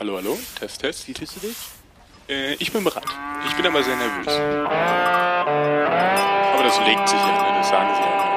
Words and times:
Hallo, 0.00 0.16
hallo, 0.16 0.36
Test, 0.58 0.80
Test. 0.80 1.06
Wie 1.06 1.14
fühlst 1.14 1.36
du 1.36 1.40
dich? 1.46 1.56
Äh, 2.28 2.54
ich 2.54 2.72
bin 2.72 2.82
bereit. 2.82 3.04
Ich 3.46 3.54
bin 3.54 3.64
aber 3.64 3.80
sehr 3.80 3.94
nervös. 3.94 4.26
Aber 4.26 4.64
das 6.64 6.80
legt 6.80 7.08
sich 7.08 7.20
ja, 7.20 7.26
ne? 7.26 7.58
das 7.58 7.68
sagen 7.68 7.94
sie 7.94 8.02
ja 8.02 8.33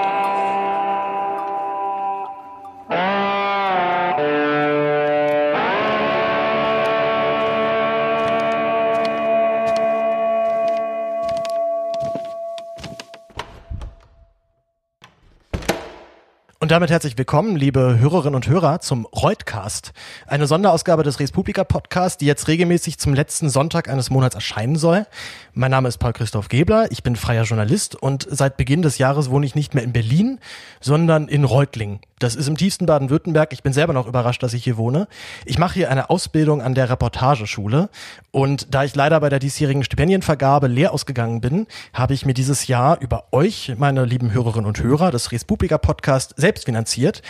Und 16.67 16.71
damit 16.71 16.89
herzlich 16.89 17.17
willkommen, 17.17 17.55
liebe 17.55 17.97
Hörerinnen 17.97 18.35
und 18.35 18.49
Hörer, 18.49 18.81
zum 18.81 19.05
Reutcast, 19.05 19.93
eine 20.25 20.47
Sonderausgabe 20.47 21.01
des 21.01 21.17
Res 21.17 21.31
Publica 21.31 21.63
Podcast, 21.63 22.19
die 22.19 22.25
jetzt 22.25 22.49
regelmäßig 22.49 22.97
zum 22.97 23.13
letzten 23.13 23.49
Sonntag 23.49 23.87
eines 23.87 24.09
Monats 24.09 24.35
erscheinen 24.35 24.75
soll. 24.75 25.07
Mein 25.53 25.71
Name 25.71 25.87
ist 25.87 25.97
Paul 25.97 26.11
Christoph 26.11 26.49
Gebler, 26.49 26.91
ich 26.91 27.03
bin 27.03 27.15
freier 27.15 27.43
Journalist 27.43 27.95
und 27.95 28.27
seit 28.29 28.57
Beginn 28.57 28.81
des 28.81 28.97
Jahres 28.97 29.29
wohne 29.29 29.45
ich 29.45 29.55
nicht 29.55 29.75
mehr 29.75 29.83
in 29.85 29.93
Berlin, 29.93 30.41
sondern 30.81 31.29
in 31.29 31.45
Reutlingen. 31.45 32.01
Das 32.19 32.35
ist 32.35 32.47
im 32.47 32.57
tiefsten 32.57 32.87
Baden-Württemberg. 32.87 33.53
Ich 33.53 33.61
bin 33.61 33.73
selber 33.73 33.93
noch 33.93 34.07
überrascht, 34.07 34.41
dass 34.41 34.53
ich 34.53 34.63
hier 34.63 34.77
wohne. 34.77 35.07
Ich 35.45 35.59
mache 35.59 35.75
hier 35.75 35.91
eine 35.91 36.09
Ausbildung 36.09 36.63
an 36.63 36.73
der 36.73 36.89
Reportageschule 36.89 37.89
und 38.31 38.73
da 38.73 38.83
ich 38.83 38.95
leider 38.95 39.19
bei 39.19 39.29
der 39.29 39.37
diesjährigen 39.37 39.83
Stipendienvergabe 39.83 40.65
leer 40.67 40.93
ausgegangen 40.93 41.41
bin, 41.41 41.67
habe 41.93 42.15
ich 42.15 42.25
mir 42.25 42.33
dieses 42.33 42.65
Jahr 42.65 42.99
über 43.01 43.25
euch, 43.31 43.73
meine 43.77 44.03
lieben 44.05 44.33
Hörerinnen 44.33 44.65
und 44.65 44.81
Hörer 44.81 45.11
des 45.11 45.31
Res 45.31 45.45
Publica 45.45 45.77
Podcast, 45.77 46.33
selbst 46.37 46.65
finanziert 46.65 47.21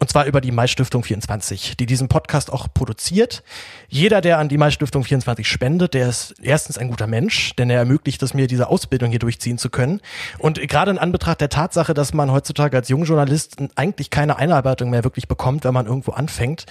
und 0.00 0.08
zwar 0.08 0.24
über 0.24 0.40
die 0.40 0.50
Mai-Stiftung 0.50 1.04
24, 1.04 1.76
die 1.76 1.84
diesen 1.84 2.08
Podcast 2.08 2.50
auch 2.50 2.68
produziert. 2.72 3.42
Jeder, 3.88 4.22
der 4.22 4.38
an 4.38 4.48
die 4.48 4.56
Mai-Stiftung 4.56 5.04
24 5.04 5.46
spendet, 5.46 5.92
der 5.92 6.08
ist 6.08 6.34
erstens 6.40 6.78
ein 6.78 6.88
guter 6.88 7.06
Mensch, 7.06 7.54
denn 7.56 7.68
er 7.68 7.78
ermöglicht 7.78 8.22
es 8.22 8.32
mir, 8.32 8.46
diese 8.46 8.68
Ausbildung 8.68 9.10
hier 9.10 9.18
durchziehen 9.18 9.58
zu 9.58 9.68
können. 9.68 10.00
Und 10.38 10.58
gerade 10.68 10.90
in 10.90 10.98
Anbetracht 10.98 11.42
der 11.42 11.50
Tatsache, 11.50 11.92
dass 11.92 12.14
man 12.14 12.32
heutzutage 12.32 12.78
als 12.78 12.88
Jungjournalist 12.88 13.58
eigentlich 13.76 14.08
keine 14.08 14.38
Einarbeitung 14.38 14.88
mehr 14.88 15.04
wirklich 15.04 15.28
bekommt, 15.28 15.64
wenn 15.64 15.74
man 15.74 15.84
irgendwo 15.84 16.12
anfängt, 16.12 16.64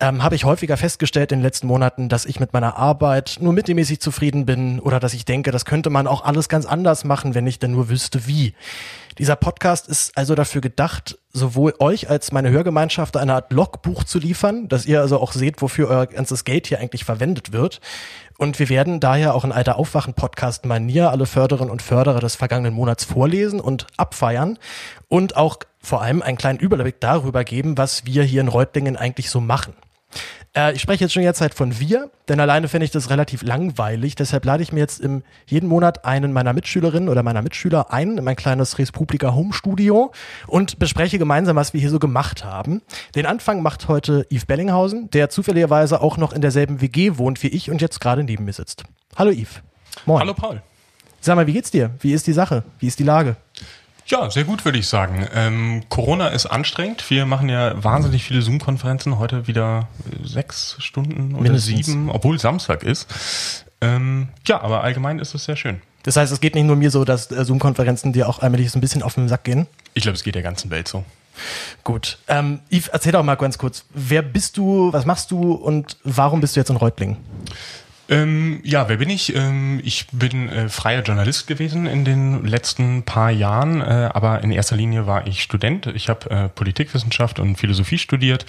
ähm, 0.00 0.22
habe 0.22 0.34
ich 0.34 0.44
häufiger 0.44 0.78
festgestellt 0.78 1.30
in 1.30 1.40
den 1.40 1.44
letzten 1.44 1.66
Monaten, 1.66 2.08
dass 2.08 2.24
ich 2.24 2.40
mit 2.40 2.54
meiner 2.54 2.78
Arbeit 2.78 3.36
nur 3.40 3.52
mittelmäßig 3.52 4.00
zufrieden 4.00 4.46
bin 4.46 4.80
oder 4.80 4.98
dass 4.98 5.12
ich 5.12 5.26
denke, 5.26 5.50
das 5.50 5.66
könnte 5.66 5.90
man 5.90 6.06
auch 6.06 6.24
alles 6.24 6.48
ganz 6.48 6.64
anders 6.64 7.04
machen, 7.04 7.34
wenn 7.34 7.46
ich 7.46 7.58
denn 7.58 7.72
nur 7.72 7.90
wüsste, 7.90 8.26
wie. 8.26 8.54
Dieser 9.18 9.36
Podcast 9.36 9.88
ist 9.88 10.16
also 10.16 10.34
dafür 10.34 10.62
gedacht, 10.62 11.18
sowohl 11.32 11.74
euch 11.78 12.10
als 12.10 12.32
meine 12.32 12.50
Hörgemeinschaft 12.50 13.16
eine 13.16 13.34
Art 13.34 13.52
Logbuch 13.52 14.04
zu 14.04 14.18
liefern, 14.18 14.68
dass 14.68 14.86
ihr 14.86 15.00
also 15.00 15.18
auch 15.18 15.32
seht, 15.32 15.62
wofür 15.62 15.88
euer 15.88 16.06
ganzes 16.06 16.44
Geld 16.44 16.66
hier 16.66 16.78
eigentlich 16.78 17.04
verwendet 17.04 17.52
wird. 17.52 17.80
Und 18.38 18.58
wir 18.58 18.68
werden 18.68 19.00
daher 19.00 19.34
auch 19.34 19.44
in 19.44 19.52
alter 19.52 19.76
Aufwachen-Podcast-Manier 19.76 21.10
alle 21.10 21.26
Förderinnen 21.26 21.70
und 21.70 21.80
Förderer 21.80 22.20
des 22.20 22.34
vergangenen 22.34 22.74
Monats 22.74 23.04
vorlesen 23.04 23.60
und 23.60 23.86
abfeiern 23.96 24.58
und 25.08 25.36
auch 25.36 25.58
vor 25.80 26.02
allem 26.02 26.22
einen 26.22 26.38
kleinen 26.38 26.58
Überblick 26.58 27.00
darüber 27.00 27.44
geben, 27.44 27.78
was 27.78 28.04
wir 28.04 28.22
hier 28.22 28.40
in 28.40 28.48
Reutlingen 28.48 28.96
eigentlich 28.96 29.30
so 29.30 29.40
machen. 29.40 29.74
Äh, 30.54 30.74
ich 30.74 30.82
spreche 30.82 31.04
jetzt 31.04 31.12
schon 31.12 31.22
jetzt 31.22 31.40
halt 31.40 31.54
von 31.54 31.78
wir, 31.78 32.10
denn 32.28 32.40
alleine 32.40 32.68
finde 32.68 32.84
ich 32.84 32.90
das 32.90 33.10
relativ 33.10 33.42
langweilig. 33.42 34.14
Deshalb 34.14 34.44
lade 34.44 34.62
ich 34.62 34.72
mir 34.72 34.80
jetzt 34.80 35.00
im, 35.00 35.22
jeden 35.46 35.68
Monat 35.68 36.04
einen 36.04 36.32
meiner 36.32 36.52
Mitschülerinnen 36.52 37.08
oder 37.08 37.22
meiner 37.22 37.42
Mitschüler 37.42 37.92
ein 37.92 38.18
in 38.18 38.24
mein 38.24 38.36
kleines 38.36 38.78
Respublika 38.78 39.34
Home 39.34 39.52
Studio 39.52 40.12
und 40.46 40.78
bespreche 40.78 41.18
gemeinsam, 41.18 41.56
was 41.56 41.72
wir 41.72 41.80
hier 41.80 41.90
so 41.90 41.98
gemacht 41.98 42.44
haben. 42.44 42.82
Den 43.14 43.26
Anfang 43.26 43.62
macht 43.62 43.88
heute 43.88 44.26
Yves 44.30 44.46
Bellinghausen, 44.46 45.10
der 45.10 45.30
zufälligerweise 45.30 46.00
auch 46.00 46.16
noch 46.16 46.32
in 46.32 46.40
derselben 46.40 46.80
WG 46.80 47.16
wohnt 47.16 47.42
wie 47.42 47.48
ich 47.48 47.70
und 47.70 47.80
jetzt 47.80 48.00
gerade 48.00 48.24
neben 48.24 48.44
mir 48.44 48.52
sitzt. 48.52 48.84
Hallo 49.16 49.30
Yves. 49.30 49.62
Moin. 50.06 50.20
Hallo 50.20 50.34
Paul. 50.34 50.62
Sag 51.20 51.36
mal, 51.36 51.46
wie 51.46 51.52
geht's 51.52 51.70
dir? 51.70 51.90
Wie 52.00 52.12
ist 52.12 52.26
die 52.26 52.32
Sache? 52.32 52.64
Wie 52.80 52.88
ist 52.88 52.98
die 52.98 53.04
Lage? 53.04 53.36
Ja, 54.06 54.30
sehr 54.30 54.44
gut, 54.44 54.64
würde 54.64 54.78
ich 54.78 54.88
sagen. 54.88 55.26
Ähm, 55.34 55.84
Corona 55.88 56.28
ist 56.28 56.46
anstrengend. 56.46 57.08
Wir 57.08 57.24
machen 57.24 57.48
ja 57.48 57.82
wahnsinnig 57.82 58.24
viele 58.24 58.42
Zoom-Konferenzen. 58.42 59.18
Heute 59.18 59.46
wieder 59.46 59.88
sechs 60.24 60.76
Stunden 60.78 61.34
oder 61.34 61.44
Mindestens. 61.44 61.86
sieben, 61.86 62.10
obwohl 62.10 62.38
Samstag 62.38 62.82
ist. 62.82 63.64
Ähm, 63.80 64.28
ja, 64.46 64.60
aber 64.60 64.82
allgemein 64.82 65.18
ist 65.18 65.34
es 65.34 65.44
sehr 65.44 65.56
schön. 65.56 65.80
Das 66.02 66.16
heißt, 66.16 66.32
es 66.32 66.40
geht 66.40 66.54
nicht 66.54 66.64
nur 66.64 66.76
mir 66.76 66.90
so, 66.90 67.04
dass 67.04 67.30
äh, 67.30 67.44
Zoom-Konferenzen 67.44 68.12
dir 68.12 68.28
auch 68.28 68.40
allmählich 68.40 68.70
so 68.70 68.78
ein 68.78 68.80
bisschen 68.80 69.02
auf 69.02 69.14
den 69.14 69.28
Sack 69.28 69.44
gehen? 69.44 69.66
Ich 69.94 70.02
glaube, 70.02 70.16
es 70.16 70.24
geht 70.24 70.34
der 70.34 70.42
ganzen 70.42 70.70
Welt 70.70 70.88
so. 70.88 71.04
Gut. 71.84 72.18
Ähm, 72.28 72.60
Yves, 72.70 72.88
erzähl 72.88 73.12
doch 73.12 73.22
mal 73.22 73.36
ganz 73.36 73.56
kurz. 73.58 73.84
Wer 73.94 74.22
bist 74.22 74.56
du, 74.56 74.92
was 74.92 75.06
machst 75.06 75.30
du 75.30 75.52
und 75.52 75.96
warum 76.04 76.40
bist 76.40 76.56
du 76.56 76.60
jetzt 76.60 76.70
in 76.70 76.76
Reutlingen? 76.76 77.16
Ähm, 78.12 78.60
ja, 78.62 78.88
wer 78.88 78.98
bin 78.98 79.08
ich? 79.08 79.34
Ähm, 79.34 79.80
ich 79.82 80.06
bin 80.12 80.48
äh, 80.48 80.68
freier 80.68 81.02
Journalist 81.02 81.46
gewesen 81.46 81.86
in 81.86 82.04
den 82.04 82.44
letzten 82.44 83.04
paar 83.04 83.30
Jahren, 83.30 83.80
äh, 83.80 84.10
aber 84.12 84.42
in 84.42 84.50
erster 84.50 84.76
Linie 84.76 85.06
war 85.06 85.26
ich 85.26 85.42
Student. 85.42 85.86
Ich 85.86 86.08
habe 86.08 86.30
äh, 86.30 86.48
Politikwissenschaft 86.48 87.38
und 87.38 87.56
Philosophie 87.56 87.98
studiert, 87.98 88.44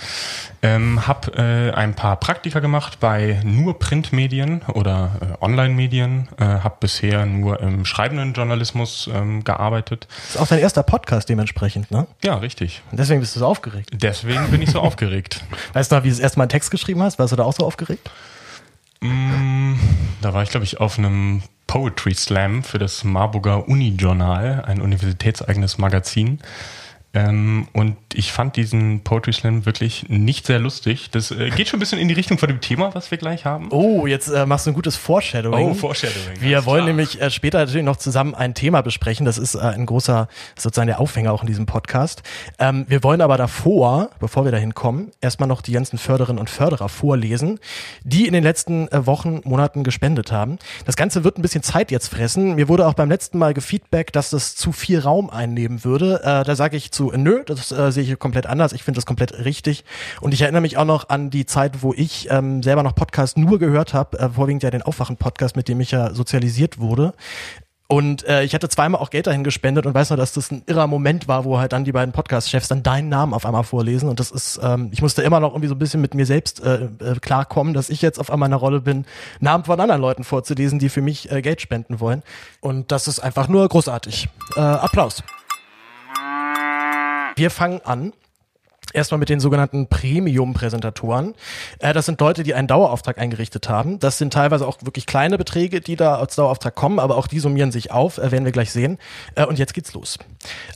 ähm, 0.61 1.07
habe 1.07 1.31
äh, 1.37 1.73
ein 1.73 1.93
paar 1.93 2.17
Praktika 2.17 2.59
gemacht 2.59 2.99
bei 2.99 3.41
nur 3.45 3.79
Printmedien 3.79 4.63
oder 4.63 5.11
äh, 5.21 5.43
Online-Medien, 5.43 6.27
äh, 6.37 6.43
habe 6.43 6.75
bisher 6.81 7.25
nur 7.25 7.61
im 7.61 7.85
schreibenden 7.85 8.33
Journalismus 8.33 9.09
ähm, 9.13 9.45
gearbeitet. 9.45 10.07
Das 10.09 10.35
ist 10.35 10.41
auch 10.41 10.47
dein 10.47 10.59
erster 10.59 10.83
Podcast 10.83 11.29
dementsprechend, 11.29 11.89
ne? 11.89 12.05
Ja, 12.21 12.35
richtig. 12.35 12.81
Und 12.91 12.99
deswegen 12.99 13.21
bist 13.21 13.35
du 13.35 13.39
so 13.39 13.45
aufgeregt. 13.45 13.91
Deswegen 13.93 14.49
bin 14.51 14.61
ich 14.61 14.71
so 14.71 14.81
aufgeregt. 14.81 15.41
Weißt 15.73 15.91
du 15.91 15.95
noch, 15.95 16.03
wie 16.03 16.09
du 16.09 16.15
das 16.15 16.19
erste 16.19 16.39
Mal 16.39 16.43
einen 16.43 16.49
Text 16.49 16.69
geschrieben 16.69 17.01
hast? 17.01 17.17
Warst 17.17 17.31
du 17.31 17.37
da 17.37 17.43
auch 17.43 17.53
so 17.53 17.65
aufgeregt? 17.65 18.09
Mm, 19.03 19.73
da 20.21 20.33
war 20.33 20.43
ich, 20.43 20.49
glaube 20.49 20.63
ich, 20.63 20.79
auf 20.79 20.97
einem 20.97 21.43
Poetry 21.67 22.13
Slam 22.13 22.63
für 22.63 22.79
das 22.79 23.03
Marburger 23.03 23.67
Uni-Journal, 23.67 24.63
ein 24.65 24.81
universitätseigenes 24.81 25.77
Magazin. 25.77 26.39
Ähm, 27.15 27.67
und 27.73 27.95
ich 28.15 28.31
fand 28.31 28.55
diesen 28.55 29.01
Poetry 29.03 29.33
Slam 29.33 29.67
wirklich 29.67 30.09
nicht 30.09 30.47
sehr 30.47 30.57
lustig. 30.57 31.11
Das 31.11 31.29
äh, 31.29 31.51
geht 31.51 31.67
schon 31.67 31.77
ein 31.77 31.79
bisschen 31.79 31.99
in 31.99 32.07
die 32.07 32.15
Richtung 32.15 32.39
von 32.39 32.49
dem 32.49 32.59
Thema, 32.59 32.95
was 32.95 33.11
wir 33.11 33.19
gleich 33.19 33.45
haben. 33.45 33.67
Oh, 33.69 34.07
jetzt 34.07 34.29
äh, 34.29 34.47
machst 34.47 34.65
du 34.65 34.71
ein 34.71 34.73
gutes 34.73 34.95
Foreshadowing. 34.95 35.69
Oh, 35.69 35.73
Foreshadowing. 35.75 36.41
Wir 36.41 36.65
wollen 36.65 36.85
klar. 36.85 36.87
nämlich 36.87 37.21
äh, 37.21 37.29
später 37.29 37.59
natürlich 37.59 37.85
noch 37.85 37.97
zusammen 37.97 38.33
ein 38.33 38.55
Thema 38.55 38.81
besprechen. 38.81 39.27
Das 39.27 39.37
ist 39.37 39.53
äh, 39.53 39.59
ein 39.59 39.85
großer, 39.85 40.27
sozusagen 40.57 40.87
der 40.87 40.99
Aufhänger 40.99 41.31
auch 41.31 41.41
in 41.41 41.47
diesem 41.47 41.67
Podcast. 41.67 42.23
Ähm, 42.57 42.85
wir 42.87 43.03
wollen 43.03 43.21
aber 43.21 43.37
davor, 43.37 44.09
bevor 44.19 44.45
wir 44.45 44.51
dahin 44.51 44.73
kommen, 44.73 45.11
erstmal 45.21 45.47
noch 45.47 45.61
die 45.61 45.73
ganzen 45.73 45.99
Förderinnen 45.99 46.39
und 46.39 46.49
Förderer 46.49 46.89
vorlesen, 46.89 47.59
die 48.03 48.25
in 48.25 48.33
den 48.33 48.43
letzten 48.43 48.87
äh, 48.87 49.05
Wochen, 49.05 49.41
Monaten 49.43 49.83
gespendet 49.83 50.31
haben. 50.31 50.57
Das 50.85 50.95
Ganze 50.95 51.23
wird 51.23 51.37
ein 51.37 51.43
bisschen 51.43 51.61
Zeit 51.61 51.91
jetzt 51.91 52.07
fressen. 52.07 52.55
Mir 52.55 52.69
wurde 52.69 52.87
auch 52.87 52.95
beim 52.95 53.09
letzten 53.09 53.37
Mal 53.37 53.53
gefeedback, 53.53 54.11
dass 54.13 54.31
das 54.31 54.55
zu 54.55 54.71
viel 54.71 54.99
Raum 54.99 55.29
einnehmen 55.29 55.83
würde. 55.83 56.21
Äh, 56.23 56.43
da 56.43 56.55
sage 56.55 56.75
ich 56.75 56.91
zu 56.91 57.02
zu, 57.03 57.17
nö, 57.17 57.43
das 57.45 57.71
äh, 57.71 57.91
sehe 57.91 58.03
ich 58.03 58.19
komplett 58.19 58.47
anders. 58.47 58.73
Ich 58.73 58.83
finde 58.83 58.97
das 58.97 59.05
komplett 59.05 59.45
richtig. 59.45 59.83
Und 60.21 60.33
ich 60.33 60.41
erinnere 60.41 60.61
mich 60.61 60.77
auch 60.77 60.85
noch 60.85 61.09
an 61.09 61.29
die 61.29 61.45
Zeit, 61.45 61.81
wo 61.83 61.93
ich 61.93 62.29
ähm, 62.29 62.63
selber 62.63 62.83
noch 62.83 62.95
Podcast 62.95 63.37
nur 63.37 63.59
gehört 63.59 63.93
habe, 63.93 64.19
äh, 64.19 64.29
vorwiegend 64.29 64.63
ja 64.63 64.71
den 64.71 64.81
Aufwachen-Podcast, 64.81 65.55
mit 65.55 65.67
dem 65.67 65.81
ich 65.81 65.91
ja 65.91 66.13
sozialisiert 66.13 66.79
wurde. 66.79 67.13
Und 67.87 68.25
äh, 68.27 68.43
ich 68.43 68.55
hatte 68.55 68.69
zweimal 68.69 69.01
auch 69.01 69.09
Geld 69.09 69.27
dahin 69.27 69.43
gespendet 69.43 69.85
und 69.85 69.93
weiß 69.93 70.09
noch, 70.09 70.17
dass 70.17 70.33
das 70.33 70.49
ein 70.49 70.63
irrer 70.65 70.87
Moment 70.87 71.27
war, 71.27 71.43
wo 71.43 71.59
halt 71.59 71.73
dann 71.73 71.83
die 71.83 71.91
beiden 71.91 72.13
Podcast-Chefs 72.13 72.69
dann 72.69 72.81
deinen 72.81 73.09
Namen 73.09 73.33
auf 73.33 73.45
einmal 73.45 73.63
vorlesen. 73.63 74.09
Und 74.09 74.19
das 74.19 74.31
ist, 74.31 74.59
ähm, 74.63 74.89
ich 74.91 75.01
musste 75.01 75.21
immer 75.21 75.39
noch 75.39 75.51
irgendwie 75.51 75.67
so 75.67 75.75
ein 75.75 75.79
bisschen 75.79 76.01
mit 76.01 76.15
mir 76.15 76.25
selbst 76.25 76.63
äh, 76.63 76.85
äh, 76.85 77.15
klarkommen, 77.21 77.73
dass 77.73 77.89
ich 77.89 78.01
jetzt 78.01 78.19
auf 78.19 78.31
einmal 78.31 78.47
in 78.47 78.51
der 78.51 78.59
Rolle 78.59 78.79
bin, 78.79 79.05
Namen 79.41 79.65
von 79.65 79.79
anderen 79.79 80.01
Leuten 80.01 80.23
vorzulesen, 80.23 80.79
die 80.79 80.89
für 80.89 81.01
mich 81.01 81.29
äh, 81.29 81.41
Geld 81.41 81.61
spenden 81.61 81.99
wollen. 81.99 82.23
Und 82.61 82.91
das 82.91 83.07
ist 83.07 83.19
einfach 83.19 83.49
nur 83.49 83.67
großartig. 83.67 84.29
Äh, 84.55 84.61
Applaus. 84.61 85.21
Wir 87.35 87.49
fangen 87.49 87.81
an 87.83 88.13
Erstmal 88.93 89.17
mit 89.17 89.29
den 89.29 89.39
sogenannten 89.39 89.87
Premium-Präsentatoren. 89.87 91.33
Äh, 91.79 91.93
das 91.93 92.05
sind 92.05 92.21
Leute, 92.21 92.43
die 92.43 92.53
einen 92.53 92.67
Dauerauftrag 92.67 93.17
eingerichtet 93.17 93.67
haben. 93.67 93.99
Das 93.99 94.19
sind 94.19 94.33
teilweise 94.33 94.67
auch 94.67 94.77
wirklich 94.81 95.07
kleine 95.07 95.37
Beträge, 95.37 95.81
die 95.81 95.95
da 95.95 96.17
als 96.17 96.35
Dauerauftrag 96.35 96.75
kommen, 96.75 96.99
aber 96.99 97.17
auch 97.17 97.27
die 97.27 97.39
summieren 97.39 97.71
sich 97.71 97.91
auf, 97.91 98.19
äh, 98.19 98.31
werden 98.31 98.45
wir 98.45 98.51
gleich 98.51 98.71
sehen. 98.71 98.99
Äh, 99.33 99.45
und 99.45 99.57
jetzt 99.57 99.73
geht's 99.73 99.93
los. 99.93 100.19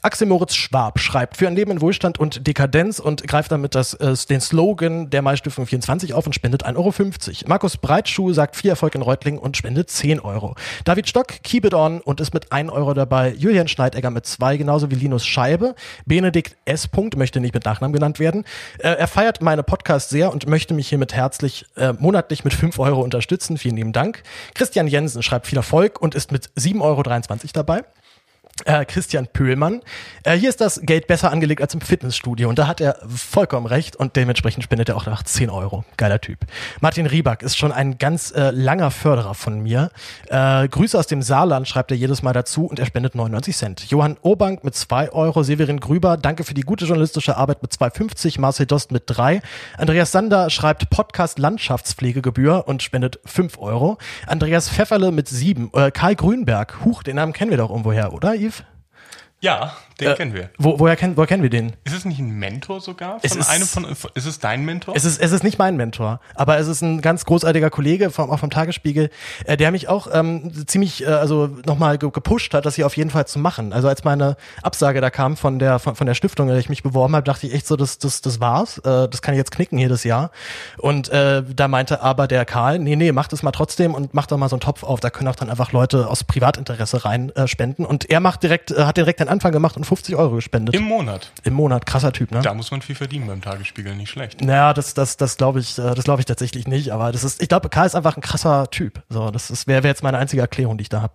Axel 0.02 0.28
Moritz 0.28 0.56
Schwab 0.56 1.00
schreibt 1.00 1.38
für 1.38 1.48
ein 1.48 1.56
Leben 1.56 1.72
in 1.72 1.82
Wohlstand 1.82 2.20
und 2.20 2.48
Dekadenz 2.48 3.00
und 3.00 3.28
greift 3.28 3.52
damit 3.52 3.76
das, 3.76 3.98
den 4.30 4.42
Slogan 4.42 5.10
der 5.10 5.22
Mai-Stiftung 5.22 5.68
24 5.68 6.14
auf 6.14 6.26
und 6.26 6.34
spendet 6.34 6.66
1,50 6.66 6.76
Euro. 6.78 7.48
Markus 7.48 7.78
Breitschuh 7.78 8.34
sagt 8.34 8.56
viel 8.56 8.70
Erfolg 8.70 8.96
in 8.96 9.02
Reutlingen 9.02 9.40
und 9.40 9.58
spendet 9.58 9.90
10 9.90 10.22
Euro. 10.22 10.56
David 10.86 11.08
Stock, 11.10 11.28
keep 11.44 11.66
it 11.66 11.74
on 11.74 12.02
und 12.02 12.22
ist 12.22 12.34
mit 12.34 12.52
1 12.52 12.72
Euro 12.72 12.94
dabei. 12.94 13.34
Julian 13.34 13.68
Schneidegger 13.68 14.10
mit 14.10 14.26
2, 14.26 14.58
genauso 14.58 14.90
wie 14.90 14.96
Linus 14.96 15.26
Scheibe. 15.26 15.76
Benedikt 16.06 16.56
S. 16.66 16.90
möchte 17.16 17.40
nicht 17.40 17.54
mit 17.54 17.66
Nachnamen 17.66 17.94
genannt 17.94 18.07
genannt 18.08 18.20
werden. 18.20 18.46
Äh, 18.80 18.90
er 18.90 19.08
feiert 19.08 19.42
meine 19.42 19.64
Podcasts 19.64 20.10
sehr 20.10 20.32
und 20.32 20.48
möchte 20.48 20.74
mich 20.74 20.90
hiermit 20.90 21.14
herzlich 21.14 21.66
äh, 21.76 21.94
monatlich 21.94 22.44
mit 22.44 22.54
5 22.54 22.80
Euro 22.80 23.02
unterstützen. 23.02 23.58
Vielen 23.58 23.76
lieben 23.76 23.94
Dank. 23.94 24.24
Christian 24.56 24.88
Jensen 24.88 25.24
schreibt 25.24 25.48
viel 25.48 25.58
Erfolg 25.58 26.02
und 26.02 26.16
ist 26.16 26.32
mit 26.32 26.50
7,23 26.58 26.82
Euro 26.82 27.04
dabei. 27.54 27.84
Äh, 28.66 28.86
Christian 28.86 29.28
Pöhlmann. 29.28 29.82
Äh, 30.24 30.36
hier 30.36 30.50
ist 30.50 30.60
das 30.60 30.82
Geld 30.82 31.06
besser 31.06 31.32
angelegt 31.32 31.62
als 31.62 31.76
im 31.76 31.82
Fitnessstudio 31.82 32.50
und 32.50 32.58
da 32.58 32.66
hat 32.68 32.82
er 32.82 32.98
vollkommen 33.08 33.68
recht 33.68 33.96
und 33.96 34.16
dementsprechend 34.16 34.64
spendet 34.64 34.90
er 34.90 34.98
auch 34.98 35.06
nach 35.06 35.22
10 35.22 35.52
Euro. 35.52 35.86
Geiler 35.96 36.20
Typ. 36.20 36.40
Martin 36.82 37.06
Rieback 37.06 37.44
ist 37.44 37.56
schon 37.56 37.72
ein 37.72 38.00
ganz 38.00 38.32
äh, 38.32 38.50
langer 38.50 38.90
Förderer 38.90 39.36
von 39.36 39.62
mir. 39.62 39.92
Äh, 40.30 40.68
Grüße 40.70 40.98
aus 40.98 41.06
dem 41.06 41.22
Saarland 41.22 41.68
schreibt 41.68 41.92
er 41.92 41.98
jedes 41.98 42.24
Mal 42.24 42.34
dazu 42.34 42.66
und 42.66 42.80
er 42.80 42.88
spendet 42.88 43.14
99 43.14 43.56
Cent. 43.56 43.92
Johann 43.92 44.18
Obank 44.24 44.64
mit 44.64 44.74
2 44.74 45.12
Euro. 45.12 45.44
Severin 45.44 45.80
Grüber, 45.80 46.18
danke 46.18 46.44
für 46.44 46.56
die 46.56 46.62
gute 46.62 46.86
journalistische 46.86 47.38
Arbeit 47.38 47.62
mit 47.62 47.72
2,50. 47.72 48.42
Marcel 48.42 48.66
Dost 48.66 48.92
mit 48.92 49.04
3. 49.06 49.40
Andreas 49.78 50.12
Sander 50.12 50.50
schreibt 50.50 50.90
Podcast 50.90 51.38
Landschaftspflegegebühr 51.38 52.68
und 52.68 52.82
spendet 52.82 53.20
5 53.24 53.60
Euro. 53.60 54.00
Andreas 54.26 54.68
Pfefferle 54.68 55.12
mit 55.12 55.30
7. 55.30 55.70
Äh, 55.74 55.92
Karl 55.92 56.16
Grünberg, 56.16 56.84
huch, 56.84 57.04
den 57.04 57.18
Namen 57.18 57.34
kennen 57.34 57.52
wir 57.52 57.58
doch 57.58 57.70
irgendwoher, 57.70 58.14
oder 58.14 58.34
Yves? 58.34 58.47
Ja, 59.40 59.76
den 60.00 60.10
äh, 60.10 60.16
kennen 60.16 60.34
wir. 60.34 60.50
Wo, 60.58 60.80
woher, 60.80 60.96
kenn, 60.96 61.18
woher 61.18 61.28
kennen 61.28 61.44
wir 61.44 61.50
den? 61.50 61.74
Ist 61.84 61.96
es 61.96 62.06
nicht 62.06 62.20
ein 62.20 62.30
Mentor 62.30 62.82
sogar? 62.82 63.20
Von 63.20 63.22
es 63.24 63.36
ist, 63.36 63.50
einem 63.50 63.66
von, 63.66 63.86
ist 64.14 64.26
es 64.26 64.40
dein 64.40 64.64
Mentor? 64.64 64.96
Es 64.96 65.06
ist, 65.06 65.20
es 65.20 65.32
ist 65.32 65.44
nicht 65.44 65.58
mein 65.58 65.76
Mentor, 65.78 66.20
aber 66.36 66.58
es 66.58 66.68
ist 66.68 66.82
ein 66.82 67.02
ganz 67.02 67.26
großartiger 67.26 67.70
Kollege 67.70 68.10
vom, 68.10 68.30
auch 68.30 68.40
vom 68.40 68.50
Tagesspiegel, 68.50 69.10
äh, 69.46 69.58
der 69.58 69.72
mich 69.72 69.88
auch 69.88 70.08
ähm, 70.12 70.52
ziemlich 70.68 71.04
äh, 71.04 71.08
also 71.08 71.48
nochmal 71.66 71.98
ge 71.98 72.12
gepusht 72.12 72.54
hat, 72.54 72.66
das 72.66 72.76
hier 72.76 72.86
auf 72.86 72.96
jeden 72.96 73.10
Fall 73.10 73.28
zu 73.28 73.40
machen. 73.40 73.74
Also 73.74 73.88
als 73.88 74.04
meine 74.04 74.38
Absage 74.64 75.02
da 75.02 75.10
kam 75.10 75.36
von 75.36 75.60
der 75.60 75.80
von, 75.80 75.96
von 75.96 76.08
der 76.08 76.14
Stiftung, 76.14 76.48
in 76.48 76.54
der 76.54 76.60
ich 76.60 76.70
mich 76.70 76.84
beworben 76.84 77.16
habe, 77.16 77.24
dachte 77.24 77.48
ich 77.48 77.54
echt 77.54 77.68
so, 77.68 77.76
das, 77.76 77.98
das, 77.98 78.22
das 78.22 78.40
war's. 78.40 78.78
Äh, 78.80 79.08
das 79.10 79.22
kann 79.22 79.34
ich 79.34 79.38
jetzt 79.38 79.52
knicken 79.52 79.78
jedes 79.78 80.04
Jahr. 80.04 80.32
Und 80.78 81.10
äh, 81.10 81.44
da 81.44 81.68
meinte 81.68 82.02
aber 82.02 82.28
der 82.28 82.46
Karl, 82.46 82.80
nee, 82.80 82.96
nee, 82.96 83.12
mach 83.12 83.28
das 83.28 83.44
mal 83.44 83.52
trotzdem 83.52 83.94
und 83.94 84.14
mach 84.14 84.28
doch 84.28 84.38
mal 84.38 84.50
so 84.50 84.56
einen 84.56 84.62
Topf 84.62 84.84
auf. 84.84 85.00
Da 85.00 85.10
können 85.10 85.28
auch 85.28 85.36
dann 85.36 85.50
einfach 85.50 85.72
Leute 85.72 86.08
aus 86.08 86.24
Privatinteresse 86.24 87.06
rein 87.06 87.30
äh, 87.36 87.48
spenden. 87.48 87.86
Und 87.86 88.10
er 88.10 88.20
macht 88.20 88.44
direkt, 88.44 88.72
äh, 88.72 88.86
hat 88.86 88.98
direkt 88.98 89.20
den 89.20 89.30
Anfang 89.30 89.52
gemacht 89.52 89.78
und 89.78 89.86
50 89.88 90.08
50 90.08 90.16
Euro 90.16 90.36
gespendet. 90.36 90.76
Im 90.76 90.84
Monat. 90.84 91.32
Im 91.44 91.54
Monat, 91.54 91.86
krasser 91.86 92.14
Typ, 92.14 92.32
ne? 92.32 92.42
Da 92.42 92.54
muss 92.54 92.72
man 92.72 92.82
viel 92.82 92.96
verdienen 92.96 93.28
beim 93.28 93.42
Tagesspiegel, 93.42 93.96
nicht 93.96 94.10
schlecht. 94.10 94.42
Naja, 94.42 94.74
das, 94.74 94.94
das, 94.94 95.18
das 95.18 95.38
glaube 95.38 95.60
ich, 95.60 95.78
äh, 95.78 95.96
das 95.96 96.06
glaube 96.06 96.22
ich 96.22 96.26
tatsächlich 96.26 96.68
nicht. 96.68 96.92
Aber 96.92 97.12
das 97.12 97.24
ist, 97.24 97.42
ich 97.42 97.50
glaube, 97.50 97.70
Karl 97.70 97.88
ist 97.88 97.96
einfach 97.96 98.16
ein 98.16 98.22
krasser 98.22 98.70
Typ. 98.70 99.02
So, 99.10 99.32
das 99.32 99.68
wäre 99.68 99.84
wär 99.84 99.92
jetzt 99.92 100.04
meine 100.04 100.18
einzige 100.18 100.42
Erklärung, 100.42 100.78
die 100.78 100.84
ich 100.84 100.90
da 100.90 101.02
habe. 101.02 101.14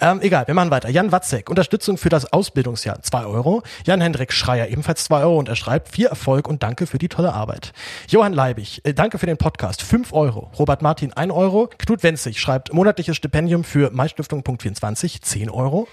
Ähm, 0.00 0.20
egal, 0.20 0.46
wir 0.46 0.54
machen 0.54 0.70
weiter. 0.70 0.88
Jan 0.88 1.10
Watzek, 1.10 1.50
Unterstützung 1.50 1.98
für 1.98 2.08
das 2.08 2.32
Ausbildungsjahr, 2.32 3.02
2 3.02 3.24
Euro. 3.24 3.62
Jan 3.84 4.00
Hendrik 4.00 4.32
Schreier, 4.32 4.68
ebenfalls 4.68 5.04
2 5.04 5.20
Euro 5.22 5.38
und 5.38 5.48
er 5.48 5.56
schreibt, 5.56 5.94
viel 5.94 6.06
Erfolg 6.06 6.48
und 6.48 6.62
danke 6.62 6.86
für 6.86 6.98
die 6.98 7.08
tolle 7.08 7.32
Arbeit. 7.32 7.72
Johann 8.08 8.32
Leibig, 8.32 8.82
äh, 8.84 8.94
danke 8.94 9.18
für 9.18 9.26
den 9.26 9.36
Podcast, 9.36 9.82
5 9.82 10.12
Euro. 10.12 10.50
Robert 10.58 10.82
Martin, 10.82 11.12
1 11.12 11.32
Euro. 11.32 11.70
Knut 11.78 12.02
Wenzig 12.02 12.40
schreibt, 12.40 12.72
monatliches 12.72 13.16
Stipendium 13.16 13.64
für 13.64 13.90
Maistiftung.24, 13.90 15.22
10 15.22 15.50
Euro. 15.50 15.88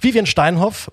Vivian 0.00 0.26
Steinhoff, 0.26 0.90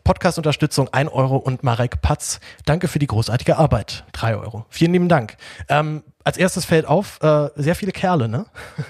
Podcast-Unterstützung, 0.74 0.90
1 0.92 1.12
Euro 1.12 1.38
und 1.38 1.64
Marek 1.64 2.02
Patz, 2.02 2.40
danke 2.66 2.88
für 2.88 3.00
die 3.00 3.08
großartige 3.08 3.58
Arbeit. 3.58 4.06
Drei 4.12 4.36
Euro. 4.36 4.66
Vielen 4.70 4.94
lieben 4.94 5.10
Dank. 5.10 5.38
Ähm, 5.70 6.04
als 6.24 6.38
erstes 6.38 6.66
fällt 6.66 6.86
auf, 6.86 7.20
äh, 7.22 7.50
sehr 7.56 7.76
viele 7.76 7.92
Kerle, 7.92 8.28
ne? 8.28 8.46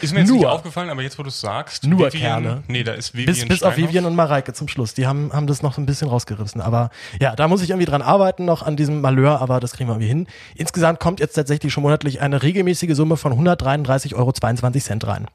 Ist 0.00 0.14
mir 0.14 0.20
jetzt 0.20 0.30
nur. 0.30 0.38
nicht 0.38 0.46
aufgefallen, 0.46 0.88
aber 0.88 1.02
jetzt, 1.02 1.18
wo 1.18 1.22
du 1.22 1.28
es 1.28 1.42
sagst. 1.42 1.84
Nur 1.84 2.10
Vivian, 2.10 2.42
Kerle. 2.42 2.62
Nee, 2.68 2.84
da 2.84 2.94
ist 2.94 3.12
Vivian 3.12 3.34
Bis, 3.34 3.46
bis 3.46 3.62
auf 3.62 3.76
Vivian 3.76 4.06
und 4.06 4.14
Mareike 4.14 4.54
zum 4.54 4.66
Schluss. 4.66 4.94
Die 4.94 5.06
haben, 5.06 5.30
haben 5.30 5.46
das 5.46 5.60
noch 5.60 5.76
ein 5.76 5.84
bisschen 5.84 6.08
rausgerissen. 6.08 6.62
Aber 6.62 6.88
ja, 7.20 7.36
da 7.36 7.48
muss 7.48 7.60
ich 7.60 7.68
irgendwie 7.68 7.84
dran 7.84 8.00
arbeiten, 8.00 8.46
noch 8.46 8.62
an 8.62 8.76
diesem 8.76 9.02
Malheur, 9.02 9.42
aber 9.42 9.60
das 9.60 9.72
kriegen 9.72 9.90
wir 9.90 9.92
irgendwie 9.92 10.08
hin. 10.08 10.26
Insgesamt 10.54 11.00
kommt 11.00 11.20
jetzt 11.20 11.34
tatsächlich 11.34 11.70
schon 11.70 11.82
monatlich 11.82 12.22
eine 12.22 12.42
regelmäßige 12.42 12.94
Summe 12.94 13.18
von 13.18 13.34
133,22 13.34 14.14
Euro 14.14 15.10
rein. 15.12 15.26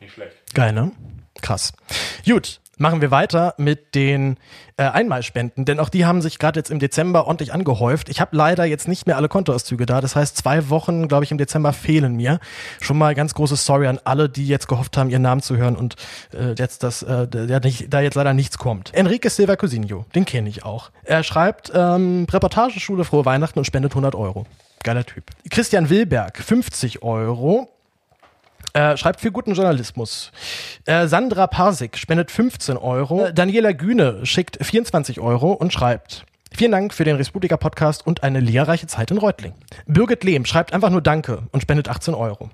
Nicht 0.00 0.14
schlecht. 0.14 0.34
Geil, 0.52 0.72
ne? 0.72 0.90
Krass. 1.40 1.74
Gut, 2.26 2.60
machen 2.78 3.00
wir 3.00 3.10
weiter 3.10 3.54
mit 3.58 3.94
den 3.94 4.36
äh, 4.76 4.84
Einmalspenden, 4.84 5.64
denn 5.64 5.78
auch 5.80 5.88
die 5.88 6.04
haben 6.04 6.22
sich 6.22 6.38
gerade 6.38 6.58
jetzt 6.58 6.70
im 6.70 6.78
Dezember 6.78 7.26
ordentlich 7.26 7.52
angehäuft. 7.52 8.08
Ich 8.08 8.20
habe 8.20 8.36
leider 8.36 8.64
jetzt 8.64 8.88
nicht 8.88 9.06
mehr 9.06 9.16
alle 9.16 9.28
Kontoauszüge 9.28 9.86
da, 9.86 10.00
das 10.00 10.16
heißt 10.16 10.36
zwei 10.36 10.68
Wochen, 10.70 11.08
glaube 11.08 11.24
ich, 11.24 11.30
im 11.30 11.38
Dezember 11.38 11.72
fehlen 11.72 12.16
mir. 12.16 12.40
Schon 12.80 12.98
mal 12.98 13.14
ganz 13.14 13.34
großes 13.34 13.64
Sorry 13.64 13.86
an 13.86 14.00
alle, 14.04 14.28
die 14.28 14.46
jetzt 14.46 14.68
gehofft 14.68 14.96
haben, 14.96 15.10
ihren 15.10 15.22
Namen 15.22 15.42
zu 15.42 15.56
hören 15.56 15.76
und 15.76 15.96
äh, 16.32 16.54
jetzt 16.58 16.82
das, 16.82 17.02
äh, 17.02 17.28
der 17.28 17.60
nicht, 17.60 17.92
da 17.92 18.00
jetzt 18.00 18.14
leider 18.14 18.34
nichts 18.34 18.58
kommt. 18.58 18.92
Enrique 18.94 19.30
Silva 19.30 19.56
Cousinho, 19.56 20.04
den 20.14 20.24
kenne 20.24 20.48
ich 20.48 20.64
auch. 20.64 20.90
Er 21.04 21.22
schreibt 21.22 21.72
ähm, 21.74 22.26
Reportageschule 22.30 23.04
Frohe 23.04 23.24
Weihnachten 23.24 23.58
und 23.58 23.64
spendet 23.64 23.92
100 23.92 24.14
Euro. 24.14 24.46
Geiler 24.82 25.04
Typ. 25.04 25.24
Christian 25.50 25.88
Wilberg, 25.88 26.38
50 26.38 27.02
Euro. 27.02 27.73
Äh, 28.74 28.96
schreibt 28.96 29.20
für 29.20 29.30
guten 29.30 29.54
Journalismus. 29.54 30.32
Äh, 30.84 31.06
Sandra 31.06 31.46
Parsik 31.46 31.96
spendet 31.96 32.32
15 32.32 32.76
Euro. 32.76 33.26
Äh, 33.26 33.32
Daniela 33.32 33.70
Güne 33.72 34.26
schickt 34.26 34.58
24 34.60 35.20
Euro 35.20 35.52
und 35.52 35.72
schreibt. 35.72 36.26
Vielen 36.52 36.72
Dank 36.72 36.92
für 36.92 37.04
den 37.04 37.14
Respublika 37.14 37.56
Podcast 37.56 38.04
und 38.04 38.24
eine 38.24 38.40
lehrreiche 38.40 38.88
Zeit 38.88 39.12
in 39.12 39.18
Reutling. 39.18 39.54
Birgit 39.86 40.24
Lehm 40.24 40.44
schreibt 40.44 40.72
einfach 40.72 40.90
nur 40.90 41.02
Danke 41.02 41.44
und 41.52 41.62
spendet 41.62 41.88
18 41.88 42.14
Euro. 42.14 42.50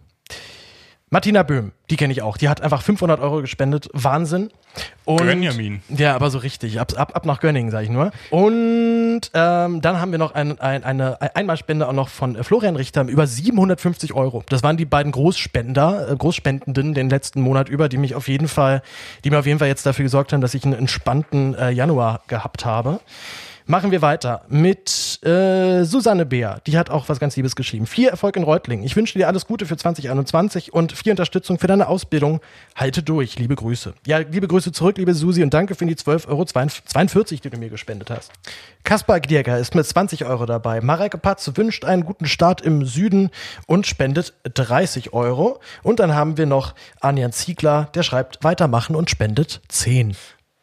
Martina 1.12 1.42
Böhm, 1.42 1.72
die 1.90 1.96
kenne 1.96 2.12
ich 2.12 2.22
auch. 2.22 2.36
Die 2.36 2.48
hat 2.48 2.60
einfach 2.60 2.82
500 2.82 3.18
Euro 3.18 3.40
gespendet. 3.40 3.88
Wahnsinn. 3.92 4.50
Und, 5.04 5.18
Gönjamin. 5.18 5.82
Ja, 5.88 6.14
aber 6.14 6.30
so 6.30 6.38
richtig. 6.38 6.78
Ab, 6.78 6.92
ab, 6.96 7.16
ab 7.16 7.26
nach 7.26 7.40
Gönningen, 7.40 7.72
sage 7.72 7.86
ich 7.86 7.90
nur. 7.90 8.12
Und 8.30 9.22
ähm, 9.34 9.80
dann 9.80 10.00
haben 10.00 10.12
wir 10.12 10.20
noch 10.20 10.36
ein, 10.36 10.60
ein, 10.60 10.84
eine 10.84 11.20
Einmalspende 11.34 11.88
auch 11.88 11.92
noch 11.92 12.08
von 12.08 12.40
Florian 12.44 12.76
Richter 12.76 13.02
über 13.08 13.26
750 13.26 14.14
Euro. 14.14 14.44
Das 14.50 14.62
waren 14.62 14.76
die 14.76 14.84
beiden 14.84 15.10
Großspender, 15.10 16.12
äh, 16.12 16.16
Großspendenden 16.16 16.94
den 16.94 17.10
letzten 17.10 17.40
Monat 17.40 17.68
über, 17.68 17.88
die 17.88 17.98
mich 17.98 18.14
auf 18.14 18.28
jeden 18.28 18.46
Fall, 18.46 18.80
die 19.24 19.30
mir 19.30 19.40
auf 19.40 19.46
jeden 19.46 19.58
Fall 19.58 19.66
jetzt 19.66 19.84
dafür 19.84 20.04
gesorgt 20.04 20.32
haben, 20.32 20.42
dass 20.42 20.54
ich 20.54 20.62
einen 20.64 20.74
entspannten 20.74 21.56
äh, 21.56 21.70
Januar 21.70 22.20
gehabt 22.28 22.64
habe. 22.64 23.00
Machen 23.70 23.92
wir 23.92 24.02
weiter 24.02 24.42
mit 24.48 25.24
äh, 25.24 25.84
Susanne 25.84 26.26
Beer. 26.26 26.60
Die 26.66 26.76
hat 26.76 26.90
auch 26.90 27.08
was 27.08 27.20
ganz 27.20 27.36
Liebes 27.36 27.54
geschrieben. 27.54 27.86
Viel 27.86 28.08
Erfolg 28.08 28.34
in 28.34 28.42
Reutlingen. 28.42 28.84
Ich 28.84 28.96
wünsche 28.96 29.16
dir 29.16 29.28
alles 29.28 29.46
Gute 29.46 29.64
für 29.64 29.76
2021 29.76 30.74
und 30.74 30.90
viel 30.90 31.12
Unterstützung 31.12 31.56
für 31.60 31.68
deine 31.68 31.86
Ausbildung. 31.86 32.40
Halte 32.74 33.04
durch. 33.04 33.38
Liebe 33.38 33.54
Grüße. 33.54 33.94
Ja, 34.08 34.18
liebe 34.18 34.48
Grüße 34.48 34.72
zurück, 34.72 34.98
liebe 34.98 35.14
Susi, 35.14 35.44
und 35.44 35.54
danke 35.54 35.76
für 35.76 35.86
die 35.86 35.94
12,42 35.94 37.14
Euro, 37.14 37.24
die 37.44 37.50
du 37.50 37.58
mir 37.58 37.68
gespendet 37.68 38.10
hast. 38.10 38.32
Kaspar 38.82 39.20
Gdierger 39.20 39.56
ist 39.56 39.76
mit 39.76 39.86
20 39.86 40.24
Euro 40.24 40.46
dabei. 40.46 40.80
Mareike 40.80 41.18
Patz 41.18 41.48
wünscht 41.54 41.84
einen 41.84 42.04
guten 42.04 42.26
Start 42.26 42.62
im 42.62 42.84
Süden 42.84 43.30
und 43.68 43.86
spendet 43.86 44.34
30 44.52 45.12
Euro. 45.12 45.60
Und 45.84 46.00
dann 46.00 46.16
haben 46.16 46.36
wir 46.38 46.46
noch 46.46 46.74
Anjan 47.00 47.30
Ziegler, 47.30 47.88
der 47.94 48.02
schreibt 48.02 48.42
weitermachen 48.42 48.96
und 48.96 49.10
spendet 49.10 49.60
10. 49.68 50.16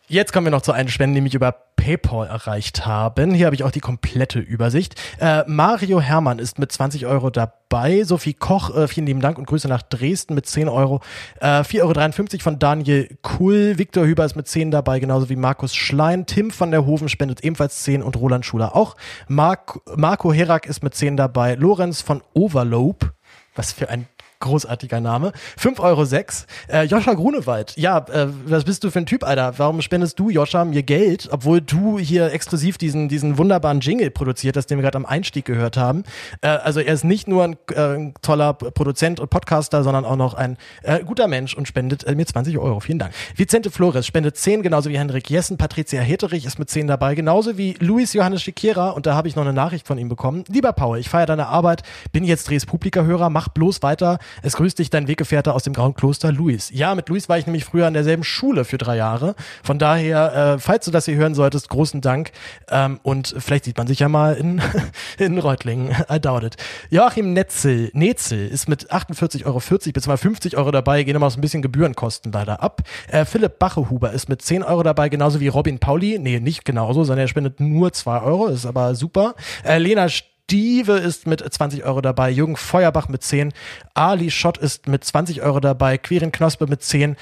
Jetzt 0.09 0.31
kommen 0.31 0.45
wir 0.45 0.51
noch 0.51 0.62
zu 0.62 0.71
einer 0.71 0.89
Spende, 0.89 1.15
die 1.15 1.21
mich 1.21 1.36
über 1.36 1.51
PayPal 1.75 2.27
erreicht 2.27 2.86
haben. 2.86 3.33
Hier 3.33 3.45
habe 3.45 3.57
ich 3.57 3.65
auch 3.65 3.71
die 3.71 3.81
komplette 3.81 4.39
Übersicht. 4.39 4.95
Äh, 5.19 5.44
Mario 5.48 6.00
Hermann 6.00 6.39
ist 6.39 6.59
mit 6.59 6.71
20 6.71 7.06
Euro 7.06 7.30
dabei. 7.30 8.06
Sophie 8.06 8.33
Koch, 8.33 8.74
äh, 8.74 8.88
vielen 8.88 9.06
lieben 9.06 9.19
Dank 9.19 9.38
und 9.38 9.48
Grüße 9.48 9.68
nach 9.68 9.81
Dresden 9.81 10.33
mit 10.33 10.46
10 10.46 10.70
Euro. 10.70 11.01
Äh, 11.41 11.63
4,53 11.63 12.36
Euro 12.36 12.43
von 12.43 12.58
Daniel 12.58 13.17
Kuhl. 13.22 13.77
Viktor 13.77 14.05
Hüber 14.05 14.24
ist 14.24 14.38
mit 14.38 14.48
10 14.48 14.72
dabei, 14.72 15.00
genauso 15.00 15.27
wie 15.27 15.36
Markus 15.36 15.75
Schlein. 15.75 16.25
Tim 16.25 16.51
von 16.51 16.72
der 16.72 16.86
Hofen 16.86 17.10
spendet 17.10 17.43
ebenfalls 17.43 17.84
10 17.84 18.01
und 18.01 18.15
Roland 18.15 18.46
Schuler 18.46 18.77
auch. 18.77 18.96
Mark, 19.27 19.82
Marco 19.93 20.32
Herak 20.32 20.67
ist 20.67 20.84
mit 20.84 20.96
10 20.96 21.17
dabei. 21.17 21.55
Lorenz 21.55 22.01
von 22.01 22.24
Overlope. 22.34 23.12
Was 23.55 23.74
für 23.74 23.89
ein 23.89 24.08
Großartiger 24.39 25.01
Name. 25.01 25.32
5,06 25.60 25.79
Euro. 25.79 26.82
Äh, 26.82 26.86
Joscha 26.86 27.13
Grunewald. 27.13 27.74
Ja, 27.75 28.00
äh, 28.10 28.27
was 28.46 28.63
bist 28.65 28.84
du 28.84 28.91
für 28.91 29.00
ein 29.00 29.06
Typ, 29.06 29.24
Alter? 29.24 29.53
Warum 29.58 29.82
spendest 29.82 30.20
du, 30.20 30.29
Joscha, 30.29 30.65
mir 30.65 30.84
Geld, 30.84 31.27
obwohl 31.32 31.62
du 31.62 31.98
hier 31.98 32.32
exklusiv 32.32 32.77
diesen, 32.77 33.10
diesen 33.10 33.38
wunderbaren 33.38 33.79
Jingle 33.79 34.12
produziert 34.12 34.56
hast, 34.56 34.67
den 34.67 34.77
wir 34.77 34.84
gerade 34.84 34.98
am 34.98 35.06
Einstieg 35.06 35.46
gehört 35.46 35.77
haben? 35.77 36.03
Äh, 36.41 36.50
also 36.50 36.79
er 36.79 36.94
ist 36.94 37.03
nicht 37.03 37.27
nur 37.27 37.44
ein, 37.44 37.58
äh, 37.74 38.13
toller 38.22 38.53
Produzent 38.53 39.20
und 39.20 39.29
Podcaster, 39.29 39.84
sondern 39.84 40.06
auch 40.06 40.15
noch 40.15 40.34
ein 40.34 40.58
äh, 40.84 41.03
guter 41.03 41.27
Mensch 41.27 41.56
und 41.56 41.67
spendet 41.67 42.03
äh, 42.03 42.13
mir 42.15 42.25
20 42.25 42.58
Euro. 42.58 42.79
Vielen 42.79 43.00
Dank. 43.00 43.13
Vicente 43.36 43.72
Flores 43.72 44.06
spendet 44.06 44.38
10, 44.38 44.62
genauso 44.62 44.89
wie 44.89 44.98
Henrik 44.98 45.29
Jessen. 45.29 45.58
Patricia 45.58 46.01
Heterich 46.01 46.46
ist 46.46 46.60
mit 46.60 46.70
10 46.70 46.88
dabei, 46.88 47.15
genauso 47.15 47.58
wie 47.58 47.74
Luis 47.79 48.13
Johannes 48.13 48.44
Schikera. 48.44 48.91
Und 48.91 49.06
da 49.06 49.15
habe 49.15 49.27
ich 49.27 49.36
noch 49.36 49.44
eine 49.44 49.53
Nachricht 49.53 49.88
von 49.88 49.98
ihm 49.98 50.10
bekommen. 50.10 50.44
Lieber 50.48 50.74
Paul, 50.74 51.00
ich 51.00 51.10
feiere 51.10 51.25
deine 51.25 51.48
Arbeit, 51.48 51.84
bin 52.12 52.24
jetzt 52.24 52.50
Dres 52.50 52.65
Publika-Hörer, 52.65 53.29
mach 53.29 53.48
bloß 53.48 53.82
weiter 53.82 54.20
es 54.41 54.55
grüßt 54.55 54.79
dich 54.79 54.89
dein 54.89 55.07
Weggefährte 55.07 55.53
aus 55.53 55.63
dem 55.63 55.74
Grauen 55.74 55.93
Kloster, 55.93 56.31
Luis. 56.31 56.69
Ja, 56.74 56.96
mit 56.96 57.10
Luis 57.10 57.29
war 57.29 57.38
ich 57.38 57.46
nämlich 57.46 57.65
früher 57.65 57.88
an 57.88 57.93
derselben 57.93 58.24
Schule 58.24 58.65
für 58.65 58.77
drei 58.77 58.98
Jahre. 58.98 59.36
Von 59.63 59.79
daher, 59.79 60.55
äh, 60.55 60.60
falls 60.60 60.86
du 60.86 60.91
das 60.91 61.05
hier 61.05 61.15
hören 61.15 61.36
solltest, 61.36 61.69
großen 61.69 62.01
Dank. 62.01 62.31
Ähm, 62.69 63.00
und 63.03 63.36
vielleicht 63.38 63.65
sieht 63.65 63.77
man 63.77 63.88
sich 63.88 64.00
ja 64.00 64.10
mal 64.10 64.34
in, 64.36 64.62
in 65.17 65.38
Reutlingen. 65.38 65.96
I 66.12 66.19
doubt 66.19 66.43
it. 66.43 66.55
Joachim 66.89 67.34
Netzel, 67.34 67.89
Netzel 67.93 68.48
ist 68.48 68.69
mit 68.69 68.91
48,40 68.91 69.46
Euro 69.46 69.60
bzw. 69.60 70.17
50 70.17 70.57
Euro 70.57 70.72
dabei, 70.72 71.03
gehen 71.03 71.15
immer 71.15 71.27
aus 71.27 71.38
ein 71.38 71.41
bisschen 71.41 71.62
Gebührenkosten 71.62 72.31
leider 72.31 72.62
ab. 72.62 72.81
Äh, 73.07 73.25
Philipp 73.25 73.60
Bachehuber 73.60 74.12
ist 74.12 74.29
mit 74.29 74.41
10 74.41 74.63
Euro 74.63 74.84
dabei, 74.84 75.10
genauso 75.10 75.39
wie 75.39 75.48
Robin 75.48 75.79
Pauli. 75.79 76.19
Nee, 76.19 76.39
nicht 76.39 76.65
genauso, 76.65 77.03
sondern 77.03 77.25
er 77.25 77.27
spendet 77.27 77.60
nur 77.60 77.93
2 77.93 78.22
Euro, 78.22 78.48
ist 78.48 78.65
aber 78.65 78.96
super. 78.96 79.36
Äh, 79.63 79.77
Lena 79.77 80.07
Steve 80.50 80.94
ist 80.94 81.27
mit 81.27 81.42
20 81.42 81.84
Euro 81.84 82.00
dabei, 82.00 82.30
Jürgen 82.30 82.56
Feuerbach 82.56 83.10
mit 83.10 83.22
10, 83.22 83.51
Ali 83.94 84.32
Schott 84.32 84.58
ist 84.58 84.88
mit 84.88 85.04
20 85.04 85.42
Euro 85.42 85.60
dabei, 85.60 85.98
Quirin 85.98 86.32
Knospe 86.32 86.68
mit 86.68 86.82
10. 86.82 87.18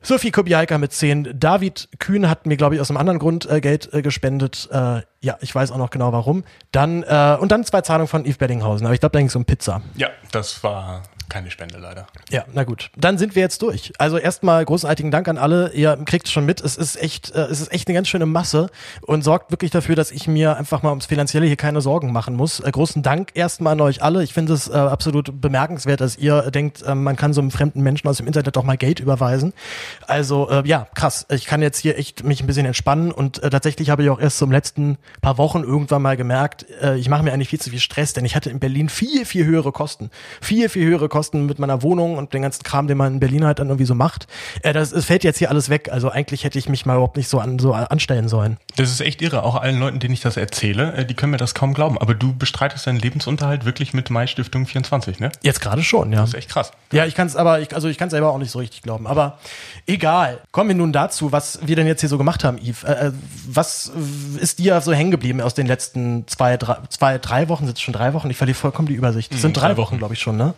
Sophie 0.00 0.30
Kobialka 0.30 0.78
mit 0.78 0.94
10. 0.94 1.38
David 1.38 1.90
Kühn 1.98 2.30
hat 2.30 2.46
mir, 2.46 2.56
glaube 2.56 2.74
ich, 2.74 2.80
aus 2.80 2.88
einem 2.88 2.96
anderen 2.96 3.18
Grund 3.18 3.44
äh, 3.50 3.60
Geld 3.60 3.92
äh, 3.92 4.00
gespendet. 4.00 4.66
Äh, 4.72 5.02
ja, 5.20 5.36
ich 5.42 5.54
weiß 5.54 5.72
auch 5.72 5.76
noch 5.76 5.90
genau 5.90 6.10
warum. 6.14 6.42
Dann, 6.72 7.02
äh, 7.02 7.36
und 7.38 7.52
dann 7.52 7.64
zwei 7.64 7.82
Zahlungen 7.82 8.08
von 8.08 8.24
Yves 8.24 8.38
Beddinghausen. 8.38 8.86
Aber 8.86 8.94
ich 8.94 9.00
glaube, 9.00 9.12
da 9.12 9.18
ging 9.18 9.28
es 9.28 9.36
um 9.36 9.44
Pizza. 9.44 9.82
Ja, 9.96 10.08
das 10.30 10.64
war 10.64 11.02
keine 11.28 11.50
Spende 11.50 11.78
leider. 11.78 12.06
Ja, 12.30 12.44
na 12.52 12.64
gut. 12.64 12.90
Dann 12.96 13.18
sind 13.18 13.34
wir 13.34 13.42
jetzt 13.42 13.62
durch. 13.62 13.92
Also 13.98 14.18
erstmal 14.18 14.64
großartigen 14.64 15.10
Dank 15.10 15.28
an 15.28 15.38
alle. 15.38 15.72
Ihr 15.72 15.96
kriegt 16.04 16.26
es 16.26 16.32
schon 16.32 16.46
mit. 16.46 16.60
Es 16.60 16.76
ist 16.76 17.00
echt, 17.00 17.30
äh, 17.34 17.42
es 17.42 17.60
ist 17.60 17.72
echt 17.72 17.88
eine 17.88 17.94
ganz 17.94 18.08
schöne 18.08 18.26
Masse 18.26 18.70
und 19.02 19.22
sorgt 19.22 19.50
wirklich 19.50 19.70
dafür, 19.70 19.96
dass 19.96 20.10
ich 20.10 20.26
mir 20.26 20.56
einfach 20.56 20.82
mal 20.82 20.90
ums 20.90 21.06
Finanzielle 21.06 21.46
hier 21.46 21.56
keine 21.56 21.80
Sorgen 21.80 22.12
machen 22.12 22.34
muss. 22.34 22.60
Äh, 22.60 22.70
großen 22.70 23.02
Dank 23.02 23.30
erstmal 23.34 23.74
an 23.74 23.80
euch 23.80 24.02
alle. 24.02 24.22
Ich 24.22 24.32
finde 24.32 24.54
es 24.54 24.68
äh, 24.68 24.72
absolut 24.72 25.40
bemerkenswert, 25.40 26.00
dass 26.00 26.16
ihr 26.16 26.50
denkt, 26.50 26.82
äh, 26.82 26.94
man 26.94 27.16
kann 27.16 27.32
so 27.32 27.40
einem 27.40 27.50
fremden 27.50 27.82
Menschen 27.82 28.08
aus 28.08 28.16
dem 28.16 28.26
Internet 28.26 28.56
auch 28.56 28.64
mal 28.64 28.76
Geld 28.76 29.00
überweisen. 29.00 29.52
Also 30.06 30.48
äh, 30.50 30.62
ja, 30.66 30.88
krass. 30.94 31.26
Ich 31.30 31.46
kann 31.46 31.62
jetzt 31.62 31.78
hier 31.78 31.98
echt 31.98 32.24
mich 32.24 32.42
ein 32.42 32.46
bisschen 32.46 32.66
entspannen 32.66 33.12
und 33.12 33.42
äh, 33.42 33.50
tatsächlich 33.50 33.90
habe 33.90 34.02
ich 34.02 34.10
auch 34.10 34.20
erst 34.20 34.38
zum 34.38 34.50
letzten 34.50 34.98
paar 35.20 35.38
Wochen 35.38 35.62
irgendwann 35.62 36.02
mal 36.02 36.16
gemerkt, 36.16 36.66
äh, 36.82 36.96
ich 36.96 37.08
mache 37.08 37.22
mir 37.22 37.32
eigentlich 37.32 37.48
viel 37.48 37.60
zu 37.60 37.70
viel 37.70 37.80
Stress, 37.80 38.12
denn 38.12 38.24
ich 38.24 38.34
hatte 38.34 38.50
in 38.50 38.60
Berlin 38.60 38.88
viel, 38.88 39.24
viel 39.24 39.44
höhere 39.44 39.72
Kosten. 39.72 40.10
Viel, 40.40 40.68
viel 40.68 40.86
höhere 40.86 41.08
Kosten 41.08 41.17
Kosten 41.18 41.46
mit 41.46 41.58
meiner 41.58 41.82
Wohnung 41.82 42.16
und 42.16 42.32
den 42.32 42.42
ganzen 42.42 42.62
Kram, 42.62 42.86
den 42.86 42.96
man 42.96 43.14
in 43.14 43.18
Berlin 43.18 43.44
halt 43.44 43.58
dann 43.58 43.66
irgendwie 43.66 43.86
so 43.86 43.96
macht. 43.96 44.28
Äh, 44.62 44.72
das, 44.72 44.90
das 44.90 45.04
fällt 45.04 45.24
jetzt 45.24 45.38
hier 45.38 45.50
alles 45.50 45.68
weg. 45.68 45.88
Also 45.90 46.10
eigentlich 46.10 46.44
hätte 46.44 46.60
ich 46.60 46.68
mich 46.68 46.86
mal 46.86 46.94
überhaupt 46.94 47.16
nicht 47.16 47.28
so, 47.28 47.40
an, 47.40 47.58
so 47.58 47.72
anstellen 47.72 48.28
sollen. 48.28 48.56
Das 48.76 48.88
ist 48.88 49.00
echt 49.00 49.20
irre. 49.20 49.42
Auch 49.42 49.56
allen 49.56 49.80
Leuten, 49.80 49.98
denen 49.98 50.14
ich 50.14 50.20
das 50.20 50.36
erzähle, 50.36 50.92
äh, 50.92 51.04
die 51.04 51.14
können 51.14 51.32
mir 51.32 51.36
das 51.38 51.56
kaum 51.56 51.74
glauben. 51.74 51.98
Aber 51.98 52.14
du 52.14 52.32
bestreitest 52.32 52.86
deinen 52.86 53.00
Lebensunterhalt 53.00 53.64
wirklich 53.64 53.94
mit 53.94 54.10
Mai 54.10 54.28
Stiftung 54.28 54.64
24, 54.64 55.18
ne? 55.18 55.32
Jetzt 55.42 55.60
gerade 55.60 55.82
schon, 55.82 56.12
ja. 56.12 56.20
Das 56.20 56.28
ist 56.28 56.34
echt 56.36 56.50
krass. 56.50 56.70
Ja, 56.92 57.04
ich 57.04 57.16
kann 57.16 57.26
es 57.26 57.34
aber, 57.34 57.58
ich, 57.58 57.74
also 57.74 57.88
ich 57.88 57.98
kann 57.98 58.06
es 58.06 58.12
selber 58.12 58.30
auch 58.30 58.38
nicht 58.38 58.52
so 58.52 58.60
richtig 58.60 58.82
glauben. 58.82 59.08
Aber 59.08 59.38
egal. 59.88 60.38
Kommen 60.52 60.68
wir 60.68 60.76
nun 60.76 60.92
dazu, 60.92 61.32
was 61.32 61.58
wir 61.66 61.74
denn 61.74 61.88
jetzt 61.88 61.98
hier 61.98 62.08
so 62.08 62.18
gemacht 62.18 62.44
haben, 62.44 62.58
Yves. 62.58 62.84
Äh, 62.84 63.08
äh 63.08 63.12
was 63.48 63.90
ist 64.40 64.60
dir 64.60 64.80
so 64.82 64.92
hängen 64.92 65.10
geblieben 65.10 65.40
aus 65.40 65.54
den 65.54 65.66
letzten 65.66 66.28
zwei, 66.28 66.56
drei, 66.56 66.76
zwei, 66.90 67.18
drei 67.18 67.48
Wochen? 67.48 67.66
Sind 67.66 67.76
es 67.76 67.82
schon 67.82 67.94
drei 67.94 68.14
Wochen? 68.14 68.30
Ich 68.30 68.36
verliere 68.36 68.56
vollkommen 68.56 68.86
die 68.86 68.94
Übersicht. 68.94 69.32
Das 69.32 69.40
sind 69.40 69.56
hm, 69.56 69.60
drei, 69.60 69.68
drei 69.70 69.76
Wochen, 69.78 69.98
glaube 69.98 70.14
ich 70.14 70.20
schon, 70.20 70.36
ne? 70.36 70.54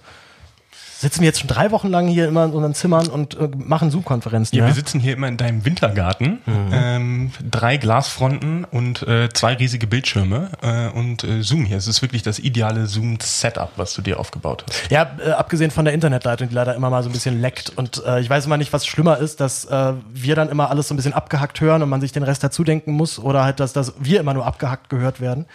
Sitzen 1.01 1.21
wir 1.21 1.29
jetzt 1.29 1.41
schon 1.41 1.49
drei 1.49 1.71
Wochen 1.71 1.89
lang 1.89 2.09
hier 2.09 2.29
immer 2.29 2.45
in 2.45 2.51
unseren 2.51 2.75
Zimmern 2.75 3.09
und 3.09 3.35
äh, 3.39 3.49
machen 3.57 3.91
Zoom-Konferenzen. 3.91 4.55
Ja, 4.55 4.65
ja, 4.65 4.69
wir 4.69 4.75
sitzen 4.75 5.01
hier 5.01 5.15
immer 5.15 5.29
in 5.29 5.39
deinem 5.39 5.65
Wintergarten. 5.65 6.41
Mhm. 6.45 6.71
Ähm, 6.73 7.31
drei 7.51 7.79
Glasfronten 7.79 8.65
und 8.65 9.03
äh, 9.09 9.31
zwei 9.33 9.55
riesige 9.55 9.87
Bildschirme 9.87 10.51
äh, 10.61 10.89
und 10.89 11.25
äh, 11.25 11.43
Zoom 11.43 11.65
hier. 11.65 11.79
Es 11.79 11.87
ist 11.87 12.03
wirklich 12.03 12.23
das 12.23 12.39
ideale 12.39 12.87
Zoom-Setup, 12.87 13.71
was 13.77 13.95
du 13.95 14.03
dir 14.03 14.21
aufgebaut 14.21 14.67
hast. 14.69 14.91
Ja, 14.91 15.11
äh, 15.25 15.31
abgesehen 15.31 15.71
von 15.71 15.87
der 15.87 15.95
Internetleitung, 15.95 16.51
die 16.51 16.55
leider 16.55 16.75
immer 16.75 16.91
mal 16.91 17.03
so 17.03 17.09
ein 17.09 17.13
bisschen 17.13 17.41
leckt. 17.41 17.73
Und 17.77 18.05
äh, 18.05 18.21
ich 18.21 18.29
weiß 18.29 18.45
immer 18.45 18.59
nicht, 18.59 18.75
was 18.75 18.87
schlimmer 18.87 19.17
ist, 19.17 19.41
dass 19.41 19.65
äh, 19.65 19.95
wir 20.13 20.35
dann 20.35 20.51
immer 20.51 20.69
alles 20.69 20.89
so 20.89 20.95
ein 20.95 20.99
bisschen 20.99 21.15
abgehackt 21.15 21.63
hören 21.63 21.83
und 21.83 21.89
man 21.89 22.03
sich 22.03 22.13
den 22.13 22.25
Rest 22.25 22.45
dazu 22.45 22.63
denken 22.63 22.93
muss 22.93 23.19
oder 23.19 23.43
halt, 23.43 23.59
dass, 23.59 23.73
dass 23.73 23.95
wir 23.99 24.21
immer 24.21 24.35
nur 24.35 24.45
abgehackt 24.45 24.91
gehört 24.91 25.23
werden. 25.23 25.47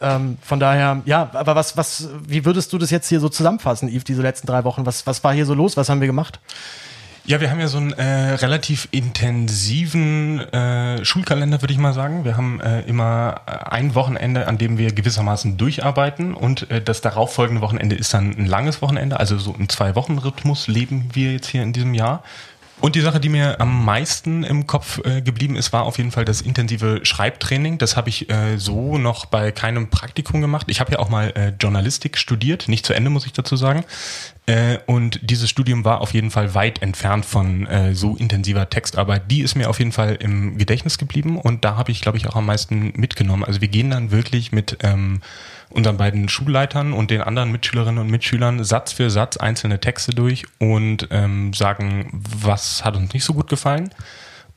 Ähm, 0.00 0.36
von 0.42 0.60
daher, 0.60 1.02
ja, 1.06 1.30
aber 1.32 1.54
was, 1.54 1.76
was, 1.76 2.08
wie 2.26 2.44
würdest 2.44 2.72
du 2.72 2.78
das 2.78 2.90
jetzt 2.90 3.08
hier 3.08 3.20
so 3.20 3.28
zusammenfassen, 3.28 3.88
Yves, 3.88 4.04
diese 4.04 4.22
letzten 4.22 4.46
drei 4.46 4.64
Wochen? 4.64 4.84
Was, 4.84 5.06
was 5.06 5.24
war 5.24 5.32
hier 5.32 5.46
so 5.46 5.54
los? 5.54 5.76
Was 5.76 5.88
haben 5.88 6.00
wir 6.00 6.06
gemacht? 6.06 6.40
Ja, 7.28 7.40
wir 7.40 7.50
haben 7.50 7.58
ja 7.58 7.66
so 7.66 7.78
einen 7.78 7.92
äh, 7.92 8.34
relativ 8.34 8.86
intensiven 8.92 10.38
äh, 10.38 11.04
Schulkalender, 11.04 11.60
würde 11.60 11.72
ich 11.72 11.78
mal 11.78 11.92
sagen. 11.92 12.24
Wir 12.24 12.36
haben 12.36 12.60
äh, 12.60 12.82
immer 12.82 13.40
ein 13.46 13.96
Wochenende, 13.96 14.46
an 14.46 14.58
dem 14.58 14.78
wir 14.78 14.92
gewissermaßen 14.92 15.56
durcharbeiten 15.56 16.34
und 16.34 16.70
äh, 16.70 16.80
das 16.80 17.00
darauffolgende 17.00 17.62
Wochenende 17.62 17.96
ist 17.96 18.14
dann 18.14 18.36
ein 18.38 18.46
langes 18.46 18.80
Wochenende. 18.80 19.18
Also 19.18 19.38
so 19.38 19.56
im 19.58 19.68
Zwei-Wochen-Rhythmus 19.68 20.68
leben 20.68 21.08
wir 21.14 21.32
jetzt 21.32 21.48
hier 21.48 21.64
in 21.64 21.72
diesem 21.72 21.94
Jahr. 21.94 22.22
Und 22.78 22.94
die 22.94 23.00
Sache, 23.00 23.20
die 23.20 23.30
mir 23.30 23.58
am 23.60 23.84
meisten 23.86 24.44
im 24.44 24.66
Kopf 24.66 25.00
äh, 25.04 25.22
geblieben 25.22 25.56
ist, 25.56 25.72
war 25.72 25.84
auf 25.84 25.96
jeden 25.96 26.10
Fall 26.10 26.26
das 26.26 26.42
intensive 26.42 27.00
Schreibtraining. 27.04 27.78
Das 27.78 27.96
habe 27.96 28.10
ich 28.10 28.28
äh, 28.28 28.58
so 28.58 28.98
noch 28.98 29.24
bei 29.24 29.50
keinem 29.50 29.88
Praktikum 29.88 30.42
gemacht. 30.42 30.66
Ich 30.68 30.78
habe 30.80 30.92
ja 30.92 30.98
auch 30.98 31.08
mal 31.08 31.30
äh, 31.30 31.52
Journalistik 31.58 32.18
studiert, 32.18 32.68
nicht 32.68 32.84
zu 32.84 32.92
Ende 32.92 33.08
muss 33.08 33.24
ich 33.24 33.32
dazu 33.32 33.56
sagen. 33.56 33.84
Äh, 34.44 34.78
und 34.84 35.20
dieses 35.22 35.48
Studium 35.48 35.86
war 35.86 36.02
auf 36.02 36.12
jeden 36.12 36.30
Fall 36.30 36.54
weit 36.54 36.82
entfernt 36.82 37.24
von 37.24 37.66
äh, 37.66 37.94
so 37.94 38.14
intensiver 38.14 38.68
Textarbeit. 38.68 39.30
Die 39.30 39.40
ist 39.40 39.54
mir 39.54 39.70
auf 39.70 39.78
jeden 39.78 39.92
Fall 39.92 40.16
im 40.16 40.58
Gedächtnis 40.58 40.98
geblieben 40.98 41.38
und 41.40 41.64
da 41.64 41.76
habe 41.76 41.90
ich, 41.90 42.02
glaube 42.02 42.18
ich, 42.18 42.28
auch 42.28 42.36
am 42.36 42.44
meisten 42.44 42.92
mitgenommen. 42.94 43.42
Also 43.42 43.62
wir 43.62 43.68
gehen 43.68 43.90
dann 43.90 44.10
wirklich 44.10 44.52
mit 44.52 44.78
ähm, 44.82 45.22
unseren 45.76 45.96
beiden 45.98 46.28
Schulleitern 46.28 46.92
und 46.92 47.10
den 47.10 47.20
anderen 47.20 47.52
Mitschülerinnen 47.52 48.00
und 48.00 48.10
Mitschülern 48.10 48.64
Satz 48.64 48.92
für 48.92 49.10
Satz 49.10 49.36
einzelne 49.36 49.78
Texte 49.78 50.12
durch 50.12 50.44
und 50.58 51.08
ähm, 51.10 51.52
sagen, 51.52 52.10
was 52.12 52.84
hat 52.84 52.96
uns 52.96 53.12
nicht 53.12 53.24
so 53.24 53.34
gut 53.34 53.48
gefallen 53.48 53.90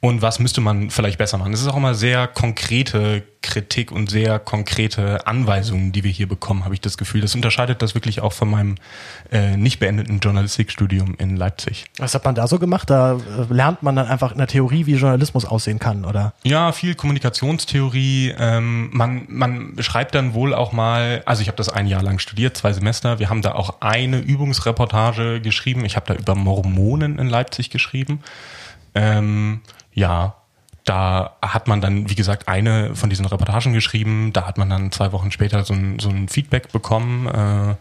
und 0.01 0.21
was 0.21 0.39
müsste 0.39 0.61
man 0.61 0.91
vielleicht 0.91 1.17
besser 1.17 1.37
machen. 1.37 1.51
Es 1.51 1.61
ist 1.61 1.67
auch 1.67 1.75
immer 1.75 1.93
sehr 1.93 2.27
konkrete 2.27 3.23
Kritik 3.41 3.91
und 3.91 4.09
sehr 4.09 4.39
konkrete 4.39 5.27
Anweisungen, 5.27 5.91
die 5.91 6.03
wir 6.03 6.11
hier 6.11 6.27
bekommen, 6.27 6.63
habe 6.63 6.73
ich 6.73 6.81
das 6.81 6.97
Gefühl. 6.97 7.21
Das 7.21 7.35
unterscheidet 7.35 7.81
das 7.81 7.95
wirklich 7.95 8.21
auch 8.21 8.31
von 8.31 8.49
meinem 8.49 8.75
äh, 9.31 9.57
nicht 9.57 9.79
beendeten 9.79 10.19
Journalistikstudium 10.19 11.15
in 11.17 11.35
Leipzig. 11.35 11.85
Was 11.97 12.15
hat 12.15 12.23
man 12.23 12.35
da 12.35 12.47
so 12.47 12.59
gemacht? 12.59 12.89
Da 12.89 13.13
äh, 13.13 13.53
lernt 13.53 13.83
man 13.83 13.95
dann 13.95 14.07
einfach 14.07 14.31
in 14.31 14.37
der 14.37 14.47
Theorie, 14.47 14.85
wie 14.85 14.95
Journalismus 14.95 15.43
aussehen 15.43 15.79
kann, 15.79 16.05
oder? 16.05 16.33
Ja, 16.43 16.71
viel 16.71 16.95
Kommunikationstheorie. 16.95 18.35
Ähm, 18.37 18.89
man, 18.93 19.25
man 19.27 19.75
schreibt 19.79 20.15
dann 20.15 20.33
wohl 20.33 20.53
auch 20.53 20.71
mal, 20.71 21.23
also 21.25 21.41
ich 21.41 21.49
habe 21.49 21.57
das 21.57 21.67
ein 21.67 21.87
Jahr 21.87 22.03
lang 22.03 22.19
studiert, 22.19 22.55
zwei 22.55 22.71
Semester. 22.71 23.19
Wir 23.19 23.29
haben 23.29 23.41
da 23.41 23.53
auch 23.53 23.81
eine 23.81 24.19
Übungsreportage 24.19 25.41
geschrieben. 25.41 25.83
Ich 25.83 25.97
habe 25.97 26.13
da 26.13 26.19
über 26.19 26.35
Mormonen 26.35 27.19
in 27.19 27.27
Leipzig 27.27 27.69
geschrieben. 27.69 28.21
Ähm, 28.95 29.61
ja, 29.93 30.35
da 30.85 31.35
hat 31.41 31.67
man 31.67 31.81
dann, 31.81 32.09
wie 32.09 32.15
gesagt, 32.15 32.47
eine 32.47 32.95
von 32.95 33.09
diesen 33.09 33.25
Reportagen 33.25 33.73
geschrieben. 33.73 34.31
Da 34.33 34.47
hat 34.47 34.57
man 34.57 34.69
dann 34.69 34.91
zwei 34.91 35.11
Wochen 35.11 35.31
später 35.31 35.63
so 35.63 35.73
ein, 35.73 35.99
so 35.99 36.09
ein 36.09 36.27
Feedback 36.29 36.71
bekommen. 36.71 37.27
Äh, 37.27 37.75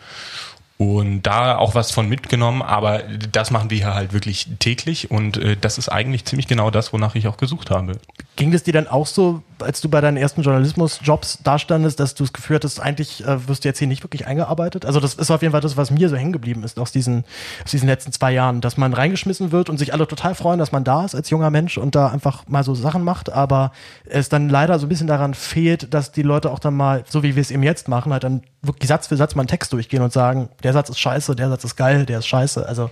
und 0.79 1.23
da 1.23 1.57
auch 1.57 1.75
was 1.75 1.91
von 1.91 2.09
mitgenommen, 2.09 2.63
aber 2.63 3.03
das 3.33 3.51
machen 3.51 3.69
wir 3.69 3.79
hier 3.79 3.95
halt 3.95 4.13
wirklich 4.13 4.47
täglich 4.61 5.11
und 5.11 5.37
äh, 5.37 5.57
das 5.57 5.77
ist 5.77 5.89
eigentlich 5.89 6.25
ziemlich 6.25 6.47
genau 6.47 6.71
das, 6.71 6.93
wonach 6.93 7.17
ich 7.17 7.27
auch 7.27 7.37
gesucht 7.37 7.71
habe. 7.71 7.99
Ging 8.39 8.55
es 8.55 8.63
dir 8.63 8.73
dann 8.73 8.87
auch 8.87 9.09
so, 9.09 9.43
als 9.59 9.81
du 9.81 9.89
bei 9.89 10.01
deinen 10.01 10.17
ersten 10.17 10.43
Journalismusjobs 10.43 11.41
dastandest, 11.43 11.99
dass 11.99 12.15
du 12.15 12.23
es 12.23 12.33
geführt 12.33 12.63
hast, 12.63 12.79
eigentlich 12.79 13.27
äh, 13.27 13.49
wirst 13.49 13.65
du 13.65 13.69
jetzt 13.69 13.81
hier 13.81 13.89
nicht 13.89 14.05
wirklich 14.05 14.29
eingearbeitet? 14.29 14.87
Also 14.87 15.01
das 15.01 15.15
ist 15.15 15.33
auf 15.33 15.43
jeden 15.43 15.51
Fall 15.51 15.61
das, 15.61 15.77
was 15.77 15.91
mir 15.91 16.09
so 16.09 16.15
hängen 16.15 16.33
geblieben 16.33 16.63
ist 16.63 16.79
aus 16.79 16.93
diesen, 16.93 17.25
aus 17.65 17.73
diesen 17.73 17.89
letzten 17.89 18.13
zwei 18.13 18.31
Jahren, 18.31 18.61
dass 18.61 18.77
man 18.77 18.95
reingeschmissen 18.95 19.51
wird 19.51 19.69
und 19.69 19.79
sich 19.79 19.93
alle 19.93 20.07
total 20.07 20.37
freuen, 20.37 20.61
dass 20.61 20.71
man 20.71 20.85
da 20.85 21.05
ist 21.05 21.17
als 21.17 21.31
junger 21.31 21.51
Mensch 21.51 21.79
und 21.79 21.97
da 21.97 22.07
einfach 22.11 22.47
mal 22.47 22.63
so 22.63 22.77
Sachen 22.77 23.03
macht, 23.03 23.33
aber 23.33 23.73
es 24.05 24.29
dann 24.29 24.49
leider 24.49 24.79
so 24.79 24.87
ein 24.87 24.89
bisschen 24.89 25.09
daran 25.09 25.35
fehlt, 25.35 25.93
dass 25.93 26.13
die 26.13 26.23
Leute 26.23 26.53
auch 26.53 26.61
dann 26.61 26.75
mal, 26.75 27.03
so 27.09 27.25
wie 27.25 27.35
wir 27.35 27.41
es 27.41 27.51
eben 27.51 27.65
jetzt 27.65 27.89
machen, 27.89 28.13
halt 28.13 28.23
dann 28.23 28.43
wirklich 28.63 28.89
Satz 28.89 29.07
für 29.07 29.17
Satz 29.17 29.35
mal 29.35 29.43
einen 29.43 29.49
Text 29.49 29.73
durchgehen 29.73 30.03
und 30.03 30.13
sagen, 30.13 30.49
der 30.63 30.73
Satz 30.73 30.91
ist 30.91 30.99
scheiße, 30.99 31.37
der 31.37 31.49
Satz 31.49 31.65
ist 31.65 31.77
geil, 31.77 32.07
der 32.07 32.19
ist 32.19 32.27
scheiße. 32.27 32.67
Also, 32.67 32.91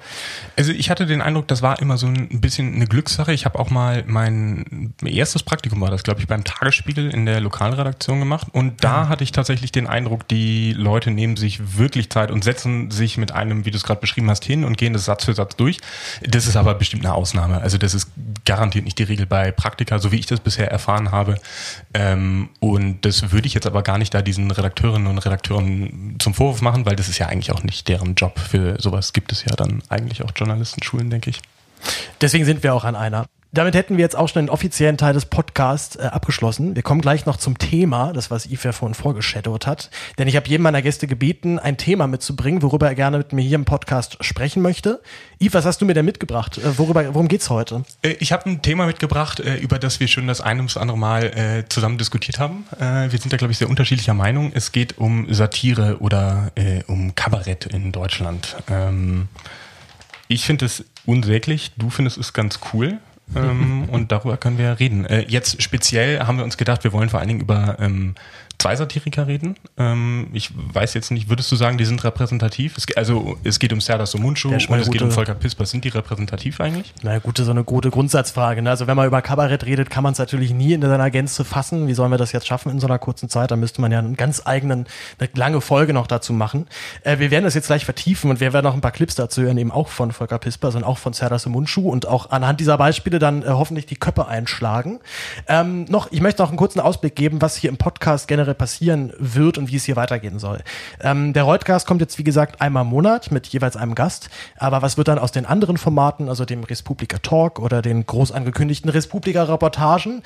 also 0.57 0.73
ich 0.73 0.91
hatte 0.91 1.07
den 1.07 1.21
Eindruck, 1.23 1.49
das 1.49 1.63
war 1.63 1.81
immer 1.81 1.99
so 1.99 2.07
ein 2.07 2.41
bisschen 2.41 2.75
eine 2.75 2.87
Glückssache. 2.87 3.33
Ich 3.33 3.45
habe 3.45 3.59
auch 3.59 3.71
mal 3.71 4.05
mein 4.07 4.95
erstes 5.05 5.36
Praktikum 5.43 5.81
war 5.81 5.91
das, 5.91 6.03
glaube 6.03 6.21
ich, 6.21 6.27
beim 6.27 6.45
Tagesspiegel 6.45 7.11
in 7.11 7.27
der 7.27 7.41
Lokalredaktion 7.41 8.19
gemacht. 8.19 8.49
Und 8.53 8.83
da 8.85 9.05
mhm. 9.05 9.09
hatte 9.09 9.25
ich 9.25 9.33
tatsächlich 9.33 9.73
den 9.73 9.87
Eindruck, 9.87 10.29
die 10.29 10.73
Leute 10.73 11.11
nehmen 11.11 11.37
sich 11.37 11.79
wirklich 11.79 12.11
Zeit 12.11 12.31
und 12.31 12.45
setzen 12.45 12.91
sich 12.91 13.17
mit 13.17 13.33
einem, 13.33 13.65
wie 13.65 13.71
du 13.71 13.77
es 13.77 13.85
gerade 13.85 14.01
beschrieben 14.01 14.31
hast, 14.31 14.45
hin 14.45 14.65
und 14.65 14.79
gehen 14.79 14.93
das 14.93 15.05
Satz 15.05 15.25
für 15.25 15.35
Satz 15.35 15.57
durch. 15.57 15.79
Das 16.23 16.47
ist 16.47 16.57
aber 16.57 16.75
bestimmt 16.75 17.05
eine 17.05 17.15
Ausnahme. 17.15 17.61
Also 17.61 17.79
das 17.79 17.95
ist 17.95 18.11
garantiert 18.45 18.85
nicht 18.85 18.99
die 18.99 19.05
Regel 19.05 19.27
bei 19.27 19.51
Praktika, 19.53 19.99
so 19.99 20.13
wie 20.13 20.17
ich 20.17 20.27
das 20.27 20.41
bisher 20.41 20.71
erfahren 20.71 21.11
habe. 21.11 21.37
Ähm, 21.95 22.51
und 22.61 23.05
das 23.05 23.33
würde 23.33 23.47
ich 23.47 23.55
jetzt 23.55 23.67
aber 23.67 23.83
gar 23.83 23.99
nicht 23.99 24.15
da 24.15 24.23
diesen 24.23 24.51
Redakteurinnen 24.51 25.07
und 25.07 25.19
Redakteuren 25.19 26.17
zum 26.19 26.35
Vorwurf 26.35 26.63
machen, 26.63 26.87
weil 26.87 26.97
das 26.97 27.09
ist 27.09 27.19
ja 27.19 27.27
eigentlich 27.27 27.53
auch 27.53 27.63
nicht 27.63 27.89
deren 27.89 28.15
Job. 28.15 28.39
Für 28.39 28.81
sowas 28.81 29.13
gibt 29.13 29.33
es 29.33 29.45
ja 29.45 29.55
dann 29.57 29.83
eigentlich 29.89 30.23
auch 30.23 30.33
Journalistenschulen, 30.35 31.11
denke 31.11 31.31
ich. 31.31 31.41
Deswegen 32.21 32.45
sind 32.45 32.63
wir 32.63 32.75
auch 32.75 32.85
an 32.85 32.97
einer. 32.97 33.27
Damit 33.53 33.75
hätten 33.75 33.97
wir 33.97 34.03
jetzt 34.03 34.17
auch 34.17 34.29
schon 34.29 34.47
den 34.47 34.51
offiziellen 34.51 34.99
Teil 34.99 35.15
des 35.15 35.27
Podcasts 35.27 35.97
äh, 35.97 36.03
abgeschlossen. 36.03 36.75
Wir 36.75 36.83
kommen 36.83 37.01
gleich 37.01 37.27
noch 37.27 37.37
zum 37.37 37.57
Thema, 37.59 38.13
das 38.13 38.31
was 38.31 38.47
Yves 38.47 38.65
ja 38.65 38.73
vorhin 38.73 38.95
vorgeschadowt 38.95 39.67
hat. 39.67 39.91
Denn 40.19 40.27
ich 40.29 40.37
habe 40.37 40.49
jedem 40.49 40.65
meiner 40.65 40.83
Gäste 40.83 41.07
gebeten, 41.07 41.59
ein 41.59 41.77
Thema 41.77 42.07
mitzubringen, 42.07 42.61
worüber 42.61 42.89
er 42.89 42.95
gerne 42.95 43.19
mit 43.19 43.33
mir 43.33 43.43
hier 43.43 43.55
im 43.55 43.65
Podcast 43.65 44.23
sprechen 44.23 44.63
möchte. 44.63 45.01
Yves, 45.41 45.55
was 45.55 45.65
hast 45.65 45.81
du 45.81 45.87
mir 45.87 45.95
denn 45.95 46.05
mitgebracht? 46.05 46.59
Äh, 46.59 46.77
worüber, 46.77 47.15
worum 47.15 47.29
geht's 47.29 47.49
heute? 47.49 47.85
Äh, 48.03 48.17
ich 48.19 48.33
habe 48.33 48.51
ein 48.51 48.63
Thema 48.63 48.87
mitgebracht, 48.87 49.41
äh, 49.41 49.57
über 49.57 49.79
das 49.79 50.01
wir 50.01 50.09
schon 50.09 50.27
das 50.27 50.41
eine 50.41 50.59
ums 50.59 50.77
andere 50.77 50.99
Mal 50.99 51.25
äh, 51.25 51.69
zusammen 51.69 51.99
diskutiert 51.99 52.41
haben. 52.41 52.67
Äh, 52.79 53.13
wir 53.13 53.19
sind 53.19 53.33
da, 53.33 53.37
glaube 53.37 53.53
ich, 53.53 53.59
sehr 53.59 53.71
unterschiedlicher 53.71 54.15
Meinung. 54.15 54.51
Es 54.55 54.73
geht 54.73 54.99
um 54.99 55.33
Satire 55.33 55.99
oder 56.01 56.51
um 56.87 57.15
Kabarett 57.15 57.67
in 57.67 57.93
Deutschland. 57.93 58.57
Ähm, 58.69 59.29
ich 60.29 60.45
finde 60.45 60.67
es 60.67 60.85
unsäglich, 61.05 61.73
du 61.77 61.91
findest 61.91 62.19
es 62.19 62.33
ganz 62.33 62.61
cool 62.73 62.99
ähm, 63.35 63.89
und 63.91 64.13
darüber 64.13 64.37
können 64.37 64.59
wir 64.59 64.79
reden. 64.79 65.05
Äh, 65.05 65.25
jetzt 65.29 65.63
speziell 65.63 66.21
haben 66.21 66.39
wir 66.39 66.45
uns 66.45 66.57
gedacht, 66.57 66.85
wir 66.85 66.93
wollen 66.93 67.09
vor 67.09 67.21
allen 67.21 67.29
Dingen 67.29 67.41
über 67.41 67.77
ähm, 67.81 68.15
zwei 68.59 68.77
Satiriker 68.77 69.27
reden. 69.27 69.57
Ähm, 69.77 70.29
ich 70.33 70.51
weiß 70.55 70.95
jetzt 70.95 71.11
nicht, 71.11 71.29
würdest 71.29 71.51
du 71.53 71.57
sagen, 71.57 71.79
die 71.79 71.85
sind 71.85 72.03
repräsentativ? 72.05 72.77
Es, 72.77 72.87
also 72.97 73.37
es 73.45 73.59
geht 73.59 73.73
um 73.73 73.81
Serdar 73.81 74.07
Somuncu 74.07 74.49
und 74.49 74.79
es 74.79 74.91
geht 74.91 75.03
um 75.03 75.11
Volker 75.11 75.35
Pispers. 75.35 75.71
Sind 75.71 75.85
die 75.85 75.89
repräsentativ 75.89 76.61
eigentlich? 76.61 76.93
Na 77.03 77.19
gute, 77.19 77.45
so 77.45 77.51
eine 77.51 77.65
gute 77.65 77.91
Grundsatzfrage. 77.91 78.63
Ne? 78.63 78.71
Also 78.71 78.87
wenn 78.87 78.97
man 78.97 79.07
über 79.07 79.23
Kabarett 79.23 79.67
redet, 79.67 79.91
kann 79.91 80.03
man 80.03 80.13
es 80.13 80.19
natürlich 80.19 80.53
nie 80.53 80.73
in 80.73 80.83
seiner 80.83 81.11
Gänze 81.11 81.45
fassen. 81.45 81.87
Wie 81.87 81.95
sollen 81.95 82.11
wir 82.11 82.19
das 82.19 82.33
jetzt 82.33 82.47
schaffen 82.47 82.71
in 82.71 82.81
so 82.81 82.87
einer 82.87 82.99
kurzen 82.99 83.29
Zeit? 83.29 83.51
Da 83.51 83.57
müsste 83.57 83.81
man 83.81 83.93
ja 83.93 83.99
einen 83.99 84.17
ganz 84.17 84.43
eigenen, 84.45 84.87
eine 85.19 85.29
lange 85.35 85.61
Folge 85.61 85.93
noch 85.93 86.07
dazu 86.07 86.33
machen. 86.33 86.67
Äh, 87.03 87.19
wir 87.19 87.31
werden 87.31 87.45
das 87.45 87.55
jetzt 87.55 87.67
gleich 87.67 87.85
vertiefen 87.85 88.31
und 88.31 88.41
wir 88.41 88.53
werden 88.53 88.65
noch 88.65 88.75
ein 88.75 88.81
paar 88.81 88.93
Clips 88.93 89.15
dazu 89.15 89.43
hören, 89.43 89.59
eben 89.59 89.71
auch 89.71 89.89
von 89.89 90.13
Volker 90.13 90.39
Pispers 90.39 90.75
und 90.75 90.85
auch 90.85 90.99
von 90.99 91.13
Serdar 91.13 91.39
Somuncu 91.39 91.89
und 91.89 92.09
auch 92.09 92.31
anhand 92.31 92.61
dieser 92.61 92.79
Beispiele 92.79 93.16
dann 93.19 93.43
äh, 93.43 93.47
hoffentlich 93.49 93.87
die 93.87 93.97
Köpfe 93.97 94.27
einschlagen. 94.27 95.01
Ähm, 95.49 95.85
noch, 95.85 96.11
ich 96.13 96.21
möchte 96.21 96.43
noch 96.43 96.49
einen 96.51 96.59
kurzen 96.59 96.81
Ausblick 96.81 97.17
geben, 97.17 97.43
was 97.43 97.57
hier 97.57 97.71
im 97.71 97.77
Podcast 97.77 98.29
generell 98.29 98.55
passieren 98.55 99.13
wird 99.19 99.59
und 99.59 99.71
wie 99.71 99.77
es 99.77 99.85
hier 99.85 99.97
weitergehen 99.97 100.39
soll. 100.39 100.61
Ähm, 101.01 101.33
der 101.33 101.45
Reutcast 101.45 101.87
kommt 101.87 102.01
jetzt, 102.01 102.19
wie 102.19 102.25
gesagt, 102.25 102.61
einmal 102.61 102.83
im 102.83 102.89
Monat 102.89 103.31
mit 103.31 103.47
jeweils 103.49 103.77
einem 103.77 103.95
Gast. 103.95 104.31
Aber 104.57 104.83
was 104.83 104.97
wird 104.97 105.09
dann 105.09 105.19
aus 105.19 105.33
den 105.33 105.47
anderen 105.47 105.77
Formaten, 105.77 106.29
also 106.29 106.45
dem 106.45 106.65
Respublika 106.65 107.19
Talk 107.19 107.59
oder 107.59 107.83
den 107.83 108.07
groß 108.07 108.33
angekündigten 108.33 108.91
Respublika 108.91 109.45
Reportagen? 109.45 110.23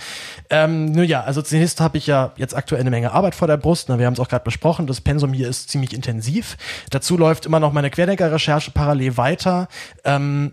Ähm, 0.51 0.93
nur 0.93 1.05
ja, 1.05 1.23
also 1.23 1.43
zunächst 1.43 1.81
habe 1.81 1.99
ich 1.99 2.07
ja 2.07 2.33
jetzt 2.37 2.57
aktuell 2.57 2.81
eine 2.81 2.91
Menge 2.91 3.13
Arbeit 3.13 3.35
vor 3.35 3.49
der 3.49 3.57
Brust. 3.57 3.89
Wir 3.89 4.07
haben 4.07 4.15
es 4.15 4.21
auch 4.21 4.29
gerade 4.29 4.45
besprochen. 4.45 4.87
Das 4.87 5.01
Pensum 5.01 5.33
hier 5.33 5.49
ist 5.49 5.71
ziemlich 5.71 5.93
intensiv. 5.93 6.57
Dazu 6.91 7.17
läuft 7.17 7.47
immer 7.47 7.61
noch 7.61 7.73
meine 7.73 7.91
Querdenker-Recherche 7.91 8.71
parallel 8.71 9.17
weiter. 9.17 9.69
Ähm, 10.05 10.53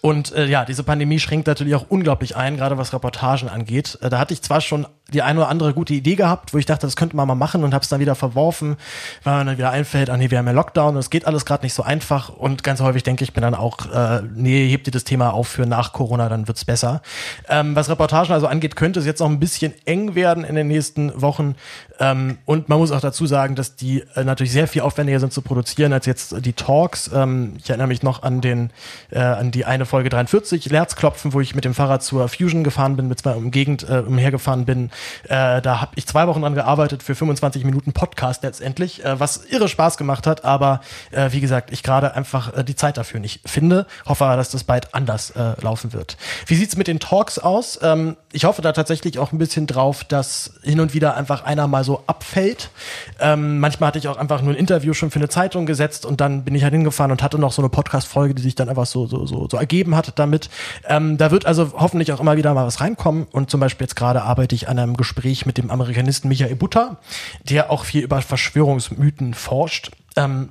und 0.00 0.32
äh, 0.32 0.46
ja, 0.46 0.64
diese 0.64 0.82
Pandemie 0.82 1.18
schränkt 1.18 1.46
natürlich 1.46 1.74
auch 1.74 1.86
unglaublich 1.88 2.36
ein, 2.36 2.56
gerade 2.56 2.78
was 2.78 2.92
Reportagen 2.92 3.48
angeht. 3.48 3.98
Äh, 4.00 4.08
da 4.08 4.18
hatte 4.18 4.32
ich 4.32 4.42
zwar 4.42 4.60
schon 4.60 4.86
die 5.12 5.22
eine 5.22 5.40
oder 5.40 5.48
andere 5.48 5.74
gute 5.74 5.94
Idee 5.94 6.16
gehabt, 6.16 6.54
wo 6.54 6.58
ich 6.58 6.66
dachte, 6.66 6.86
das 6.86 6.96
könnte 6.96 7.16
man 7.16 7.26
mal 7.26 7.34
machen 7.34 7.64
und 7.64 7.74
habe 7.74 7.82
es 7.82 7.88
dann 7.88 8.00
wieder 8.00 8.14
verworfen, 8.14 8.76
weil 9.24 9.34
man 9.38 9.46
dann 9.48 9.58
wieder 9.58 9.70
einfällt, 9.70 10.10
ah 10.10 10.16
nee, 10.16 10.30
wir 10.30 10.38
haben 10.38 10.46
ja 10.46 10.52
Lockdown 10.52 10.94
und 10.94 11.00
es 11.00 11.10
geht 11.10 11.26
alles 11.26 11.44
gerade 11.44 11.64
nicht 11.64 11.74
so 11.74 11.82
einfach 11.82 12.28
und 12.28 12.62
ganz 12.62 12.80
häufig 12.80 13.02
denke 13.02 13.24
ich 13.24 13.34
mir 13.34 13.42
dann 13.42 13.54
auch, 13.54 13.86
äh, 13.92 14.22
nee, 14.34 14.68
hebt 14.68 14.86
ihr 14.86 14.92
das 14.92 15.04
Thema 15.04 15.32
auf 15.32 15.48
für 15.48 15.66
nach 15.66 15.92
Corona, 15.92 16.28
dann 16.28 16.48
wird's 16.48 16.64
besser. 16.64 17.02
Ähm, 17.48 17.76
was 17.76 17.88
Reportagen 17.88 18.32
also 18.32 18.46
angeht, 18.46 18.76
könnte 18.76 19.00
es 19.00 19.06
jetzt 19.06 19.20
auch 19.20 19.28
ein 19.28 19.40
bisschen 19.40 19.74
eng 19.84 20.14
werden 20.14 20.44
in 20.44 20.54
den 20.54 20.68
nächsten 20.68 21.20
Wochen 21.20 21.54
ähm, 22.00 22.38
und 22.46 22.68
man 22.70 22.78
muss 22.78 22.92
auch 22.92 23.00
dazu 23.00 23.26
sagen, 23.26 23.54
dass 23.54 23.76
die 23.76 24.02
äh, 24.14 24.24
natürlich 24.24 24.52
sehr 24.52 24.66
viel 24.66 24.82
aufwendiger 24.82 25.20
sind 25.20 25.34
zu 25.34 25.42
produzieren 25.42 25.92
als 25.92 26.06
jetzt 26.06 26.34
die 26.44 26.54
Talks. 26.54 27.10
Ähm, 27.14 27.54
ich 27.58 27.68
erinnere 27.68 27.88
mich 27.88 28.02
noch 28.02 28.22
an 28.22 28.40
den, 28.40 28.70
äh, 29.10 29.18
an 29.18 29.50
die 29.50 29.66
eine 29.66 29.84
Folge 29.84 30.08
43, 30.08 30.70
Lerzklopfen, 30.70 31.34
wo 31.34 31.40
ich 31.40 31.54
mit 31.54 31.66
dem 31.66 31.74
Fahrrad 31.74 32.02
zur 32.02 32.28
Fusion 32.28 32.64
gefahren 32.64 32.96
bin, 32.96 33.06
mit 33.08 33.20
zwei 33.20 33.34
um 33.34 33.50
Gegend 33.50 33.86
äh, 33.88 33.98
umhergefahren 33.98 34.64
bin. 34.64 34.90
Äh, 35.24 35.62
da 35.62 35.80
habe 35.80 35.92
ich 35.96 36.06
zwei 36.06 36.26
Wochen 36.26 36.42
dran 36.42 36.54
gearbeitet 36.54 37.02
für 37.02 37.14
25 37.14 37.64
Minuten 37.64 37.92
Podcast 37.92 38.42
letztendlich, 38.42 39.04
äh, 39.04 39.18
was 39.18 39.44
irre 39.46 39.68
Spaß 39.68 39.96
gemacht 39.96 40.26
hat, 40.26 40.44
aber 40.44 40.80
äh, 41.10 41.32
wie 41.32 41.40
gesagt, 41.40 41.70
ich 41.72 41.82
gerade 41.82 42.14
einfach 42.14 42.56
äh, 42.56 42.64
die 42.64 42.76
Zeit 42.76 42.96
dafür 42.96 43.20
nicht 43.20 43.48
finde. 43.48 43.86
Hoffe, 44.06 44.24
dass 44.36 44.50
das 44.50 44.64
bald 44.64 44.94
anders 44.94 45.30
äh, 45.30 45.60
laufen 45.60 45.92
wird. 45.92 46.16
Wie 46.46 46.54
sieht's 46.54 46.76
mit 46.76 46.86
den 46.86 47.00
Talks 47.00 47.38
aus? 47.38 47.78
Ähm, 47.82 48.16
ich 48.32 48.44
hoffe 48.44 48.62
da 48.62 48.72
tatsächlich 48.72 49.18
auch 49.18 49.32
ein 49.32 49.38
bisschen 49.38 49.66
drauf, 49.66 50.04
dass 50.04 50.52
hin 50.62 50.80
und 50.80 50.94
wieder 50.94 51.16
einfach 51.16 51.44
einer 51.44 51.66
mal 51.66 51.84
so 51.84 52.02
abfällt. 52.06 52.70
Ähm, 53.18 53.58
manchmal 53.58 53.88
hatte 53.88 53.98
ich 53.98 54.08
auch 54.08 54.16
einfach 54.16 54.42
nur 54.42 54.52
ein 54.54 54.58
Interview 54.58 54.94
schon 54.94 55.10
für 55.10 55.18
eine 55.18 55.28
Zeitung 55.28 55.66
gesetzt 55.66 56.06
und 56.06 56.20
dann 56.20 56.44
bin 56.44 56.54
ich 56.54 56.62
halt 56.62 56.72
hingefahren 56.72 57.10
und 57.10 57.22
hatte 57.22 57.38
noch 57.38 57.52
so 57.52 57.62
eine 57.62 57.68
Podcast-Folge, 57.68 58.34
die 58.34 58.42
sich 58.42 58.54
dann 58.54 58.68
einfach 58.68 58.86
so, 58.86 59.06
so, 59.06 59.26
so, 59.26 59.48
so 59.50 59.56
ergeben 59.56 59.96
hat 59.96 60.18
damit. 60.18 60.48
Ähm, 60.86 61.16
da 61.18 61.30
wird 61.30 61.46
also 61.46 61.72
hoffentlich 61.74 62.12
auch 62.12 62.20
immer 62.20 62.36
wieder 62.36 62.54
mal 62.54 62.66
was 62.66 62.80
reinkommen. 62.80 63.26
Und 63.32 63.50
zum 63.50 63.60
Beispiel 63.60 63.84
jetzt 63.84 63.96
gerade 63.96 64.22
arbeite 64.22 64.54
ich 64.54 64.68
an 64.68 64.78
einem 64.78 64.89
Gespräch 64.96 65.46
mit 65.46 65.58
dem 65.58 65.70
Amerikanisten 65.70 66.28
Michael 66.28 66.56
Butter, 66.56 66.98
der 67.42 67.70
auch 67.70 67.84
viel 67.84 68.02
über 68.02 68.22
Verschwörungsmythen 68.22 69.34
forscht. 69.34 69.90
Ähm, 70.16 70.50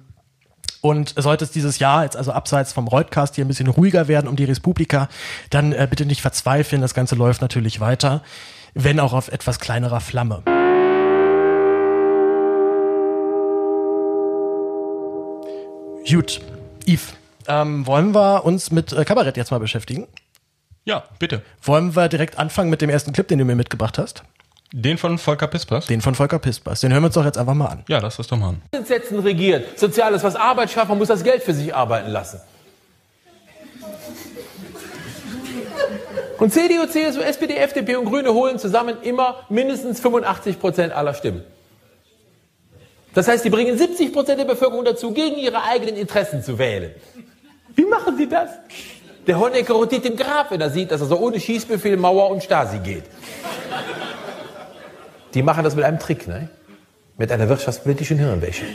und 0.82 1.14
sollte 1.18 1.44
es 1.44 1.52
dieses 1.52 1.80
Jahr 1.80 2.04
jetzt 2.04 2.16
also 2.16 2.32
abseits 2.32 2.72
vom 2.72 2.88
Reutcast 2.88 3.36
hier 3.36 3.46
ein 3.46 3.50
bisschen 3.50 3.68
ruhiger 3.68 4.08
werden 4.08 4.28
um 4.28 4.36
die 4.36 4.46
Respublika, 4.46 5.10
dann 5.50 5.74
äh, 5.74 5.88
bitte 5.90 6.06
nicht 6.06 6.22
verzweifeln. 6.22 6.82
Das 6.82 6.94
Ganze 6.94 7.16
läuft 7.16 7.42
natürlich 7.42 7.80
weiter, 7.80 8.24
wenn 8.74 9.00
auch 9.00 9.14
auf 9.14 9.28
etwas 9.28 9.60
kleinerer 9.60 10.00
Flamme. 10.00 10.44
Gut, 16.10 16.42
Yves, 16.88 17.14
ähm, 17.48 17.86
wollen 17.86 18.16
wir 18.16 18.46
uns 18.46 18.72
mit 18.72 18.94
äh, 18.94 19.04
Kabarett 19.04 19.38
jetzt 19.38 19.52
mal 19.52 19.60
beschäftigen? 19.60 20.08
Ja, 20.86 21.04
bitte. 21.20 21.42
Wollen 21.62 21.96
wir 21.96 22.10
direkt 22.10 22.38
anfangen 22.38 22.70
mit 22.70 22.82
dem 22.82 22.90
ersten 22.90 23.14
Clip, 23.14 23.28
den 23.28 23.40
du 23.40 23.46
mir 23.46 23.56
mitgebracht 23.56 23.98
hast? 23.98 24.24
Den 24.72 24.98
von 24.98 25.18
Volker 25.18 25.48
Pispers? 25.48 25.88
Den 25.88 26.02
von 26.02 26.14
Volker 26.14 26.40
Pispers. 26.40 26.82
Den 26.82 26.92
hören 26.92 27.02
wir 27.02 27.08
uns 27.08 27.16
doch 27.16 27.26
jetzt 27.26 27.38
einfach 27.38 27.56
mal 27.56 27.68
an. 27.68 27.84
Ja, 27.88 28.00
lass 28.00 28.18
das 28.18 28.28
doch 28.28 28.38
mal 28.38 28.50
an. 28.50 28.86
Sätzen 28.86 29.20
regiert. 29.20 29.80
Soziales, 29.80 30.24
was 30.24 30.36
Arbeit 30.36 30.70
schafft, 30.70 30.90
man 30.90 31.00
muss 31.00 31.08
das 31.08 31.24
Geld 31.24 31.42
für 31.42 31.54
sich 31.54 31.74
arbeiten 31.74 32.10
lassen. 32.10 32.40
Und 36.38 36.54
CDU, 36.54 36.86
CSU, 36.86 37.20
SPD, 37.20 37.56
FDP 37.56 37.98
und 37.98 38.06
Grüne 38.06 38.34
holen 38.34 38.60
zusammen 38.60 38.98
immer 39.02 39.44
mindestens 39.50 40.00
85 40.00 40.60
Prozent 40.60 40.94
aller 40.94 41.14
Stimmen. 41.14 41.44
Das 43.14 43.28
heißt, 43.28 43.44
die 43.44 43.50
bringen 43.50 43.78
70 43.78 44.14
Prozent 44.14 44.40
der 44.40 44.46
Bevölkerung 44.46 44.86
dazu, 44.86 45.12
gegen 45.12 45.38
ihre 45.38 45.64
eigenen 45.64 45.96
Interessen 45.96 46.44
zu 46.44 46.58
wählen. 46.58 46.94
Wie 47.76 47.86
machen 47.86 48.18
Sie 48.18 48.30
das? 48.30 48.52
Der 49.30 49.40
Honecker 49.40 49.76
rotiert 49.76 50.08
im 50.08 50.16
Grab, 50.16 50.50
wenn 50.50 50.60
er 50.60 50.72
sieht, 50.72 50.90
dass 50.90 51.02
er 51.02 51.08
so 51.08 51.20
ohne 51.20 51.40
Schießbefehl, 51.40 51.98
Mauer 51.98 52.32
und 52.32 52.44
Stasi 52.44 52.80
geht. 52.80 53.04
Die 55.36 55.44
machen 55.44 55.64
das 55.64 55.76
mit 55.76 55.86
einem 55.86 56.00
Trick, 56.00 56.28
ne? 56.28 56.50
mit 57.16 57.32
einer 57.32 57.48
wirtschaftspolitischen 57.48 58.18
Hirnwäsche. 58.18 58.66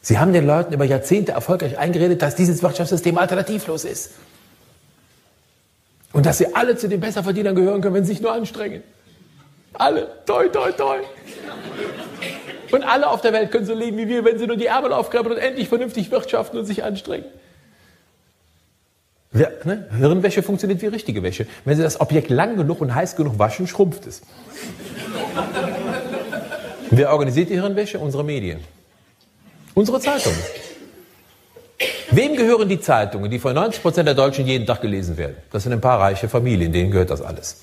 Sie 0.00 0.16
haben 0.20 0.32
den 0.32 0.46
Leuten 0.46 0.72
über 0.72 0.84
Jahrzehnte 0.84 1.32
erfolgreich 1.32 1.76
eingeredet, 1.76 2.22
dass 2.22 2.36
dieses 2.36 2.62
Wirtschaftssystem 2.62 3.18
alternativlos 3.18 3.84
ist. 3.84 4.12
Und 6.12 6.24
dass 6.24 6.38
sie 6.38 6.54
alle 6.54 6.76
zu 6.76 6.88
den 6.88 7.00
Besserverdienern 7.00 7.56
gehören 7.56 7.80
können, 7.80 7.94
wenn 7.94 8.04
sie 8.04 8.12
sich 8.12 8.22
nur 8.22 8.30
anstrengen. 8.30 8.84
Alle, 9.72 10.06
toi, 10.24 10.46
toi, 10.46 10.70
toi. 10.70 10.98
Und 12.70 12.84
alle 12.84 13.08
auf 13.08 13.22
der 13.22 13.32
Welt 13.32 13.50
können 13.50 13.66
so 13.66 13.74
leben 13.74 13.98
wie 13.98 14.06
wir, 14.06 14.24
wenn 14.24 14.38
sie 14.38 14.46
nur 14.46 14.56
die 14.56 14.66
Ärmel 14.66 14.92
aufgraben 14.92 15.32
und 15.32 15.38
endlich 15.38 15.68
vernünftig 15.68 16.12
wirtschaften 16.12 16.60
und 16.60 16.64
sich 16.64 16.84
anstrengen. 16.84 17.26
Ne? 19.36 19.86
Hirnwäsche 19.98 20.42
funktioniert 20.42 20.80
wie 20.82 20.86
richtige 20.86 21.22
Wäsche. 21.22 21.46
Wenn 21.64 21.76
Sie 21.76 21.82
das 21.82 22.00
Objekt 22.00 22.30
lang 22.30 22.56
genug 22.56 22.80
und 22.80 22.94
heiß 22.94 23.16
genug 23.16 23.38
waschen, 23.38 23.66
schrumpft 23.66 24.06
es. 24.06 24.22
Wer 26.90 27.12
organisiert 27.12 27.50
die 27.50 27.60
Hirnwäsche? 27.60 27.98
Unsere 27.98 28.24
Medien. 28.24 28.60
Unsere 29.74 30.00
Zeitungen. 30.00 30.38
Wem 32.10 32.36
gehören 32.36 32.68
die 32.68 32.80
Zeitungen, 32.80 33.30
die 33.30 33.38
von 33.38 33.54
90 33.54 33.82
Prozent 33.82 34.08
der 34.08 34.14
Deutschen 34.14 34.46
jeden 34.46 34.66
Tag 34.66 34.80
gelesen 34.80 35.16
werden? 35.16 35.36
Das 35.50 35.64
sind 35.64 35.72
ein 35.72 35.80
paar 35.80 36.00
reiche 36.00 36.28
Familien, 36.28 36.72
denen 36.72 36.90
gehört 36.90 37.10
das 37.10 37.20
alles. 37.20 37.62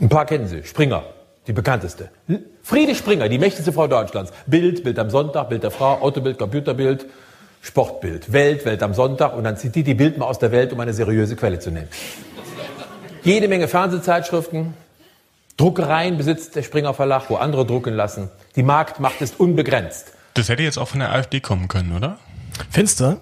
Ein 0.00 0.08
paar 0.08 0.26
kennen 0.26 0.48
Sie. 0.48 0.64
Springer, 0.64 1.04
die 1.46 1.52
bekannteste. 1.52 2.10
Friede 2.62 2.94
Springer, 2.94 3.28
die 3.28 3.38
mächtigste 3.38 3.72
Frau 3.72 3.86
Deutschlands. 3.86 4.32
Bild, 4.46 4.82
Bild 4.82 4.98
am 4.98 5.10
Sonntag, 5.10 5.48
Bild 5.48 5.62
der 5.62 5.70
Frau, 5.70 6.00
Autobild, 6.00 6.38
Computerbild, 6.38 7.06
Sportbild, 7.60 8.32
Welt, 8.32 8.64
Welt 8.64 8.82
am 8.82 8.94
Sonntag 8.94 9.34
und 9.34 9.44
dann 9.44 9.56
zitiert 9.56 9.86
die 9.86 9.94
Bild 9.94 10.18
mal 10.18 10.26
aus 10.26 10.38
der 10.38 10.52
Welt, 10.52 10.72
um 10.72 10.80
eine 10.80 10.94
seriöse 10.94 11.36
Quelle 11.36 11.58
zu 11.58 11.70
nennen. 11.70 11.88
Jede 13.24 13.48
Menge 13.48 13.68
Fernsehzeitschriften, 13.68 14.74
Druckereien 15.56 16.16
besitzt 16.16 16.54
der 16.56 16.62
Springer 16.62 16.94
Verlag, 16.94 17.28
wo 17.28 17.36
andere 17.36 17.66
drucken 17.66 17.94
lassen. 17.94 18.30
Die 18.56 18.62
Marktmacht 18.62 19.20
ist 19.20 19.40
unbegrenzt. 19.40 20.12
Das 20.34 20.48
hätte 20.48 20.62
jetzt 20.62 20.78
auch 20.78 20.88
von 20.88 21.00
der 21.00 21.12
AfD 21.12 21.40
kommen 21.40 21.68
können, 21.68 21.96
oder? 21.96 22.18
Findest 22.70 23.00
du? 23.00 23.20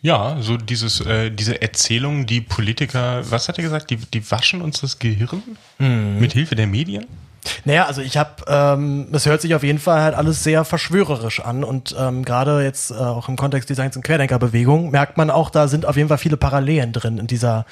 Ja, 0.00 0.36
so 0.40 0.56
dieses, 0.56 1.00
äh, 1.00 1.30
diese 1.30 1.60
Erzählung, 1.60 2.26
die 2.26 2.40
Politiker, 2.40 3.22
was 3.30 3.48
hat 3.48 3.58
er 3.58 3.64
gesagt, 3.64 3.90
die, 3.90 3.96
die 3.96 4.30
waschen 4.30 4.62
uns 4.62 4.80
das 4.80 4.98
Gehirn 4.98 5.42
mhm. 5.78 6.18
mit 6.20 6.32
Hilfe 6.32 6.54
der 6.54 6.66
Medien? 6.66 7.06
Naja, 7.64 7.86
also 7.86 8.00
ich 8.00 8.16
habe, 8.16 8.30
ähm, 8.46 9.08
es 9.12 9.26
hört 9.26 9.40
sich 9.40 9.54
auf 9.54 9.62
jeden 9.62 9.78
Fall 9.78 10.00
halt 10.02 10.14
alles 10.14 10.42
sehr 10.42 10.64
verschwörerisch 10.64 11.40
an 11.40 11.64
und 11.64 11.94
ähm, 11.98 12.24
gerade 12.24 12.62
jetzt 12.62 12.90
äh, 12.90 12.94
auch 12.94 13.28
im 13.28 13.36
Kontext 13.36 13.68
dieser 13.68 13.82
ganzen 13.82 14.02
Querdenkerbewegung 14.02 14.90
merkt 14.90 15.16
man 15.16 15.30
auch, 15.30 15.50
da 15.50 15.68
sind 15.68 15.86
auf 15.86 15.96
jeden 15.96 16.08
Fall 16.08 16.18
viele 16.18 16.36
Parallelen 16.36 16.92
drin 16.92 17.18
in 17.18 17.26
dieser, 17.26 17.66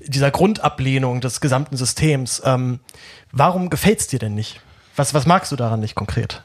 dieser 0.00 0.30
Grundablehnung 0.30 1.20
des 1.20 1.40
gesamten 1.40 1.76
Systems. 1.76 2.42
Ähm, 2.44 2.80
warum 3.32 3.70
gefällt's 3.70 4.06
dir 4.06 4.18
denn 4.18 4.34
nicht? 4.34 4.60
Was, 4.96 5.14
was 5.14 5.26
magst 5.26 5.52
du 5.52 5.56
daran 5.56 5.80
nicht 5.80 5.94
konkret? 5.94 6.42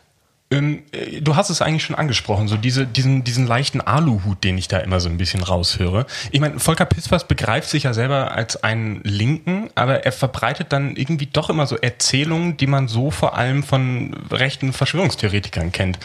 Ähm, 0.54 0.84
äh, 0.92 1.22
du 1.22 1.36
hast 1.36 1.50
es 1.50 1.62
eigentlich 1.62 1.84
schon 1.84 1.96
angesprochen, 1.96 2.48
so 2.48 2.58
diese, 2.58 2.86
diesen, 2.86 3.24
diesen 3.24 3.48
leichten 3.48 3.82
Aluhut, 3.82 4.44
den 4.44 4.58
ich 4.58 4.68
da 4.68 4.78
immer 4.78 5.00
so 5.00 5.10
ein 5.10 5.18
bisschen 5.18 5.44
raushöre. 5.44 6.06
Ich 6.32 6.40
meine, 6.40 6.60
Volker 6.60 6.86
Pispers 6.86 7.28
begreift 7.28 7.70
sich 7.70 7.84
ja 7.84 7.94
selber 7.94 8.32
als 8.32 8.64
einen 8.64 9.02
Linken, 9.04 9.70
aber 9.76 10.06
er 10.06 10.12
verbreitet 10.12 10.68
dann 10.72 10.96
irgendwie 10.96 11.26
doch 11.26 11.50
immer 11.50 11.68
so 11.68 11.76
Erzählungen, 11.76 12.58
die 12.58 12.68
man 12.68 12.88
so 12.88 13.12
vor 13.12 13.38
allem 13.38 13.64
von 13.64 14.16
rechten 14.32 14.74
Verschwörungstheoretikern 14.74 15.72
kennt. 15.72 16.00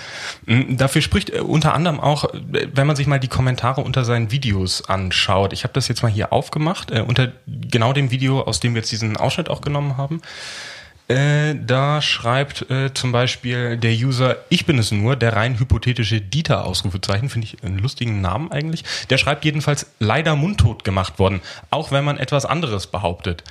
Ähm, 0.47 0.77
dafür 0.77 1.03
spricht 1.03 1.31
äh, 1.31 1.41
unter 1.41 1.75
anderem 1.75 2.01
auch, 2.01 2.25
äh, 2.33 2.69
wenn 2.73 2.87
man 2.87 2.97
sich 2.97 3.07
mal 3.07 3.21
die 3.21 3.29
Kommentare 3.29 3.83
unter 3.83 4.05
seinen 4.05 4.31
Videos 4.31 4.89
anschaut. 4.89 5.53
Ich 5.53 5.65
habe 5.65 5.75
das 5.75 5.89
jetzt 5.89 6.03
mal 6.03 6.11
hier 6.11 6.33
aufgemacht, 6.33 6.91
unter 6.91 7.33
genau 7.47 7.93
dem 7.93 8.11
Video, 8.11 8.43
aus 8.43 8.61
dem 8.61 8.75
wir 8.75 8.81
jetzt 8.81 8.91
diesen 8.91 9.17
Ausschnitt 9.17 9.51
auch 9.51 9.61
genommen 9.61 9.97
haben 9.97 10.21
Äh, 11.09 11.55
da 11.55 12.03
schreibt 12.03 12.71
äh, 12.71 12.93
zum 12.93 13.13
Beispiel 13.13 13.79
der 13.79 13.93
User, 13.93 14.37
ich 14.51 14.67
bin 14.67 14.79
es 14.79 14.93
nur, 14.93 15.17
der 15.17 15.35
rein 15.35 15.59
hypothetische 15.59 16.21
Dieter 16.21 16.67
Ausrufezeichen, 16.67 17.31
finde 17.31 17.47
ich 17.47 17.65
einen 17.65 17.79
lustigen 17.79 18.21
Namen 18.21 18.53
eigentlich. 18.53 18.85
Der 19.09 19.17
schreibt 19.17 19.47
jedenfalls 19.47 19.87
leider 19.99 20.37
mundtot 20.37 20.85
gemacht 20.85 21.19
worden, 21.19 21.41
auch 21.71 21.93
wenn 21.93 22.05
man 22.05 22.19
etwas 22.19 22.45
anderes 22.45 22.89
behauptet. 22.89 23.43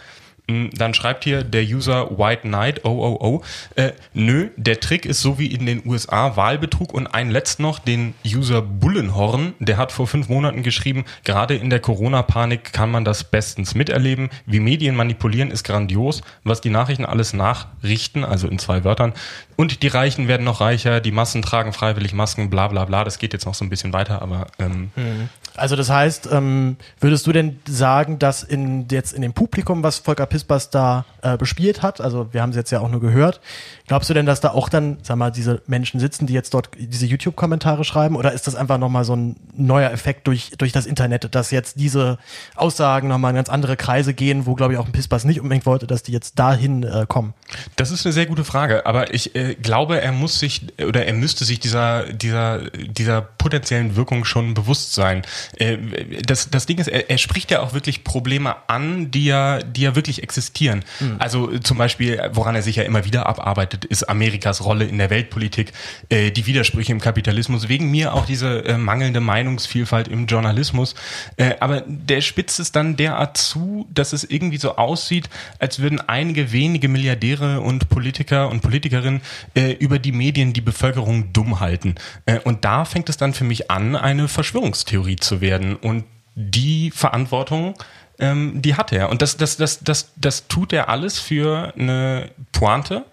Hm, 0.50 0.70
dann 0.74 0.94
schreibt 0.94 1.26
hier 1.26 1.44
der 1.44 1.64
User 1.64 2.18
White 2.18 2.44
Knight, 2.44 2.86
oh, 2.86 2.90
oh, 2.90 3.18
oh, 3.20 3.42
äh, 3.76 3.92
nö, 4.14 4.50
der 4.56 4.80
Trick 4.80 5.06
ist 5.06 5.22
so 5.22 5.38
wie 5.38 5.48
in 5.48 5.66
den 5.66 5.86
USA 5.86 6.38
Wahlbetrug 6.38 6.94
und 6.94 7.08
ein 7.08 7.32
letzt 7.32 7.60
noch, 7.60 7.80
den 7.80 8.14
User 8.26 8.62
Bullenhorn, 8.62 9.56
der 9.60 9.76
hat 9.76 9.92
vor 9.92 10.08
fünf 10.08 10.30
Monaten 10.30 10.64
geschrieben, 10.64 11.04
gerade 11.26 11.56
in 11.56 11.70
der 11.70 11.82
Corona-Panik 11.82 12.72
kann 12.72 12.90
man 12.90 13.04
das 13.04 13.26
bestens 13.26 13.76
miterleben. 13.76 14.30
Wie 14.46 14.62
Medien 14.62 14.96
manipulieren 14.96 15.52
ist 15.52 15.66
grandios, 15.66 16.22
was 16.46 16.62
die 16.62 16.70
Nachrichten 16.70 17.06
alles 17.06 17.34
nachrichten, 17.34 18.24
also 18.24 18.48
in 18.48 18.58
zwei 18.58 18.86
Wörtern. 18.86 19.14
Und 19.58 19.84
die 19.84 19.88
Reichen 19.88 20.30
werden 20.30 20.46
noch 20.46 20.62
reicher, 20.62 21.02
die 21.02 21.12
Massen 21.12 21.42
tragen 21.42 21.74
freiwillig 21.74 22.14
Masken, 22.14 22.50
bla 22.50 22.68
bla 22.68 22.86
bla. 22.86 23.04
Das 23.04 23.20
geht 23.20 23.34
jetzt 23.34 23.46
noch 23.46 23.56
so 23.56 23.66
ein 23.66 23.70
bisschen 23.70 23.92
weiter, 23.92 24.22
aber 24.22 24.48
ähm, 24.60 24.92
hm. 24.96 25.30
Also 25.58 25.76
das 25.76 25.90
heißt, 25.90 26.30
ähm, 26.32 26.78
würdest 27.00 27.26
du 27.26 27.32
denn 27.32 27.60
sagen, 27.68 28.20
dass 28.20 28.44
in 28.44 28.88
jetzt 28.92 29.14
in 29.14 29.24
dem 29.24 29.34
Publikum, 29.34 29.82
was 29.82 29.98
Volker 29.98 30.28
Pispers 30.38 30.70
da 30.70 31.06
äh, 31.24 31.36
bespielt 31.36 31.82
hat, 31.82 32.00
also 32.00 32.32
wir 32.32 32.42
haben 32.42 32.52
es 32.52 32.56
jetzt 32.56 32.70
ja 32.72 32.80
auch 32.80 32.90
nur 32.90 33.02
gehört, 33.02 33.42
glaubst 33.88 34.10
du 34.10 34.14
denn, 34.14 34.26
dass 34.26 34.42
da 34.42 34.52
auch 34.52 34.70
dann, 34.70 34.98
sag 35.02 35.18
mal, 35.18 35.32
diese 35.32 35.62
Menschen 35.66 36.00
sitzen, 36.00 36.28
die 36.28 36.34
jetzt 36.34 36.54
dort 36.54 36.70
diese 36.78 37.06
YouTube-Kommentare 37.06 37.84
schreiben, 37.84 38.16
oder 38.16 38.34
ist 38.34 38.48
das 38.48 38.56
einfach 38.56 38.78
nochmal 38.78 39.06
so 39.06 39.16
ein 39.16 39.38
neuer 39.56 39.92
Effekt 39.92 40.28
durch, 40.28 40.52
durch 40.58 40.72
das 40.72 40.86
Internet, 40.86 41.34
dass 41.34 41.52
jetzt 41.52 41.80
diese 41.80 42.18
Aussagen 42.56 43.08
nochmal 43.08 43.32
in 43.32 43.36
ganz 43.38 43.50
andere 43.50 43.78
Kreise 43.78 44.14
gehen, 44.14 44.46
wo, 44.46 44.56
glaube 44.56 44.74
ich, 44.74 44.80
auch 44.80 44.86
ein 44.86 44.92
Pispers 44.92 45.24
nicht 45.24 45.40
unbedingt 45.40 45.66
wollte, 45.66 45.88
dass 45.88 46.04
die 46.04 46.12
jetzt 46.12 46.38
dahin 46.38 46.84
äh, 46.84 47.06
kommen? 47.08 47.34
Das 47.78 47.92
ist 47.92 48.06
eine 48.06 48.14
sehr 48.14 48.26
gute 48.26 48.44
Frage, 48.44 48.86
aber 48.86 49.14
ich 49.14 49.36
äh, 49.36 49.56
glaube, 49.56 50.02
er 50.02 50.12
muss 50.12 50.40
sich 50.40 50.68
oder 50.86 51.06
er 51.06 51.14
müsste 51.14 51.46
sich 51.46 51.60
dieser, 51.60 52.12
dieser, 52.12 52.70
dieser 52.72 53.22
potenziellen 53.22 53.96
Wirkung 53.96 54.26
schon 54.26 54.54
bewusst 54.54 54.94
sein. 54.94 55.22
Äh, 55.56 55.78
das, 56.26 56.50
das 56.50 56.66
Ding 56.66 56.78
ist, 56.78 56.88
er, 56.88 57.10
er 57.10 57.18
spricht 57.18 57.52
ja 57.52 57.62
auch 57.62 57.74
wirklich 57.74 58.04
Probleme 58.04 58.56
an, 58.68 59.12
die 59.12 59.26
ja, 59.26 59.60
die 59.60 59.82
ja 59.82 59.96
wirklich 59.96 60.24
existieren. 60.24 60.84
Mhm. 61.00 61.16
Also 61.20 61.58
zum 61.60 61.78
Beispiel, 61.78 62.22
woran 62.34 62.56
er 62.56 62.62
sich 62.62 62.76
ja 62.76 62.84
immer 62.84 63.06
wieder 63.06 63.28
abarbeitet, 63.28 63.77
ist 63.86 64.04
Amerikas 64.04 64.64
Rolle 64.64 64.86
in 64.86 64.98
der 64.98 65.10
Weltpolitik, 65.10 65.74
äh, 66.10 66.32
die 66.32 66.46
Widersprüche 66.46 66.92
im 66.92 67.00
Kapitalismus, 67.00 67.70
wegen 67.70 67.92
mir 67.92 68.14
auch 68.14 68.26
diese 68.26 68.66
äh, 68.66 68.78
mangelnde 68.78 69.20
Meinungsvielfalt 69.20 70.08
im 70.08 70.28
Journalismus. 70.28 70.96
Äh, 71.38 71.56
aber 71.60 71.84
der 71.88 72.22
spitzt 72.22 72.60
es 72.60 72.72
dann 72.72 72.96
derart 72.96 73.38
zu, 73.38 73.88
dass 73.94 74.14
es 74.14 74.24
irgendwie 74.24 74.58
so 74.58 74.76
aussieht, 74.76 75.30
als 75.60 75.80
würden 75.80 76.02
einige 76.02 76.52
wenige 76.52 76.88
Milliardäre 76.88 77.62
und 77.62 77.90
Politiker 77.90 78.50
und 78.50 78.62
Politikerinnen 78.62 79.22
äh, 79.56 79.72
über 79.74 80.00
die 80.00 80.12
Medien 80.12 80.54
die 80.54 80.62
Bevölkerung 80.62 81.34
dumm 81.34 81.60
halten. 81.60 81.96
Äh, 82.26 82.40
und 82.40 82.66
da 82.66 82.86
fängt 82.86 83.10
es 83.10 83.18
dann 83.18 83.34
für 83.34 83.44
mich 83.44 83.70
an, 83.72 83.96
eine 83.96 84.28
Verschwörungstheorie 84.28 85.18
zu 85.18 85.42
werden. 85.42 85.76
Und 85.76 86.06
die 86.36 86.92
Verantwortung, 86.92 87.74
ähm, 88.20 88.62
die 88.62 88.76
hat 88.76 88.92
er. 88.92 89.10
Und 89.10 89.22
das, 89.22 89.38
das, 89.38 89.58
das, 89.58 89.80
das, 89.84 90.12
das 90.16 90.48
tut 90.48 90.74
er 90.74 90.90
alles 90.90 91.20
für 91.20 91.74
eine 91.78 92.30
Pointe 92.52 93.06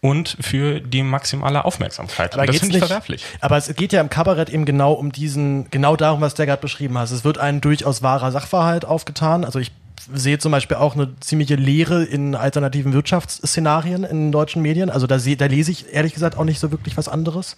und 0.00 0.36
für 0.40 0.80
die 0.80 1.02
maximale 1.02 1.64
Aufmerksamkeit. 1.64 2.34
Aber 2.34 2.46
das 2.46 2.58
finde 2.58 2.76
ich 2.78 2.84
verwerflich. 2.84 3.24
Aber 3.40 3.56
es 3.56 3.74
geht 3.74 3.92
ja 3.92 4.00
im 4.00 4.10
Kabarett 4.10 4.48
eben 4.48 4.64
genau 4.64 4.92
um 4.92 5.10
diesen, 5.10 5.68
genau 5.70 5.96
darum, 5.96 6.20
was 6.20 6.34
der 6.34 6.46
gerade 6.46 6.62
beschrieben 6.62 6.96
hat. 6.96 7.10
Es 7.10 7.24
wird 7.24 7.38
ein 7.38 7.60
durchaus 7.60 8.02
wahrer 8.02 8.30
Sachverhalt 8.30 8.84
aufgetan. 8.84 9.44
Also 9.44 9.58
ich 9.58 9.72
sehe 10.12 10.38
zum 10.38 10.52
Beispiel 10.52 10.76
auch 10.76 10.94
eine 10.94 11.14
ziemliche 11.20 11.54
Lehre 11.54 12.04
in 12.04 12.34
alternativen 12.34 12.92
Wirtschaftsszenarien 12.92 14.04
in 14.04 14.32
deutschen 14.32 14.62
Medien. 14.62 14.90
Also 14.90 15.06
da, 15.06 15.18
seh, 15.18 15.36
da 15.36 15.46
lese 15.46 15.70
ich 15.70 15.92
ehrlich 15.92 16.14
gesagt 16.14 16.36
auch 16.36 16.44
nicht 16.44 16.60
so 16.60 16.70
wirklich 16.70 16.96
was 16.96 17.08
anderes. 17.08 17.56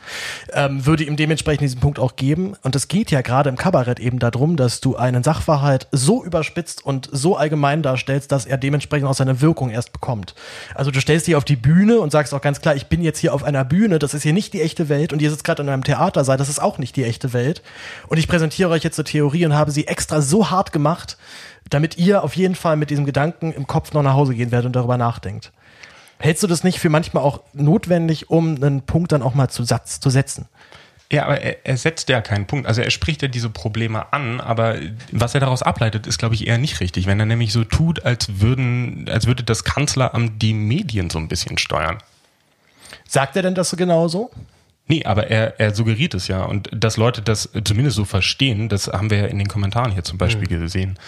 Ähm, 0.53 0.87
würde 0.87 1.05
ihm 1.05 1.17
dementsprechend 1.17 1.63
diesen 1.63 1.81
Punkt 1.81 1.99
auch 1.99 2.17
geben. 2.17 2.55
Und 2.63 2.77
es 2.77 2.89
geht 2.89 3.11
ja 3.11 3.21
gerade 3.21 3.49
im 3.49 3.57
Kabarett 3.57 4.01
eben 4.01 4.19
darum, 4.19 4.57
dass 4.57 4.81
du 4.81 4.97
einen 4.97 5.23
Sachverhalt 5.23 5.89
so 5.93 6.25
überspitzt 6.25 6.85
und 6.85 7.09
so 7.13 7.37
allgemein 7.37 7.83
darstellst, 7.83 8.33
dass 8.33 8.47
er 8.47 8.59
dementsprechend 8.59 9.09
auch 9.09 9.15
seine 9.15 9.41
Wirkung 9.41 9.71
erst 9.71 9.93
bekommt. 9.93 10.35
Also 10.75 10.91
du 10.91 11.01
stellst 11.01 11.27
dich 11.27 11.37
auf 11.37 11.45
die 11.45 11.57
Bühne 11.57 12.01
und 12.01 12.11
sagst 12.11 12.35
auch 12.35 12.41
ganz 12.41 12.61
klar, 12.61 12.75
ich 12.75 12.87
bin 12.87 13.03
jetzt 13.03 13.19
hier 13.19 13.35
auf 13.35 13.45
einer 13.45 13.65
Bühne, 13.65 13.99
das 13.99 14.15
ist 14.15 14.23
hier 14.23 14.33
nicht 14.33 14.53
die 14.53 14.63
echte 14.63 14.89
Welt 14.89 15.13
und 15.13 15.23
ihr 15.23 15.31
sitzt 15.31 15.45
gerade 15.45 15.63
in 15.63 15.69
einem 15.69 15.85
Theater 15.85 16.25
seid, 16.25 16.41
das 16.41 16.49
ist 16.49 16.61
auch 16.61 16.79
nicht 16.79 16.97
die 16.97 17.05
echte 17.05 17.33
Welt. 17.33 17.63
Und 18.09 18.19
ich 18.19 18.29
präsentiere 18.29 18.71
euch 18.71 18.83
jetzt 18.83 18.99
eine 18.99 19.05
Theorie 19.05 19.47
und 19.47 19.55
habe 19.55 19.71
sie 19.71 19.87
extra 19.87 20.21
so 20.21 20.51
hart 20.51 20.73
gemacht, 20.73 21.17
damit 21.71 21.97
ihr 21.97 22.23
auf 22.23 22.37
jeden 22.37 22.55
Fall 22.55 22.77
mit 22.77 22.91
diesem 22.91 23.07
Gedanken 23.07 23.53
im 23.53 23.67
Kopf 23.67 23.93
noch 23.93 24.03
nach 24.03 24.15
Hause 24.15 24.35
gehen 24.35 24.51
werdet 24.51 24.67
und 24.67 24.77
darüber 24.77 24.99
nachdenkt. 24.99 25.53
Hältst 26.19 26.43
du 26.43 26.47
das 26.47 26.65
nicht 26.65 26.79
für 26.79 26.91
manchmal 26.91 27.23
auch 27.23 27.41
notwendig, 27.55 28.29
um 28.29 28.57
einen 28.57 28.83
Punkt 28.83 29.13
dann 29.13 29.23
auch 29.23 29.35
mal 29.35 29.49
zu 29.49 29.65
Satz 29.65 30.01
zu 30.01 30.11
setzen? 30.11 30.49
Ja, 31.13 31.25
aber 31.25 31.41
er, 31.41 31.67
er 31.67 31.77
setzt 31.77 32.09
ja 32.09 32.21
keinen 32.21 32.47
Punkt. 32.47 32.67
Also 32.67 32.83
er 32.83 32.91
spricht 32.91 33.23
ja 33.23 33.29
diese 33.29 33.51
Probleme 33.51 34.13
an, 34.13 34.41
aber 34.41 34.77
was 35.11 35.35
er 35.35 35.41
daraus 35.41 35.63
ableitet, 35.63 36.07
ist, 36.07 36.19
glaube 36.19 36.35
ich, 36.35 36.47
eher 36.47 36.59
nicht 36.59 36.81
richtig. 36.81 37.07
Wenn 37.07 37.19
er 37.19 37.27
nämlich 37.27 37.53
so 37.53 37.65
tut, 37.65 38.05
als 38.05 38.41
würden, 38.41 39.09
als 39.11 39.27
würde 39.27 39.43
das 39.43 39.65
Kanzleramt 39.65 40.41
die 40.41 40.53
Medien 40.53 41.11
so 41.11 41.19
ein 41.19 41.27
bisschen 41.27 41.59
steuern. 41.59 41.99
Sagt 43.09 43.35
er 43.35 43.43
denn 43.43 43.55
das 43.55 43.71
so 43.71 43.77
genauso? 43.77 44.31
Nee, 44.87 45.05
aber 45.05 45.29
er, 45.29 45.59
er 45.61 45.73
suggeriert 45.73 46.15
es 46.15 46.27
ja. 46.27 46.43
Und 46.43 46.69
dass 46.73 46.97
Leute 46.97 47.23
das 47.23 47.49
zumindest 47.65 47.97
so 47.97 48.05
verstehen, 48.05 48.69
das 48.69 48.89
haben 48.89 49.09
wir 49.09 49.19
ja 49.19 49.27
in 49.27 49.39
den 49.39 49.47
Kommentaren 49.47 49.93
hier 49.93 50.03
zum 50.03 50.19
Beispiel 50.19 50.49
mhm. 50.49 50.63
gesehen. 50.63 50.99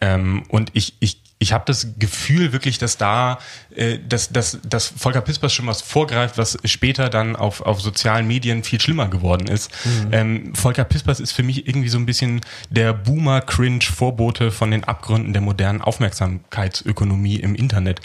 Ähm, 0.00 0.44
und 0.48 0.70
ich, 0.74 0.94
ich 1.00 1.20
ich 1.42 1.54
habe 1.54 1.64
das 1.66 1.94
Gefühl 1.98 2.52
wirklich, 2.52 2.76
dass 2.76 2.98
da, 2.98 3.38
äh, 3.74 3.98
dass, 4.06 4.28
dass, 4.28 4.58
dass 4.62 4.88
Volker 4.88 5.22
Pispers 5.22 5.54
schon 5.54 5.66
was 5.66 5.80
vorgreift, 5.80 6.36
was 6.36 6.58
später 6.66 7.08
dann 7.08 7.34
auf, 7.34 7.62
auf 7.62 7.80
sozialen 7.80 8.26
Medien 8.26 8.62
viel 8.62 8.78
schlimmer 8.78 9.08
geworden 9.08 9.48
ist. 9.48 9.72
Mhm. 9.86 10.08
Ähm, 10.12 10.54
Volker 10.54 10.84
Pispers 10.84 11.18
ist 11.18 11.32
für 11.32 11.42
mich 11.42 11.66
irgendwie 11.66 11.88
so 11.88 11.96
ein 11.96 12.04
bisschen 12.04 12.42
der 12.68 12.92
Boomer-Cringe-Vorbote 12.92 14.50
von 14.50 14.70
den 14.70 14.84
Abgründen 14.84 15.32
der 15.32 15.40
modernen 15.40 15.80
Aufmerksamkeitsökonomie 15.80 17.36
im 17.36 17.54
Internet. 17.54 18.02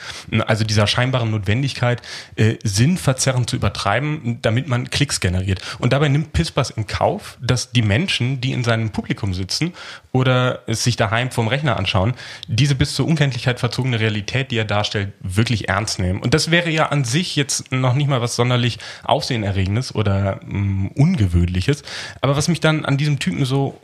Also 0.47 0.63
dieser 0.63 0.87
scheinbaren 0.87 1.29
Notwendigkeit, 1.29 2.01
äh, 2.37 2.55
sinnverzerrend 2.63 3.49
zu 3.49 3.57
übertreiben, 3.57 4.39
damit 4.43 4.69
man 4.69 4.89
Klicks 4.89 5.19
generiert. 5.19 5.61
Und 5.79 5.91
dabei 5.91 6.07
nimmt 6.07 6.31
Pispers 6.31 6.69
in 6.69 6.87
Kauf, 6.87 7.37
dass 7.41 7.73
die 7.73 7.81
Menschen, 7.81 8.39
die 8.39 8.53
in 8.53 8.63
seinem 8.63 8.91
Publikum 8.91 9.33
sitzen 9.33 9.73
oder 10.13 10.61
es 10.67 10.85
sich 10.85 10.95
daheim 10.95 11.31
vom 11.31 11.49
Rechner 11.49 11.75
anschauen, 11.85 12.15
diese 12.47 12.73
bis 12.73 12.95
zur 12.95 13.05
Unkenntlichkeit 13.05 13.59
verzogene 13.59 13.99
Realität, 13.99 14.49
die 14.49 14.57
er 14.57 14.65
darstellt, 14.65 15.13
wirklich 15.21 15.69
ernst 15.69 15.99
nehmen. 15.99 16.19
Und 16.19 16.33
das 16.33 16.49
wäre 16.49 16.69
ja 16.69 16.87
an 16.87 17.03
sich 17.03 17.35
jetzt 17.35 17.71
noch 17.71 17.93
nicht 17.93 18.07
mal 18.07 18.21
was 18.21 18.35
sonderlich 18.35 18.79
Aufsehenerregendes 19.03 19.93
oder 19.93 20.39
mh, 20.43 20.59
mm, 20.59 20.87
Ungewöhnliches. 20.95 21.83
Aber 22.21 22.35
was 22.35 22.47
mich 22.47 22.59
dann 22.59 22.85
an 22.85 22.97
diesem 22.97 23.19
Typen 23.19 23.45
so 23.45 23.79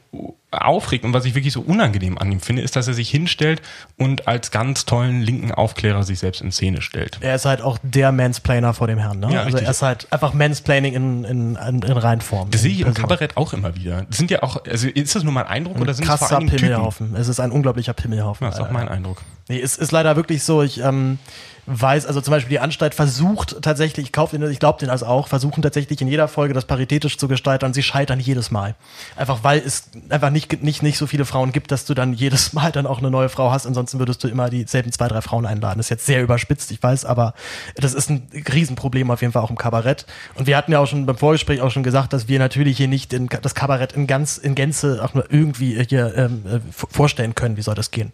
aufregt 0.51 1.05
und 1.05 1.13
was 1.13 1.23
ich 1.23 1.33
wirklich 1.33 1.53
so 1.53 1.61
unangenehm 1.61 2.17
an 2.17 2.29
ihm 2.29 2.41
finde, 2.41 2.61
ist, 2.61 2.75
dass 2.75 2.87
er 2.87 2.93
sich 2.93 3.09
hinstellt 3.09 3.61
und 3.97 4.27
als 4.27 4.51
ganz 4.51 4.85
tollen 4.85 5.21
linken 5.21 5.51
Aufklärer 5.53 6.03
sich 6.03 6.19
selbst 6.19 6.41
in 6.41 6.51
Szene 6.51 6.81
stellt. 6.81 7.17
Er 7.21 7.35
ist 7.35 7.45
halt 7.45 7.61
auch 7.61 7.77
der 7.81 8.11
Mansplainer 8.11 8.73
vor 8.73 8.87
dem 8.87 8.99
Herrn, 8.99 9.19
ne? 9.19 9.31
Ja, 9.31 9.39
also 9.39 9.45
richtig. 9.45 9.63
er 9.63 9.71
ist 9.71 9.81
halt 9.81 10.07
einfach 10.11 10.33
Mansplaining 10.33 10.93
in, 10.93 11.23
in, 11.23 11.55
in, 11.55 11.81
in 11.81 11.97
Reinform. 11.97 12.51
Das 12.51 12.61
sehe 12.61 12.71
ich 12.71 12.81
im 12.81 12.93
Kabarett 12.93 13.37
auch 13.37 13.53
immer 13.53 13.75
wieder. 13.75 14.05
Das 14.09 14.17
sind 14.17 14.29
ja 14.29 14.43
auch, 14.43 14.65
also 14.65 14.89
ist 14.89 15.15
das 15.15 15.23
nur 15.23 15.31
mein 15.31 15.47
Eindruck 15.47 15.77
ein 15.77 15.81
oder 15.81 15.93
sind 15.93 16.07
das 16.07 16.19
vor 16.19 16.31
allen 16.37 16.47
Pimmelhaufen. 16.47 17.07
Typen? 17.07 17.21
Es 17.21 17.29
ist 17.29 17.39
ein 17.39 17.51
unglaublicher 17.51 17.93
Pimmelhaufen. 17.93 18.45
das 18.45 18.55
ist 18.55 18.61
auch 18.61 18.71
mein 18.71 18.89
Eindruck. 18.89 19.21
Nee, 19.47 19.61
es 19.61 19.77
ist 19.77 19.93
leider 19.93 20.17
wirklich 20.17 20.43
so, 20.43 20.61
ich, 20.61 20.81
ähm, 20.81 21.17
weiß, 21.65 22.05
also 22.05 22.21
zum 22.21 22.31
Beispiel 22.31 22.49
die 22.49 22.59
Anstalt 22.59 22.95
versucht 22.95 23.61
tatsächlich, 23.61 24.07
ich 24.07 24.11
kaufe 24.11 24.37
den, 24.37 24.49
ich 24.49 24.59
glaube 24.59 24.79
den 24.79 24.89
also 24.89 25.05
auch, 25.05 25.27
versuchen 25.27 25.61
tatsächlich 25.61 26.01
in 26.01 26.07
jeder 26.07 26.27
Folge 26.27 26.53
das 26.53 26.65
paritätisch 26.65 27.17
zu 27.17 27.27
gestalten 27.27 27.65
und 27.65 27.73
sie 27.73 27.83
scheitern 27.83 28.19
jedes 28.19 28.51
Mal. 28.51 28.75
Einfach 29.15 29.43
weil 29.43 29.59
es 29.59 29.89
einfach 30.09 30.29
nicht, 30.29 30.63
nicht, 30.63 30.83
nicht 30.83 30.97
so 30.97 31.07
viele 31.07 31.25
Frauen 31.25 31.51
gibt, 31.51 31.71
dass 31.71 31.85
du 31.85 31.93
dann 31.93 32.13
jedes 32.13 32.53
Mal 32.61 32.71
dann 32.71 32.85
auch 32.85 32.99
eine 32.99 33.11
neue 33.11 33.29
Frau 33.29 33.51
hast, 33.51 33.65
ansonsten 33.65 33.99
würdest 33.99 34.23
du 34.23 34.27
immer 34.27 34.49
dieselben 34.49 34.91
zwei, 34.91 35.07
drei 35.07 35.21
Frauen 35.21 35.45
einladen. 35.45 35.77
Das 35.77 35.87
ist 35.87 35.89
jetzt 35.89 36.05
sehr 36.05 36.21
überspitzt, 36.21 36.71
ich 36.71 36.81
weiß, 36.81 37.05
aber 37.05 37.33
das 37.75 37.93
ist 37.93 38.09
ein 38.09 38.27
Riesenproblem 38.53 39.11
auf 39.11 39.21
jeden 39.21 39.33
Fall 39.33 39.41
auch 39.41 39.49
im 39.49 39.57
Kabarett. 39.57 40.05
Und 40.35 40.47
wir 40.47 40.57
hatten 40.57 40.71
ja 40.71 40.79
auch 40.79 40.87
schon 40.87 41.05
beim 41.05 41.17
Vorgespräch 41.17 41.61
auch 41.61 41.71
schon 41.71 41.83
gesagt, 41.83 42.13
dass 42.13 42.27
wir 42.27 42.39
natürlich 42.39 42.77
hier 42.77 42.87
nicht 42.87 43.13
in, 43.13 43.27
das 43.27 43.55
Kabarett 43.55 43.93
in 43.93 44.07
ganz, 44.07 44.37
in 44.37 44.55
Gänze 44.55 45.01
auch 45.03 45.13
nur 45.13 45.31
irgendwie 45.31 45.81
hier 45.87 46.13
ähm, 46.15 46.43
äh, 46.45 46.59
vorstellen 46.71 47.35
können, 47.35 47.57
wie 47.57 47.61
soll 47.61 47.75
das 47.75 47.91
gehen. 47.91 48.11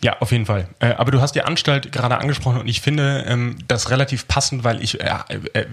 Ja, 0.00 0.16
auf 0.20 0.30
jeden 0.30 0.46
Fall. 0.46 0.68
Äh, 0.78 0.92
aber 0.92 1.10
du 1.10 1.20
hast 1.20 1.34
die 1.34 1.42
Anstalt 1.42 1.90
gerade 1.90 2.18
angesprochen 2.18 2.60
und 2.60 2.68
ich 2.68 2.80
finde 2.80 3.24
ähm, 3.26 3.56
das 3.66 3.90
relativ 3.90 4.28
passend, 4.28 4.62
weil 4.62 4.80
ich 4.80 5.00
äh, 5.00 5.10
äh, 5.54 5.66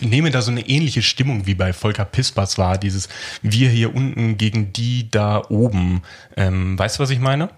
nehme 0.00 0.30
da 0.30 0.42
so 0.42 0.52
eine 0.52 0.68
ähnliche 0.68 1.02
Stimmung 1.02 1.46
wie 1.46 1.56
bei 1.56 1.72
Volker 1.72 2.04
Pispers 2.04 2.56
war, 2.56 2.78
dieses 2.78 3.08
wir 3.42 3.68
hier 3.68 3.94
unten 3.94 4.38
gegen 4.38 4.72
die 4.72 5.10
da 5.10 5.42
oben. 5.48 6.02
Ähm, 6.36 6.78
weißt 6.78 6.98
du, 6.98 7.02
was 7.02 7.10
ich 7.10 7.18
meine? 7.18 7.50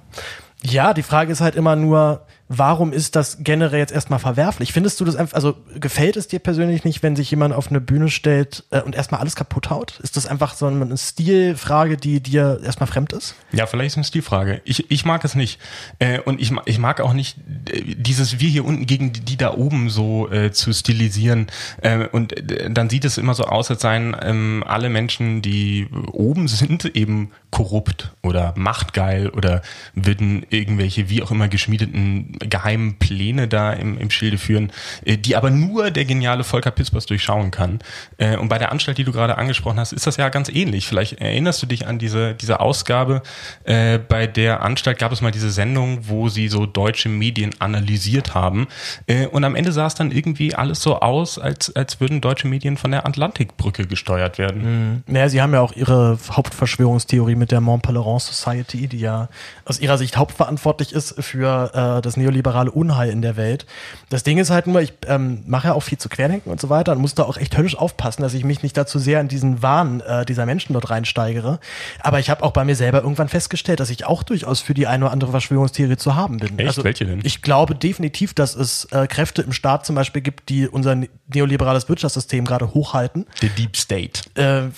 Ja, 0.62 0.94
die 0.94 1.02
Frage 1.02 1.33
ist 1.33 1.42
halt 1.42 1.55
immer 1.55 1.76
nur, 1.76 2.26
warum 2.48 2.92
ist 2.92 3.16
das 3.16 3.38
generell 3.40 3.80
jetzt 3.80 3.92
erstmal 3.92 4.18
verwerflich? 4.18 4.72
Findest 4.72 5.00
du 5.00 5.04
das 5.04 5.16
einfach, 5.16 5.35
also 5.35 5.56
gefällt 5.74 6.16
es 6.16 6.28
dir 6.28 6.38
persönlich 6.38 6.85
nicht, 6.85 7.02
wenn 7.02 7.16
sich 7.16 7.30
jemand 7.30 7.54
auf 7.54 7.68
eine 7.68 7.80
Bühne 7.80 8.09
stellt 8.09 8.64
äh, 8.70 8.80
und 8.82 8.94
erstmal 8.94 9.20
alles 9.20 9.37
kaputt 9.37 9.70
haut? 9.70 9.98
Ist 10.02 10.16
das 10.16 10.26
einfach 10.26 10.54
so 10.54 10.66
eine 10.66 10.96
Stilfrage, 10.96 11.96
die 11.96 12.20
dir 12.20 12.61
erstmal 12.62 12.87
fremd 12.87 13.12
ist? 13.12 13.35
Ja, 13.52 13.66
vielleicht 13.66 13.88
ist 13.88 13.92
es 13.94 13.98
eine 13.98 14.04
Stilfrage. 14.04 14.61
Ich, 14.64 14.90
ich 14.90 15.04
mag 15.04 15.24
es 15.24 15.35
nicht. 15.35 15.61
Äh, 15.98 16.20
und 16.20 16.40
ich, 16.40 16.52
ich 16.66 16.78
mag 16.78 17.00
auch 17.00 17.12
nicht 17.12 17.38
äh, 17.70 17.94
dieses 17.96 18.40
Wir 18.40 18.48
hier 18.48 18.64
unten 18.64 18.87
gegen 18.87 19.12
die, 19.12 19.20
die 19.20 19.37
da 19.37 19.54
oben 19.54 19.90
so 19.90 20.30
äh, 20.30 20.52
zu 20.52 20.72
stilisieren. 20.72 21.48
Äh, 21.82 22.06
und 22.06 22.32
äh, 22.50 22.70
dann 22.70 22.90
sieht 22.90 23.04
es 23.04 23.18
immer 23.18 23.35
so 23.35 23.44
aus, 23.44 23.70
als 23.70 23.82
seien 23.82 24.16
ähm, 24.20 24.64
alle 24.66 24.88
Menschen, 24.88 25.42
die 25.42 25.88
oben 26.12 26.48
sind, 26.48 26.85
eben 26.96 27.30
korrupt 27.50 28.12
oder 28.22 28.54
machtgeil 28.56 29.30
oder 29.30 29.62
würden 29.94 30.46
irgendwelche 30.50 31.09
wie 31.09 31.22
auch 31.22 31.30
immer 31.30 31.48
geschmiedeten 31.48 32.36
geheimen 32.38 32.99
Pläne 32.99 33.49
da 33.49 33.72
im, 33.72 33.99
im 33.99 34.11
Schilde 34.11 34.38
führen, 34.38 34.72
äh, 35.05 35.16
die 35.16 35.37
aber 35.37 35.51
nur 35.51 35.90
der 35.90 36.05
geniale 36.05 36.44
Volker 36.44 36.70
Pispers 36.70 37.07
durchschauen 37.07 37.51
kann. 37.51 37.79
Äh, 38.18 38.37
und 38.37 38.49
bei 38.49 38.59
der 38.59 38.72
Anstalt, 38.72 38.99
die 38.99 39.05
du 39.05 39.12
gerade 39.12 39.38
angesprochen 39.38 39.79
hast, 39.79 39.92
ist 39.92 40.07
das 40.07 40.16
ja 40.16 40.29
ganz 40.29 40.49
ähnlich. 40.49 40.87
Vielleicht 40.87 41.20
erinnerst 41.20 41.62
du 41.62 41.66
dich 41.66 41.87
an 41.87 41.99
diese, 41.99 42.35
diese 42.35 42.61
Ausgabe. 42.61 43.22
Äh, 43.64 43.99
bei 43.99 44.27
der 44.27 44.62
Anstalt 44.62 44.99
gab 44.99 45.12
es 45.12 45.20
mal 45.20 45.31
diese 45.31 45.51
Sendung, 45.51 46.09
wo 46.09 46.29
sie 46.29 46.49
so 46.49 46.66
deutsche 46.66 47.09
Medien 47.09 47.55
analysiert 47.59 48.35
haben. 48.35 48.68
Äh, 49.07 49.27
und 49.27 49.44
am 49.44 49.55
Ende 49.55 49.72
sah 49.72 49.87
es 49.87 49.94
dann 49.94 50.11
irgendwie 50.11 50.55
alles 50.55 50.81
so 50.81 51.01
aus, 51.01 51.38
als, 51.38 51.75
als 51.75 52.01
würden 52.01 52.20
deutsche 52.20 52.49
Medien 52.49 52.77
von 52.77 52.90
der 52.90 53.07
Atlantikbrücke 53.07 53.87
gesteuert 53.87 54.38
werden. 54.38 54.62
Mhm. 54.62 55.03
Naja, 55.07 55.29
sie 55.29 55.42
haben 55.42 55.53
ja 55.53 55.61
auch 55.61 55.72
ihre 55.72 56.18
Hauptverschwörungstheorie 56.31 57.35
mit 57.35 57.51
der 57.51 57.61
Mont 57.61 57.83
Pelerin 57.83 58.18
Society, 58.18 58.88
die 58.88 58.99
ja 58.99 59.29
aus 59.64 59.81
ihrer 59.81 59.99
Sicht 59.99 60.16
hauptverantwortlich 60.16 60.92
ist 60.92 61.22
für 61.22 61.70
äh, 61.75 62.03
das 62.03 62.16
neoliberale 62.26 62.70
Unheil 62.70 63.10
in 63.10 63.22
der 63.22 63.36
Welt. 63.36 63.66
Das 64.08 64.22
Ding 64.22 64.38
ist 64.38 64.50
halt 64.50 64.66
nur, 64.66 64.80
ich 64.80 64.92
ähm, 65.06 65.42
mache 65.46 65.68
ja 65.68 65.74
auch 65.74 65.82
viel 65.82 65.98
zu 65.98 66.08
Querdenken 66.08 66.50
und 66.50 66.60
so 66.60 66.68
weiter 66.68 66.92
und 66.92 66.98
muss 66.98 67.14
da 67.14 67.22
auch 67.22 67.36
echt 67.36 67.56
höllisch 67.56 67.76
aufpassen, 67.76 68.22
dass 68.22 68.34
ich 68.34 68.44
mich 68.44 68.62
nicht 68.62 68.76
dazu 68.76 68.98
sehr 68.98 69.20
in 69.20 69.28
diesen 69.28 69.62
Wahn 69.62 70.00
äh, 70.00 70.24
dieser 70.24 70.46
Menschen 70.46 70.72
dort 70.72 70.90
reinsteigere. 70.90 71.58
Aber 72.00 72.18
ich 72.18 72.30
habe 72.30 72.42
auch 72.42 72.52
bei 72.52 72.64
mir 72.64 72.76
selber 72.76 73.02
irgendwann 73.02 73.28
festgestellt, 73.28 73.80
dass 73.80 73.90
ich 73.90 74.06
auch 74.06 74.22
durchaus 74.22 74.60
für 74.60 74.74
die 74.74 74.86
eine 74.86 75.04
oder 75.04 75.12
andere 75.12 75.30
Verschwörungstheorie 75.30 75.96
zu 75.96 76.14
haben 76.14 76.38
bin. 76.38 76.58
Echt? 76.58 76.68
Also, 76.68 76.84
Welche 76.84 77.06
denn? 77.06 77.20
Ich 77.22 77.42
glaube 77.42 77.74
definitiv, 77.74 78.34
dass 78.34 78.54
es 78.54 78.86
äh, 78.86 79.06
Kräfte 79.06 79.42
im 79.42 79.52
Staat 79.52 79.86
zum 79.86 79.94
Beispiel 79.94 80.22
gibt, 80.22 80.48
die 80.48 80.68
unser 80.68 80.96
neoliberales 81.32 81.88
Wirtschaftssystem 81.88 82.44
gerade 82.44 82.74
hochhalten. 82.74 83.26
The 83.40 83.48
Deep 83.48 83.76
State. 83.76 84.22
Äh, 84.34 84.68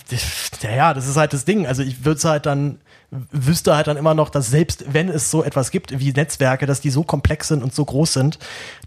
ja, 0.77 0.95
das 0.95 1.07
ist 1.07 1.17
halt 1.17 1.33
das 1.33 1.45
Ding. 1.45 1.67
Also 1.67 1.83
ich 1.83 2.05
würde 2.05 2.19
es 2.19 2.25
halt 2.25 2.47
dann 2.47 2.79
wüsste 3.11 3.75
halt 3.75 3.87
dann 3.87 3.97
immer 3.97 4.13
noch, 4.13 4.29
dass 4.29 4.51
selbst 4.51 4.85
wenn 4.93 5.09
es 5.09 5.31
so 5.31 5.43
etwas 5.43 5.71
gibt 5.71 5.99
wie 5.99 6.13
Netzwerke, 6.13 6.67
dass 6.67 6.83
die 6.83 6.91
so 6.91 7.05
komplex 7.05 7.49
sind 7.49 7.63
und 7.63 7.75
so 7.75 7.85
groß 7.85 8.13
sind, 8.13 8.39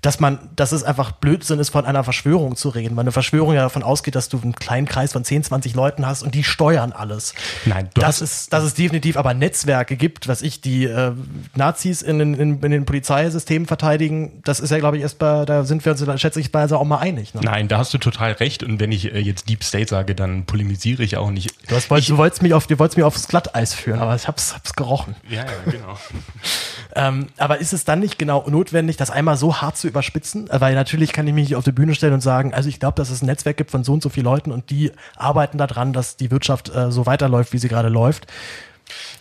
dass 0.01 0.19
man, 0.19 0.49
dass 0.55 0.71
es 0.71 0.83
einfach 0.83 1.11
Blödsinn 1.11 1.59
ist, 1.59 1.69
von 1.69 1.85
einer 1.85 2.03
Verschwörung 2.03 2.55
zu 2.55 2.69
reden. 2.69 2.95
Weil 2.95 3.01
eine 3.01 3.11
Verschwörung 3.11 3.53
ja 3.53 3.61
davon 3.61 3.81
ausgeht, 3.81 4.15
dass 4.15 4.29
du 4.29 4.39
einen 4.39 4.53
kleinen 4.53 4.87
Kreis 4.87 5.13
von 5.13 5.23
10, 5.23 5.45
20 5.45 5.73
Leuten 5.73 6.05
hast 6.05 6.21
und 6.21 6.35
die 6.35 6.43
steuern 6.43 6.91
alles. 6.91 7.33
Nein, 7.65 7.89
du 7.93 8.01
das 8.01 8.21
ist, 8.21 8.53
dass 8.53 8.63
es 8.63 8.75
definitiv 8.75 9.17
aber 9.17 9.33
Netzwerke 9.33 9.97
gibt, 9.97 10.27
was 10.27 10.43
ich, 10.43 10.61
die 10.61 10.85
äh, 10.85 11.13
Nazis 11.55 12.03
in, 12.03 12.19
in, 12.19 12.61
in 12.61 12.71
den 12.71 12.85
Polizeisystemen 12.85 13.67
verteidigen, 13.67 14.41
das 14.43 14.59
ist 14.59 14.69
ja, 14.69 14.77
glaube 14.77 14.97
ich, 14.97 15.03
erst 15.03 15.17
bei, 15.17 15.45
da 15.45 15.63
sind 15.63 15.83
wir 15.83 15.91
uns, 15.93 16.21
schätze 16.21 16.39
ich, 16.39 16.51
bei 16.51 16.61
auch 16.71 16.83
mal 16.85 16.99
einig. 16.99 17.33
Ne? 17.33 17.41
Nein, 17.43 17.67
da 17.67 17.79
hast 17.79 17.91
du 17.93 17.97
total 17.97 18.33
recht. 18.33 18.61
Und 18.61 18.79
wenn 18.79 18.91
ich 18.91 19.13
äh, 19.13 19.19
jetzt 19.19 19.49
Deep 19.49 19.63
State 19.63 19.89
sage, 19.89 20.13
dann 20.13 20.45
polemisiere 20.45 21.01
ich 21.01 21.17
auch 21.17 21.31
nicht. 21.31 21.49
Du, 21.67 21.75
hast, 21.75 21.91
ich, 21.91 22.07
du 22.07 22.17
wolltest 22.17 22.43
mich 22.43 22.53
auf, 22.53 22.67
du 22.67 22.77
wolltest 22.77 22.97
mich 22.97 23.03
aufs 23.03 23.27
Glatteis 23.27 23.73
führen, 23.73 23.99
aber 23.99 24.10
ich 24.15 24.27
hab's, 24.27 24.53
hab's 24.53 24.73
gerochen. 24.73 25.15
Ja, 25.29 25.43
ja, 25.45 25.71
genau. 25.71 25.97
ähm, 26.95 27.27
aber 27.37 27.59
ist 27.59 27.73
es 27.73 27.85
dann 27.85 27.99
nicht 27.99 28.17
genau 28.17 28.47
notwendig, 28.49 28.97
das 28.97 29.11
einmal 29.11 29.37
so 29.37 29.61
hart 29.61 29.77
zu 29.77 29.87
überspitzen? 29.87 30.49
Weil 30.51 30.75
natürlich 30.75 31.13
kann 31.13 31.27
ich 31.27 31.33
mich 31.33 31.49
nicht 31.49 31.55
auf 31.55 31.63
die 31.63 31.71
Bühne 31.71 31.95
stellen 31.95 32.13
und 32.13 32.21
sagen, 32.21 32.53
also 32.53 32.69
ich 32.69 32.79
glaube, 32.79 32.95
dass 32.95 33.09
es 33.09 33.21
ein 33.21 33.27
Netzwerk 33.27 33.57
gibt 33.57 33.71
von 33.71 33.83
so 33.83 33.93
und 33.93 34.03
so 34.03 34.09
vielen 34.09 34.25
Leuten 34.25 34.51
und 34.51 34.69
die 34.69 34.91
arbeiten 35.15 35.57
daran, 35.57 35.93
dass 35.93 36.17
die 36.17 36.31
Wirtschaft 36.31 36.73
äh, 36.73 36.91
so 36.91 37.05
weiterläuft, 37.05 37.53
wie 37.53 37.57
sie 37.57 37.67
gerade 37.67 37.89
läuft. 37.89 38.27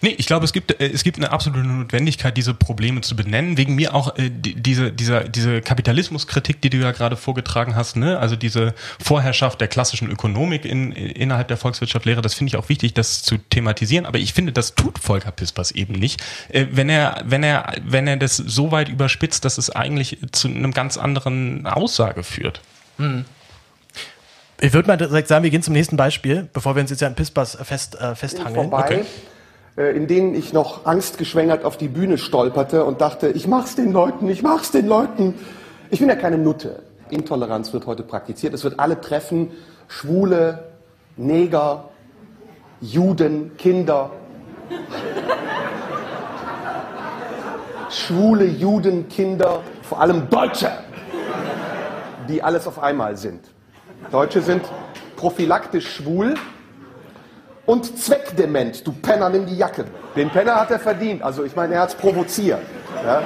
Nee, 0.02 0.14
ich 0.16 0.26
glaube, 0.26 0.44
es 0.44 0.52
gibt, 0.52 0.80
äh, 0.80 0.88
es 0.88 1.04
gibt 1.04 1.18
eine 1.18 1.30
absolute 1.30 1.66
Notwendigkeit, 1.66 2.36
diese 2.36 2.54
Probleme 2.54 3.00
zu 3.02 3.16
benennen. 3.16 3.56
Wegen 3.56 3.74
mir 3.74 3.94
auch 3.94 4.16
äh, 4.16 4.30
die, 4.30 4.54
diese, 4.54 4.92
dieser, 4.92 5.24
diese 5.24 5.60
Kapitalismuskritik, 5.60 6.60
die 6.62 6.70
du 6.70 6.78
ja 6.78 6.92
gerade 6.92 7.16
vorgetragen 7.16 7.76
hast, 7.76 7.96
ne? 7.96 8.18
also 8.18 8.36
diese 8.36 8.74
Vorherrschaft 9.02 9.60
der 9.60 9.68
klassischen 9.68 10.10
Ökonomik 10.10 10.64
in, 10.64 10.92
innerhalb 10.92 11.48
der 11.48 11.56
Volkswirtschaftslehre, 11.56 12.22
das 12.22 12.34
finde 12.34 12.50
ich 12.50 12.56
auch 12.56 12.68
wichtig, 12.68 12.94
das 12.94 13.22
zu 13.22 13.36
thematisieren. 13.36 14.06
Aber 14.06 14.18
ich 14.18 14.32
finde, 14.32 14.52
das 14.52 14.74
tut 14.74 14.98
Volker 14.98 15.30
Pispers 15.32 15.70
eben 15.70 15.94
nicht. 15.94 16.22
Äh, 16.48 16.66
wenn 16.70 16.88
er, 16.88 17.22
wenn 17.24 17.42
er, 17.42 17.74
wenn 17.84 18.06
er 18.06 18.16
das 18.16 18.36
so 18.36 18.72
weit 18.72 18.88
überspitzt, 18.88 19.44
dass 19.44 19.58
es 19.58 19.70
eigentlich 19.70 20.18
zu 20.32 20.48
einem 20.48 20.72
ganz 20.72 20.96
anderen 20.96 21.66
Aussage 21.66 22.22
führt. 22.22 22.62
Hm. 22.96 23.24
Ich 24.62 24.72
würde 24.74 24.88
mal 24.88 24.96
direkt 24.96 25.28
sagen, 25.28 25.42
wir 25.42 25.50
gehen 25.50 25.62
zum 25.62 25.72
nächsten 25.72 25.96
Beispiel, 25.96 26.48
bevor 26.52 26.76
wir 26.76 26.82
uns 26.82 26.90
jetzt 26.90 27.00
ja 27.00 27.08
an 27.08 27.14
Pispers 27.14 27.56
fest, 27.62 27.98
äh, 27.98 28.14
festhangeln. 28.14 28.70
Vorbei. 28.70 28.84
Okay. 28.84 29.04
Äh, 29.80 29.96
in 29.96 30.06
denen 30.06 30.34
ich 30.34 30.52
noch 30.52 30.84
angstgeschwängert 30.84 31.64
auf 31.64 31.78
die 31.78 31.88
Bühne 31.88 32.18
stolperte 32.18 32.84
und 32.84 33.00
dachte, 33.00 33.30
ich 33.30 33.48
mach's 33.48 33.76
den 33.76 33.92
Leuten, 33.92 34.28
ich 34.28 34.42
mach's 34.42 34.70
den 34.70 34.86
Leuten. 34.86 35.34
Ich 35.88 36.00
bin 36.00 36.08
ja 36.08 36.16
keine 36.16 36.36
Nutte. 36.36 36.82
Intoleranz 37.08 37.72
wird 37.72 37.86
heute 37.86 38.02
praktiziert. 38.02 38.52
Es 38.52 38.62
wird 38.62 38.78
alle 38.78 39.00
treffen, 39.00 39.52
Schwule, 39.88 40.70
Neger, 41.16 41.88
Juden, 42.82 43.56
Kinder. 43.56 44.10
Schwule, 47.88 48.44
Juden, 48.44 49.08
Kinder, 49.08 49.62
vor 49.82 50.00
allem 50.00 50.28
Deutsche, 50.28 50.70
die 52.28 52.42
alles 52.42 52.66
auf 52.66 52.80
einmal 52.80 53.16
sind. 53.16 53.40
Deutsche 54.12 54.42
sind 54.42 54.62
prophylaktisch 55.16 55.96
schwul, 55.96 56.34
und 57.70 57.96
zweckdement. 57.96 58.84
Du 58.84 58.92
Penner, 58.92 59.28
nimm 59.28 59.46
die 59.46 59.56
Jacke. 59.56 59.84
Den 60.16 60.28
Penner 60.28 60.56
hat 60.56 60.72
er 60.72 60.80
verdient. 60.80 61.22
Also 61.22 61.44
ich 61.44 61.54
meine, 61.54 61.74
er 61.74 61.82
hat 61.82 61.90
es 61.90 61.94
provoziert. 61.94 62.58
Ja? 63.04 63.22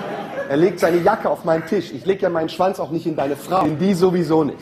Er 0.51 0.57
legt 0.59 0.81
seine 0.81 0.99
Jacke 0.99 1.31
auf 1.31 1.45
meinen 1.45 1.65
Tisch. 1.65 1.91
Ich 1.93 2.05
lege 2.05 2.25
ja 2.25 2.29
meinen 2.29 2.51
Schwanz 2.51 2.79
auch 2.79 2.91
nicht 2.91 3.07
in 3.07 3.17
deine 3.17 3.37
Frau. 3.37 3.65
In 3.65 3.79
die 3.79 3.95
sowieso 3.95 4.45
nicht. 4.45 4.59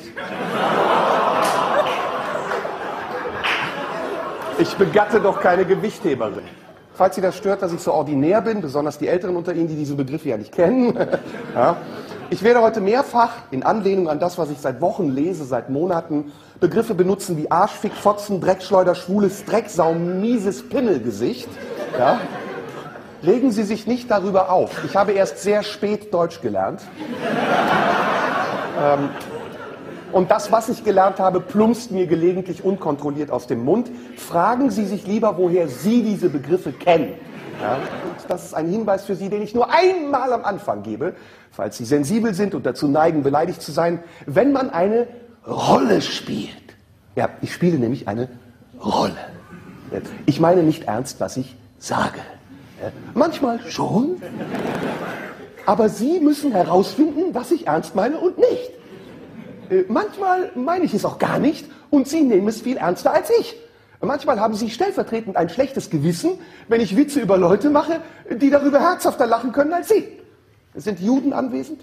Ich 4.58 4.72
begatte 4.76 5.18
doch 5.18 5.40
keine 5.40 5.64
Gewichtheberin. 5.64 6.44
Falls 6.94 7.16
Sie 7.16 7.20
das 7.20 7.36
stört, 7.36 7.62
dass 7.62 7.72
ich 7.72 7.80
so 7.80 7.92
ordinär 7.92 8.40
bin, 8.40 8.60
besonders 8.60 8.98
die 8.98 9.08
Älteren 9.08 9.34
unter 9.34 9.52
Ihnen, 9.52 9.66
die 9.66 9.74
diesen 9.74 9.96
Begriff 9.96 10.24
ja 10.24 10.36
nicht 10.36 10.52
kennen. 10.52 10.96
ja. 11.56 11.76
Ich 12.30 12.42
werde 12.42 12.62
heute 12.62 12.80
mehrfach 12.80 13.30
in 13.50 13.62
Anlehnung 13.62 14.08
an 14.08 14.18
das, 14.18 14.38
was 14.38 14.50
ich 14.50 14.58
seit 14.58 14.80
Wochen 14.80 15.08
lese, 15.10 15.44
seit 15.44 15.70
Monaten, 15.70 16.32
Begriffe 16.60 16.94
benutzen 16.94 17.36
wie 17.36 17.50
Arschfick, 17.50 17.92
Fotzen, 17.92 18.40
Dreckschleuder, 18.40 18.94
schwules 18.94 19.44
Drecksau, 19.44 19.94
mieses 19.94 20.68
Pimmelgesicht. 20.68 21.48
Ja? 21.98 22.20
Regen 23.24 23.52
Sie 23.52 23.64
sich 23.64 23.86
nicht 23.86 24.10
darüber 24.10 24.50
auf. 24.50 24.84
Ich 24.84 24.96
habe 24.96 25.12
erst 25.12 25.38
sehr 25.38 25.62
spät 25.62 26.12
Deutsch 26.12 26.40
gelernt. 26.40 26.82
ähm, 28.82 29.10
und 30.12 30.30
das, 30.30 30.52
was 30.52 30.68
ich 30.68 30.84
gelernt 30.84 31.20
habe, 31.20 31.40
plumpst 31.40 31.90
mir 31.90 32.06
gelegentlich 32.06 32.64
unkontrolliert 32.64 33.30
aus 33.30 33.46
dem 33.46 33.64
Mund. 33.64 33.90
Fragen 34.16 34.70
Sie 34.70 34.84
sich 34.84 35.06
lieber, 35.06 35.38
woher 35.38 35.68
Sie 35.68 36.02
diese 36.02 36.28
Begriffe 36.28 36.72
kennen. 36.72 37.14
Ja? 37.60 37.78
das 38.28 38.44
ist 38.44 38.54
ein 38.54 38.68
Hinweis 38.68 39.04
für 39.04 39.14
Sie, 39.14 39.28
den 39.28 39.42
ich 39.42 39.54
nur 39.54 39.70
einmal 39.70 40.32
am 40.32 40.44
Anfang 40.44 40.82
gebe, 40.82 41.14
falls 41.52 41.76
Sie 41.76 41.84
sensibel 41.84 42.34
sind 42.34 42.54
und 42.54 42.66
dazu 42.66 42.88
neigen, 42.88 43.22
beleidigt 43.22 43.62
zu 43.62 43.70
sein. 43.70 44.02
Wenn 44.26 44.52
man 44.52 44.70
eine 44.70 45.06
Rolle 45.46 46.00
spielt. 46.00 46.50
Ja, 47.14 47.28
ich 47.42 47.52
spiele 47.52 47.78
nämlich 47.78 48.08
eine 48.08 48.28
Rolle. 48.82 49.16
Ich 50.26 50.40
meine 50.40 50.62
nicht 50.62 50.84
ernst, 50.84 51.20
was 51.20 51.36
ich 51.36 51.54
sage. 51.78 52.20
Manchmal 53.14 53.60
schon. 53.68 54.20
Aber 55.66 55.88
Sie 55.88 56.18
müssen 56.18 56.52
herausfinden, 56.52 57.34
was 57.34 57.52
ich 57.52 57.66
ernst 57.66 57.94
meine 57.94 58.18
und 58.18 58.38
nicht. 58.38 58.70
Äh, 59.70 59.84
manchmal 59.88 60.50
meine 60.56 60.84
ich 60.84 60.94
es 60.94 61.04
auch 61.04 61.18
gar 61.18 61.38
nicht 61.38 61.66
und 61.90 62.08
Sie 62.08 62.22
nehmen 62.22 62.48
es 62.48 62.62
viel 62.62 62.78
ernster 62.78 63.12
als 63.12 63.30
ich. 63.38 63.54
Manchmal 64.00 64.40
haben 64.40 64.54
Sie 64.54 64.70
stellvertretend 64.70 65.36
ein 65.36 65.48
schlechtes 65.48 65.88
Gewissen, 65.88 66.32
wenn 66.66 66.80
ich 66.80 66.96
Witze 66.96 67.20
über 67.20 67.38
Leute 67.38 67.70
mache, 67.70 68.00
die 68.28 68.50
darüber 68.50 68.80
herzhafter 68.80 69.26
lachen 69.26 69.52
können 69.52 69.72
als 69.72 69.88
Sie. 69.88 70.18
Es 70.74 70.84
sind 70.84 71.00
Juden 71.00 71.34
anwesend 71.34 71.82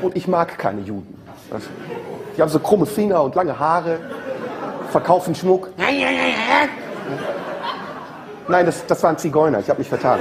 und 0.00 0.16
ich 0.16 0.28
mag 0.28 0.56
keine 0.56 0.82
Juden. 0.82 1.18
Die 2.36 2.40
haben 2.40 2.48
so 2.48 2.60
krumme 2.60 2.86
Finger 2.86 3.22
und 3.24 3.34
lange 3.34 3.58
Haare, 3.58 3.98
verkaufen 4.90 5.34
Schmuck. 5.34 5.70
Nein, 8.46 8.66
das, 8.66 8.86
das 8.86 9.02
waren 9.02 9.16
Zigeuner. 9.16 9.60
Ich 9.60 9.68
habe 9.68 9.78
mich 9.78 9.88
vertan. 9.88 10.20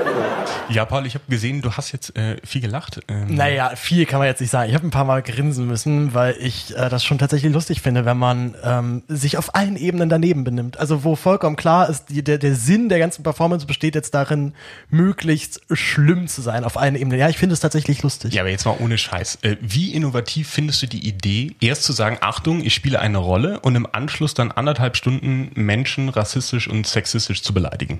Ja, 0.69 0.85
Paul, 0.85 1.05
ich 1.05 1.15
habe 1.15 1.25
gesehen, 1.27 1.61
du 1.61 1.71
hast 1.71 1.91
jetzt 1.91 2.15
äh, 2.15 2.37
viel 2.43 2.61
gelacht. 2.61 3.01
Ähm. 3.09 3.35
Naja, 3.35 3.75
viel 3.75 4.05
kann 4.05 4.19
man 4.19 4.27
jetzt 4.27 4.39
nicht 4.39 4.49
sagen. 4.49 4.69
Ich 4.69 4.75
habe 4.75 4.87
ein 4.87 4.91
paar 4.91 5.03
Mal 5.03 5.21
grinsen 5.21 5.67
müssen, 5.67 6.13
weil 6.13 6.35
ich 6.39 6.75
äh, 6.77 6.89
das 6.89 7.03
schon 7.03 7.17
tatsächlich 7.17 7.51
lustig 7.51 7.81
finde, 7.81 8.05
wenn 8.05 8.17
man 8.17 8.55
ähm, 8.63 9.03
sich 9.07 9.37
auf 9.37 9.55
allen 9.55 9.75
Ebenen 9.75 10.07
daneben 10.07 10.43
benimmt. 10.45 10.79
Also 10.79 11.03
wo 11.03 11.15
vollkommen 11.15 11.57
klar 11.57 11.89
ist, 11.89 12.05
die, 12.09 12.23
der, 12.23 12.37
der 12.37 12.55
Sinn 12.55 12.87
der 12.87 12.99
ganzen 12.99 13.23
Performance 13.23 13.65
besteht 13.65 13.95
jetzt 13.95 14.13
darin, 14.13 14.53
möglichst 14.89 15.61
schlimm 15.71 16.27
zu 16.27 16.41
sein 16.41 16.63
auf 16.63 16.77
allen 16.77 16.95
Ebenen. 16.95 17.19
Ja, 17.19 17.27
ich 17.27 17.37
finde 17.37 17.53
es 17.53 17.59
tatsächlich 17.59 18.03
lustig. 18.03 18.33
Ja, 18.33 18.43
aber 18.43 18.49
jetzt 18.49 18.65
mal 18.65 18.77
ohne 18.79 18.97
Scheiß. 18.97 19.39
Äh, 19.41 19.57
wie 19.59 19.93
innovativ 19.93 20.49
findest 20.49 20.81
du 20.81 20.87
die 20.87 21.05
Idee, 21.07 21.55
erst 21.59 21.83
zu 21.83 21.91
sagen, 21.91 22.17
Achtung, 22.21 22.63
ich 22.63 22.73
spiele 22.73 22.99
eine 22.99 23.17
Rolle 23.17 23.59
und 23.59 23.75
im 23.75 23.87
Anschluss 23.91 24.33
dann 24.33 24.51
anderthalb 24.51 24.95
Stunden 24.95 25.51
Menschen 25.55 26.07
rassistisch 26.07 26.69
und 26.69 26.87
sexistisch 26.87 27.41
zu 27.41 27.53
beleidigen? 27.53 27.99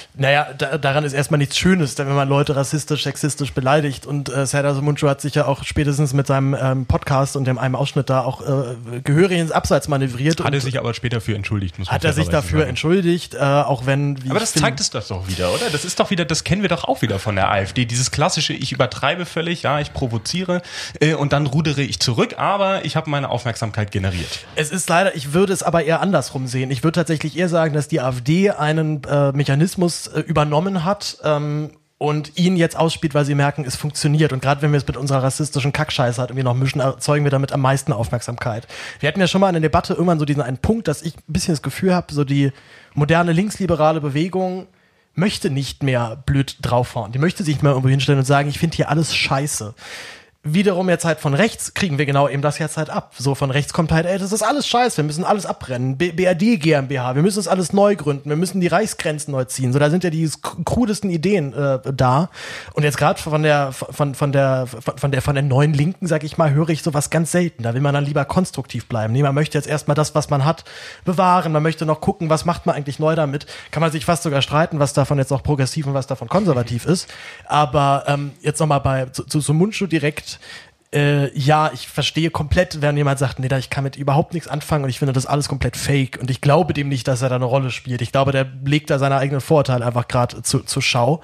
Naja, 0.15 0.47
da, 0.57 0.77
daran 0.77 1.05
ist 1.05 1.13
erstmal 1.13 1.37
nichts 1.37 1.57
Schönes, 1.57 1.95
denn 1.95 2.07
wenn 2.07 2.15
man 2.15 2.27
Leute 2.27 2.55
rassistisch, 2.55 3.03
sexistisch 3.03 3.53
beleidigt 3.53 4.05
und 4.05 4.29
äh, 4.29 4.45
Serdar 4.45 4.73
Mundschuh 4.81 5.07
hat 5.07 5.21
sich 5.21 5.35
ja 5.35 5.45
auch 5.45 5.63
spätestens 5.63 6.13
mit 6.13 6.27
seinem 6.27 6.53
ähm, 6.53 6.85
Podcast 6.85 7.37
und 7.37 7.45
dem 7.45 7.57
einen 7.57 7.75
Ausschnitt 7.75 8.09
da 8.09 8.21
auch 8.21 8.41
äh, 8.41 8.99
gehörig 9.03 9.39
ins 9.39 9.51
Abseits 9.51 9.87
manövriert. 9.87 10.43
Hat 10.43 10.53
er 10.53 10.59
sich 10.59 10.77
aber 10.79 10.93
später 10.93 11.21
für 11.21 11.35
entschuldigt, 11.35 11.79
muss 11.79 11.87
man 11.87 11.95
Hat 11.95 12.03
er 12.03 12.13
sich 12.13 12.27
dafür 12.27 12.59
sagen. 12.59 12.69
entschuldigt, 12.71 13.35
äh, 13.35 13.39
auch 13.39 13.85
wenn... 13.85 14.17
aber 14.29 14.39
das 14.39 14.53
zeigt 14.53 14.79
es 14.81 14.89
das 14.89 15.07
doch 15.07 15.27
wieder, 15.29 15.53
oder? 15.53 15.69
Das 15.71 15.85
ist 15.85 15.99
doch 15.99 16.09
wieder, 16.09 16.25
das 16.25 16.43
kennen 16.43 16.61
wir 16.61 16.69
doch 16.69 16.83
auch 16.83 17.01
wieder 17.01 17.17
von 17.17 17.35
der 17.35 17.49
AfD, 17.49 17.85
dieses 17.85 18.11
klassische, 18.11 18.53
ich 18.53 18.71
übertreibe 18.73 19.25
völlig, 19.25 19.63
ja, 19.63 19.79
ich 19.79 19.93
provoziere 19.93 20.61
äh, 20.99 21.13
und 21.13 21.31
dann 21.31 21.47
rudere 21.47 21.81
ich 21.81 21.99
zurück, 21.99 22.35
aber 22.37 22.83
ich 22.83 22.95
habe 22.97 23.09
meine 23.09 23.29
Aufmerksamkeit 23.29 23.91
generiert. 23.91 24.45
Es 24.55 24.71
ist 24.71 24.89
leider, 24.89 25.15
ich 25.15 25.33
würde 25.33 25.53
es 25.53 25.63
aber 25.63 25.83
eher 25.83 26.01
andersrum 26.01 26.47
sehen. 26.47 26.69
Ich 26.71 26.83
würde 26.83 26.95
tatsächlich 26.95 27.37
eher 27.37 27.49
sagen, 27.49 27.73
dass 27.73 27.87
die 27.87 28.01
AfD 28.01 28.51
einen 28.51 29.03
äh, 29.05 29.31
Äh, 30.07 30.21
übernommen 30.21 30.83
hat 30.85 31.17
ähm, 31.23 31.71
und 31.97 32.37
ihn 32.37 32.57
jetzt 32.57 32.75
ausspielt, 32.75 33.13
weil 33.13 33.25
sie 33.25 33.35
merken, 33.35 33.63
es 33.65 33.75
funktioniert. 33.75 34.33
Und 34.33 34.41
gerade 34.41 34.61
wenn 34.61 34.71
wir 34.71 34.77
es 34.77 34.87
mit 34.87 34.97
unserer 34.97 35.21
rassistischen 35.21 35.71
Kackscheiße 35.71 36.19
halt 36.19 36.31
irgendwie 36.31 36.43
noch 36.43 36.55
mischen, 36.55 36.79
erzeugen 36.79 37.23
wir 37.23 37.31
damit 37.31 37.51
am 37.51 37.61
meisten 37.61 37.93
Aufmerksamkeit. 37.93 38.67
Wir 38.99 39.07
hatten 39.07 39.19
ja 39.19 39.27
schon 39.27 39.41
mal 39.41 39.49
in 39.49 39.53
der 39.53 39.61
Debatte 39.61 39.93
irgendwann 39.93 40.17
so 40.17 40.25
diesen 40.25 40.41
einen 40.41 40.57
Punkt, 40.57 40.87
dass 40.87 41.03
ich 41.03 41.15
ein 41.15 41.21
bisschen 41.27 41.53
das 41.53 41.61
Gefühl 41.61 41.93
habe, 41.93 42.11
so 42.13 42.23
die 42.23 42.51
moderne 42.95 43.33
linksliberale 43.33 44.01
Bewegung 44.01 44.67
möchte 45.13 45.49
nicht 45.49 45.83
mehr 45.83 46.21
blöd 46.25 46.57
draufhauen. 46.61 47.11
Die 47.11 47.19
möchte 47.19 47.43
sich 47.43 47.55
nicht 47.55 47.63
mehr 47.63 47.73
irgendwo 47.73 47.89
hinstellen 47.89 48.19
und 48.19 48.25
sagen, 48.25 48.49
ich 48.49 48.57
finde 48.57 48.77
hier 48.77 48.89
alles 48.89 49.15
scheiße 49.15 49.75
wiederum 50.43 50.89
jetzt 50.89 51.05
halt 51.05 51.19
von 51.19 51.35
rechts 51.35 51.75
kriegen 51.75 51.99
wir 51.99 52.07
genau 52.07 52.27
eben 52.27 52.41
das 52.41 52.57
jetzt 52.57 52.75
halt 52.75 52.89
ab. 52.89 53.13
So 53.15 53.35
von 53.35 53.51
rechts 53.51 53.73
kommt 53.73 53.91
halt, 53.91 54.07
ey, 54.07 54.17
das 54.17 54.31
ist 54.31 54.41
alles 54.41 54.67
scheiße, 54.67 54.97
wir 54.97 55.03
müssen 55.03 55.23
alles 55.23 55.45
abbrennen. 55.45 55.97
B 55.97 56.11
BRD 56.11 56.59
GmbH, 56.59 57.13
wir 57.13 57.21
müssen 57.21 57.37
das 57.37 57.47
alles 57.47 57.73
neu 57.73 57.95
gründen, 57.95 58.27
wir 58.27 58.35
müssen 58.35 58.59
die 58.59 58.67
Reichsgrenzen 58.67 59.33
neu 59.33 59.45
ziehen. 59.45 59.71
So, 59.71 59.77
da 59.77 59.91
sind 59.91 60.03
ja 60.03 60.09
die 60.09 60.27
krudesten 60.65 61.11
Ideen 61.11 61.53
äh, 61.53 61.79
da. 61.93 62.29
Und 62.73 62.83
jetzt 62.83 62.97
gerade 62.97 63.21
von 63.21 63.43
der 63.43 63.71
von 63.71 64.15
von 64.15 64.31
der 64.31 64.65
von 64.65 65.11
der 65.11 65.21
von 65.21 65.35
der 65.35 65.43
neuen 65.43 65.73
Linken, 65.73 66.07
sag 66.07 66.23
ich 66.23 66.39
mal, 66.39 66.51
höre 66.51 66.69
ich 66.69 66.81
sowas 66.81 67.11
ganz 67.11 67.31
selten. 67.31 67.61
Da 67.61 67.75
will 67.75 67.81
man 67.81 67.93
dann 67.93 68.05
lieber 68.05 68.25
konstruktiv 68.25 68.87
bleiben. 68.87 69.13
Nee, 69.13 69.21
man 69.21 69.35
möchte 69.35 69.59
jetzt 69.59 69.67
erstmal 69.67 69.95
das, 69.95 70.15
was 70.15 70.31
man 70.31 70.43
hat, 70.43 70.63
bewahren. 71.05 71.51
Man 71.51 71.61
möchte 71.61 71.85
noch 71.85 72.01
gucken, 72.01 72.31
was 72.31 72.45
macht 72.45 72.65
man 72.65 72.75
eigentlich 72.75 72.97
neu 72.97 73.13
damit. 73.13 73.45
Kann 73.69 73.81
man 73.81 73.91
sich 73.91 74.05
fast 74.05 74.23
sogar 74.23 74.41
streiten, 74.41 74.79
was 74.79 74.93
davon 74.93 75.19
jetzt 75.19 75.29
noch 75.29 75.43
progressiv 75.43 75.85
und 75.85 75.93
was 75.93 76.07
davon 76.07 76.27
konservativ 76.27 76.85
ist. 76.87 77.07
Aber 77.45 78.05
ähm, 78.07 78.31
jetzt 78.41 78.59
nochmal 78.59 78.81
bei 78.81 79.05
zu, 79.05 79.23
zu, 79.23 79.39
zu 79.39 79.53
Mundschuh 79.53 79.85
direkt 79.85 80.30
äh, 80.93 81.37
ja, 81.37 81.71
ich 81.73 81.87
verstehe 81.87 82.31
komplett, 82.31 82.81
wenn 82.81 82.97
jemand 82.97 83.17
sagt, 83.17 83.39
nee, 83.39 83.47
da 83.47 83.57
ich 83.57 83.69
kann 83.69 83.83
mit 83.83 83.95
überhaupt 83.95 84.33
nichts 84.33 84.49
anfangen 84.49 84.83
und 84.83 84.89
ich 84.89 84.99
finde 84.99 85.13
das 85.13 85.25
alles 85.25 85.47
komplett 85.47 85.77
fake 85.77 86.19
und 86.19 86.29
ich 86.29 86.41
glaube 86.41 86.73
dem 86.73 86.89
nicht, 86.89 87.07
dass 87.07 87.21
er 87.21 87.29
da 87.29 87.35
eine 87.35 87.45
Rolle 87.45 87.71
spielt. 87.71 88.01
Ich 88.01 88.11
glaube, 88.11 88.33
der 88.33 88.45
legt 88.65 88.89
da 88.89 88.99
seine 88.99 89.15
eigenen 89.15 89.39
Vorurteile 89.39 89.85
einfach 89.85 90.07
gerade 90.09 90.41
zu, 90.43 90.59
zur 90.59 90.81
Schau. 90.81 91.21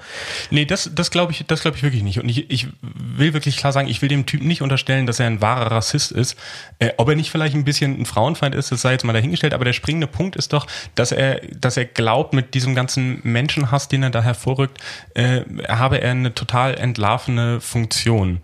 Nee, 0.50 0.64
das, 0.64 0.90
das 0.94 1.10
glaube 1.10 1.32
ich, 1.32 1.44
das 1.46 1.64
ich 1.66 1.82
wirklich 1.82 2.02
nicht. 2.02 2.18
Und 2.18 2.30
ich, 2.30 2.50
ich 2.50 2.68
will 2.80 3.34
wirklich 3.34 3.58
klar 3.58 3.72
sagen, 3.72 3.88
ich 3.88 4.00
will 4.00 4.08
dem 4.08 4.24
Typen 4.24 4.48
nicht 4.48 4.62
unterstellen, 4.62 5.06
dass 5.06 5.20
er 5.20 5.26
ein 5.26 5.42
wahrer 5.42 5.70
Rassist 5.70 6.12
ist. 6.12 6.36
Äh, 6.78 6.92
ob 6.96 7.10
er 7.10 7.16
nicht 7.16 7.30
vielleicht 7.30 7.54
ein 7.54 7.64
bisschen 7.64 8.00
ein 8.00 8.06
Frauenfeind 8.06 8.54
ist, 8.54 8.72
das 8.72 8.80
sei 8.80 8.92
jetzt 8.92 9.04
mal 9.04 9.12
dahingestellt, 9.12 9.52
aber 9.52 9.66
der 9.66 9.74
springende 9.74 10.06
Punkt 10.06 10.36
ist 10.36 10.54
doch, 10.54 10.66
dass 10.94 11.12
er, 11.12 11.40
dass 11.54 11.76
er 11.76 11.84
glaubt, 11.84 12.32
mit 12.32 12.54
diesem 12.54 12.74
ganzen 12.74 13.20
Menschenhass, 13.22 13.88
den 13.88 14.02
er 14.02 14.10
da 14.10 14.22
hervorrückt, 14.22 14.78
äh, 15.12 15.42
habe 15.68 16.00
er 16.00 16.12
eine 16.12 16.34
total 16.34 16.74
entlarvene 16.74 17.60
Funktion. 17.60 18.40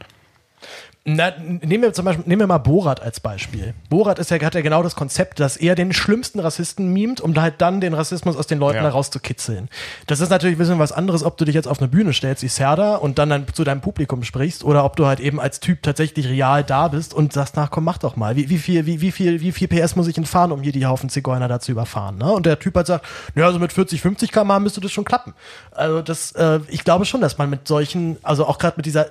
Na, 1.07 1.33
nehmen 1.39 1.83
wir 1.83 1.93
zum 1.93 2.07
Beispiel, 2.07 2.25
nehmen 2.27 2.41
wir 2.41 2.47
mal 2.47 2.57
Borat 2.57 3.03
als 3.03 3.21
Beispiel. 3.21 3.75
Borat 3.91 4.19
ist 4.19 4.31
ja, 4.31 4.41
hat 4.41 4.55
ja 4.55 4.63
genau 4.63 4.83
das 4.83 4.97
Konzept, 4.97 5.39
dass 5.39 5.59
er 5.59 5.75
den 5.75 5.93
schlimmsten 5.93 6.41
Rassisten 6.41 6.95
mimt, 6.95 7.21
um 7.21 7.39
halt 7.39 7.57
dann 7.59 7.83
den 7.83 7.93
Rassismus 7.93 8.39
aus 8.39 8.47
den 8.47 8.59
Leuten 8.59 8.79
ja. 8.79 8.85
herauszukitzeln. 8.85 9.69
Das 10.07 10.21
ist 10.21 10.31
natürlich 10.31 10.57
ein 10.57 10.59
bisschen 10.59 10.79
was 10.79 10.93
anderes, 10.93 11.23
ob 11.23 11.37
du 11.37 11.45
dich 11.45 11.55
jetzt 11.55 11.69
auf 11.69 11.79
eine 11.79 11.89
Bühne 11.89 12.15
stellst, 12.15 12.43
wie 12.43 12.49
Serda, 12.49 12.97
und 12.97 13.19
dann, 13.19 13.29
dann 13.29 13.47
zu 13.53 13.65
deinem 13.65 13.83
Publikum 13.83 14.23
sprichst, 14.23 14.65
oder 14.65 14.83
ob 14.87 14.97
du 14.97 15.05
halt 15.05 15.21
eben 15.21 15.41
als 15.41 15.61
Typ 15.61 15.83
tatsächlich 15.83 16.27
real 16.27 16.65
da 16.65 16.89
bist 16.89 17.13
und 17.13 17.35
sagst, 17.35 17.55
nach 17.57 17.71
komm, 17.71 17.85
mach 17.85 17.99
doch 17.99 18.17
mal. 18.17 18.37
Wie, 18.37 18.49
wie 18.49 18.59
viel, 18.59 18.87
wie, 18.87 19.03
wie 19.03 19.13
viel, 19.13 19.43
wie 19.43 19.53
viel 19.53 19.69
PS 19.69 19.97
muss 19.97 20.09
ich 20.09 20.15
denn 20.15 20.25
fahren, 20.25 20.53
um 20.53 20.63
hier 20.63 20.73
die 20.73 20.87
Haufen 20.87 21.11
Zigeuner 21.11 21.49
da 21.49 21.61
zu 21.61 21.71
überfahren, 21.71 22.17
ne? 22.17 22.33
Und 22.33 22.47
der 22.47 22.59
Typ 22.59 22.77
halt 22.77 22.87
sagt, 22.87 23.05
ja, 23.35 23.45
also 23.45 23.59
mit 23.59 23.75
40, 23.75 24.01
50 24.01 24.33
km 24.33 24.63
müsste 24.63 24.81
das 24.81 24.91
schon 24.91 25.05
klappen. 25.05 25.35
Also 25.71 26.01
das, 26.01 26.33
äh, 26.33 26.61
ich 26.69 26.83
glaube 26.83 27.05
schon, 27.05 27.21
dass 27.21 27.37
man 27.37 27.51
mit 27.51 27.69
solchen, 27.69 28.17
also 28.23 28.47
auch 28.47 28.57
gerade 28.57 28.79
mit 28.79 28.87
dieser 28.87 29.09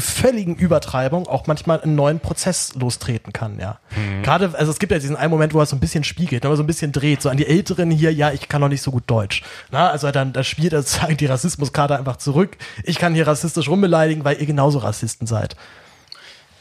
völligen 0.00 0.56
Übertreibung 0.56 1.28
auch 1.36 1.46
manchmal 1.46 1.82
einen 1.82 1.94
neuen 1.94 2.18
Prozess 2.18 2.74
lostreten 2.74 3.32
kann, 3.32 3.60
ja. 3.60 3.78
Mhm. 3.94 4.22
Gerade, 4.22 4.52
also 4.54 4.72
es 4.72 4.78
gibt 4.78 4.90
ja 4.90 4.98
diesen 4.98 5.16
einen 5.16 5.30
Moment, 5.30 5.52
wo 5.52 5.60
er 5.60 5.66
so 5.66 5.76
ein 5.76 5.80
bisschen 5.80 6.02
spiegelt, 6.02 6.46
aber 6.46 6.56
so 6.56 6.62
ein 6.62 6.66
bisschen 6.66 6.92
dreht, 6.92 7.20
so 7.20 7.28
an 7.28 7.36
die 7.36 7.46
Älteren 7.46 7.90
hier, 7.90 8.10
ja, 8.10 8.32
ich 8.32 8.48
kann 8.48 8.62
noch 8.62 8.70
nicht 8.70 8.80
so 8.80 8.90
gut 8.90 9.04
Deutsch. 9.06 9.42
Na, 9.70 9.90
also 9.90 10.10
dann, 10.10 10.32
da 10.32 10.42
spielt 10.42 10.72
er 10.72 10.82
sozusagen 10.82 11.18
die 11.18 11.26
Rassismuskarte 11.26 11.98
einfach 11.98 12.16
zurück. 12.16 12.56
Ich 12.84 12.98
kann 12.98 13.14
hier 13.14 13.26
rassistisch 13.26 13.68
rumbeleidigen, 13.68 14.24
weil 14.24 14.40
ihr 14.40 14.46
genauso 14.46 14.78
Rassisten 14.78 15.26
seid. 15.26 15.56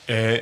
Äh, 0.08 0.40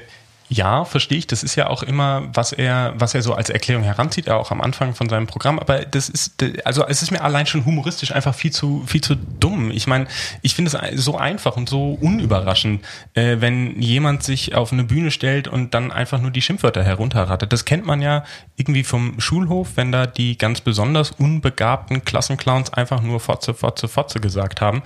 ja, 0.50 0.86
verstehe 0.86 1.18
ich. 1.18 1.28
Das 1.28 1.44
ist 1.44 1.56
ja 1.56 1.68
auch 1.68 1.84
immer, 1.84 2.30
was 2.34 2.52
er, 2.52 2.94
was 2.98 3.16
er 3.16 3.22
so 3.22 3.34
als 3.34 3.50
Erklärung 3.50 3.84
heranzieht, 3.84 4.30
auch 4.30 4.52
am 4.52 4.62
Anfang 4.62 4.94
von 4.94 5.10
seinem 5.10 5.26
Programm. 5.26 5.58
Aber 5.58 5.80
das 5.80 6.10
ist, 6.10 6.44
also 6.66 6.86
es 6.88 7.02
ist 7.02 7.12
mir 7.12 7.22
allein 7.22 7.46
schon 7.46 7.66
humoristisch 7.66 8.12
einfach 8.12 8.36
viel 8.36 8.52
zu, 8.52 8.84
viel 8.86 9.02
zu 9.02 9.16
dumm. 9.16 9.72
Ich 9.72 9.88
meine, 9.88 10.08
ich 10.42 10.54
finde 10.54 10.72
es 10.78 11.04
so 11.04 11.18
einfach 11.18 11.58
und 11.58 11.70
so 11.70 11.94
unüberraschend, 11.94 12.84
äh, 13.14 13.38
wenn 13.40 13.82
jemand 13.82 14.24
sich 14.24 14.54
auf 14.54 14.74
eine 14.74 14.84
Bühne 14.84 15.12
stellt 15.12 15.48
und 15.48 15.74
dann 15.74 15.92
einfach 15.92 16.20
nur 16.20 16.32
die 16.32 16.42
Schimpfwörter 16.42 16.84
herunterrattet. 16.84 17.52
Das 17.54 17.66
kennt 17.66 17.86
man 17.86 18.02
ja 18.02 18.24
irgendwie 18.56 18.84
vom 18.84 19.20
Schulhof, 19.20 19.72
wenn 19.76 19.92
da 19.92 20.06
die 20.06 20.38
ganz 20.38 20.62
besonders 20.62 21.12
unbegabten 21.12 22.04
Klassenclowns 22.06 22.74
einfach 22.74 23.02
nur 23.02 23.20
Fotze, 23.20 23.54
Fotze, 23.54 23.88
Fotze 23.88 24.20
gesagt 24.20 24.62
haben. 24.62 24.84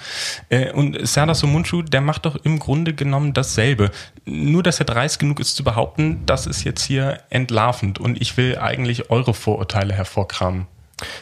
Äh, 0.50 0.72
und 0.72 0.98
Serdar 1.08 1.36
Somuncu, 1.36 1.82
der 1.82 2.02
macht 2.02 2.26
doch 2.26 2.36
im 2.36 2.60
Grunde 2.60 2.94
genommen 2.94 3.34
dasselbe. 3.34 3.92
Nur, 4.26 4.62
dass 4.62 4.80
er 4.80 4.86
dreist 4.86 5.20
genug 5.20 5.40
ist 5.40 5.47
zu 5.56 5.64
behaupten, 5.64 6.24
das 6.26 6.48
ist 6.48 6.64
jetzt 6.64 6.84
hier 6.84 7.22
entlarvend 7.30 8.00
und 8.00 8.22
ich 8.22 8.38
will 8.38 8.58
eigentlich 8.58 9.10
eure 9.10 9.34
Vorurteile 9.34 9.94
hervorkramen. 9.94 10.68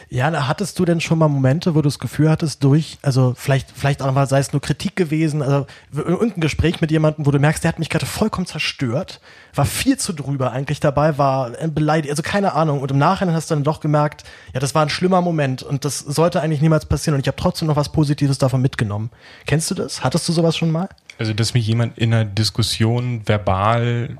Ja, 0.08 0.48
hattest 0.48 0.78
du 0.78 0.86
denn 0.86 1.02
schon 1.02 1.18
mal 1.18 1.28
Momente, 1.28 1.74
wo 1.74 1.82
du 1.82 1.88
das 1.88 1.98
Gefühl 1.98 2.30
hattest, 2.30 2.64
durch, 2.64 2.98
also 3.02 3.34
vielleicht, 3.36 3.70
vielleicht 3.74 4.00
auch 4.00 4.10
mal 4.10 4.26
sei 4.26 4.38
es 4.38 4.52
nur 4.52 4.62
Kritik 4.62 4.96
gewesen, 4.96 5.42
also 5.42 5.66
irgendein 5.92 6.40
Gespräch 6.40 6.80
mit 6.80 6.90
jemandem, 6.90 7.26
wo 7.26 7.30
du 7.30 7.38
merkst, 7.38 7.62
der 7.62 7.68
hat 7.68 7.78
mich 7.78 7.90
gerade 7.90 8.06
vollkommen 8.06 8.46
zerstört, 8.46 9.20
war 9.54 9.66
viel 9.66 9.98
zu 9.98 10.14
drüber 10.14 10.52
eigentlich 10.52 10.80
dabei, 10.80 11.18
war 11.18 11.50
beleidigt, 11.68 12.10
also 12.10 12.22
keine 12.22 12.54
Ahnung. 12.54 12.80
Und 12.80 12.90
im 12.90 12.98
Nachhinein 12.98 13.34
hast 13.34 13.50
du 13.50 13.54
dann 13.54 13.64
doch 13.64 13.80
gemerkt, 13.80 14.24
ja, 14.54 14.60
das 14.60 14.74
war 14.74 14.82
ein 14.82 14.88
schlimmer 14.88 15.20
Moment 15.20 15.62
und 15.62 15.84
das 15.84 15.98
sollte 15.98 16.40
eigentlich 16.40 16.62
niemals 16.62 16.86
passieren 16.86 17.14
und 17.14 17.20
ich 17.20 17.28
habe 17.28 17.36
trotzdem 17.36 17.68
noch 17.68 17.76
was 17.76 17.92
Positives 17.92 18.38
davon 18.38 18.62
mitgenommen. 18.62 19.10
Kennst 19.44 19.70
du 19.70 19.74
das? 19.74 20.02
Hattest 20.02 20.26
du 20.26 20.32
sowas 20.32 20.56
schon 20.56 20.70
mal? 20.70 20.88
Also, 21.18 21.32
dass 21.32 21.54
mich 21.54 21.66
jemand 21.66 21.98
in 21.98 22.12
einer 22.12 22.24
Diskussion 22.24 23.26
verbal 23.26 24.18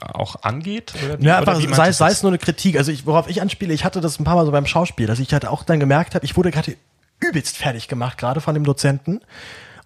auch 0.00 0.42
angeht? 0.42 0.94
Oder 1.04 1.20
wie, 1.20 1.26
ja, 1.26 1.38
einfach, 1.38 1.56
oder 1.56 1.74
sei, 1.74 1.92
sei 1.92 2.08
es 2.08 2.22
nur 2.22 2.30
eine 2.30 2.38
Kritik. 2.38 2.76
Also 2.76 2.90
ich, 2.90 3.06
worauf 3.06 3.28
ich 3.28 3.42
anspiele, 3.42 3.72
ich 3.72 3.84
hatte 3.84 4.00
das 4.00 4.18
ein 4.18 4.24
paar 4.24 4.36
Mal 4.36 4.46
so 4.46 4.52
beim 4.52 4.66
Schauspiel, 4.66 5.06
dass 5.06 5.18
ich 5.18 5.32
halt 5.32 5.46
auch 5.46 5.64
dann 5.64 5.80
gemerkt 5.80 6.14
habe, 6.14 6.24
ich 6.24 6.36
wurde 6.36 6.50
gerade 6.50 6.76
übelst 7.20 7.56
fertig 7.56 7.88
gemacht, 7.88 8.18
gerade 8.18 8.40
von 8.40 8.54
dem 8.54 8.64
Dozenten. 8.64 9.20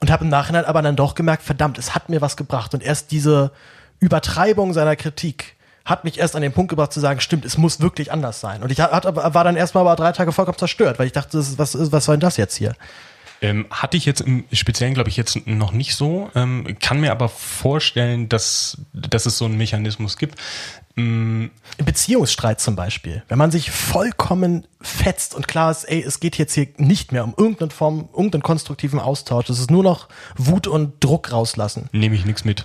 Und 0.00 0.10
habe 0.10 0.24
im 0.24 0.30
Nachhinein 0.30 0.66
aber 0.66 0.82
dann 0.82 0.94
doch 0.94 1.14
gemerkt, 1.14 1.42
verdammt, 1.42 1.78
es 1.78 1.94
hat 1.94 2.10
mir 2.10 2.20
was 2.20 2.36
gebracht. 2.36 2.74
Und 2.74 2.82
erst 2.82 3.10
diese 3.12 3.50
Übertreibung 3.98 4.74
seiner 4.74 4.94
Kritik 4.94 5.56
hat 5.86 6.04
mich 6.04 6.18
erst 6.18 6.36
an 6.36 6.42
den 6.42 6.52
Punkt 6.52 6.68
gebracht 6.68 6.92
zu 6.92 7.00
sagen, 7.00 7.20
stimmt, 7.20 7.44
es 7.44 7.56
muss 7.56 7.80
wirklich 7.80 8.12
anders 8.12 8.40
sein. 8.40 8.62
Und 8.62 8.70
ich 8.72 8.80
hat, 8.80 9.04
war 9.04 9.44
dann 9.44 9.56
erstmal 9.56 9.82
aber 9.82 9.96
drei 9.96 10.12
Tage 10.12 10.32
vollkommen 10.32 10.58
zerstört, 10.58 10.98
weil 10.98 11.06
ich 11.06 11.12
dachte, 11.12 11.38
was, 11.56 11.92
was 11.92 12.04
soll 12.04 12.16
denn 12.16 12.20
das 12.20 12.36
jetzt 12.36 12.56
hier? 12.56 12.74
Ähm, 13.42 13.66
hatte 13.70 13.96
ich 13.96 14.06
jetzt 14.06 14.22
im 14.22 14.44
Speziellen, 14.52 14.94
glaube 14.94 15.10
ich, 15.10 15.16
jetzt 15.16 15.46
noch 15.46 15.72
nicht 15.72 15.94
so, 15.94 16.30
ähm, 16.34 16.76
kann 16.80 17.00
mir 17.00 17.12
aber 17.12 17.28
vorstellen, 17.28 18.28
dass, 18.28 18.78
dass 18.94 19.26
es 19.26 19.36
so 19.36 19.44
einen 19.44 19.58
Mechanismus 19.58 20.16
gibt. 20.16 20.38
Im 20.96 21.50
Beziehungsstreit 21.76 22.58
zum 22.58 22.74
Beispiel, 22.74 23.22
wenn 23.28 23.36
man 23.36 23.50
sich 23.50 23.70
vollkommen 23.70 24.66
fetzt 24.80 25.34
und 25.34 25.46
klar 25.46 25.70
ist, 25.70 25.84
ey, 25.84 26.02
es 26.02 26.20
geht 26.20 26.38
jetzt 26.38 26.54
hier 26.54 26.68
nicht 26.78 27.12
mehr 27.12 27.22
um 27.24 27.34
irgendeine 27.36 27.70
Form, 27.70 28.08
irgendeinen 28.14 28.42
konstruktiven 28.42 28.98
Austausch, 28.98 29.50
es 29.50 29.58
ist 29.58 29.70
nur 29.70 29.82
noch 29.82 30.08
Wut 30.38 30.66
und 30.66 31.04
Druck 31.04 31.32
rauslassen. 31.32 31.90
Nehme 31.92 32.14
ich 32.14 32.24
nichts 32.24 32.46
mit. 32.46 32.64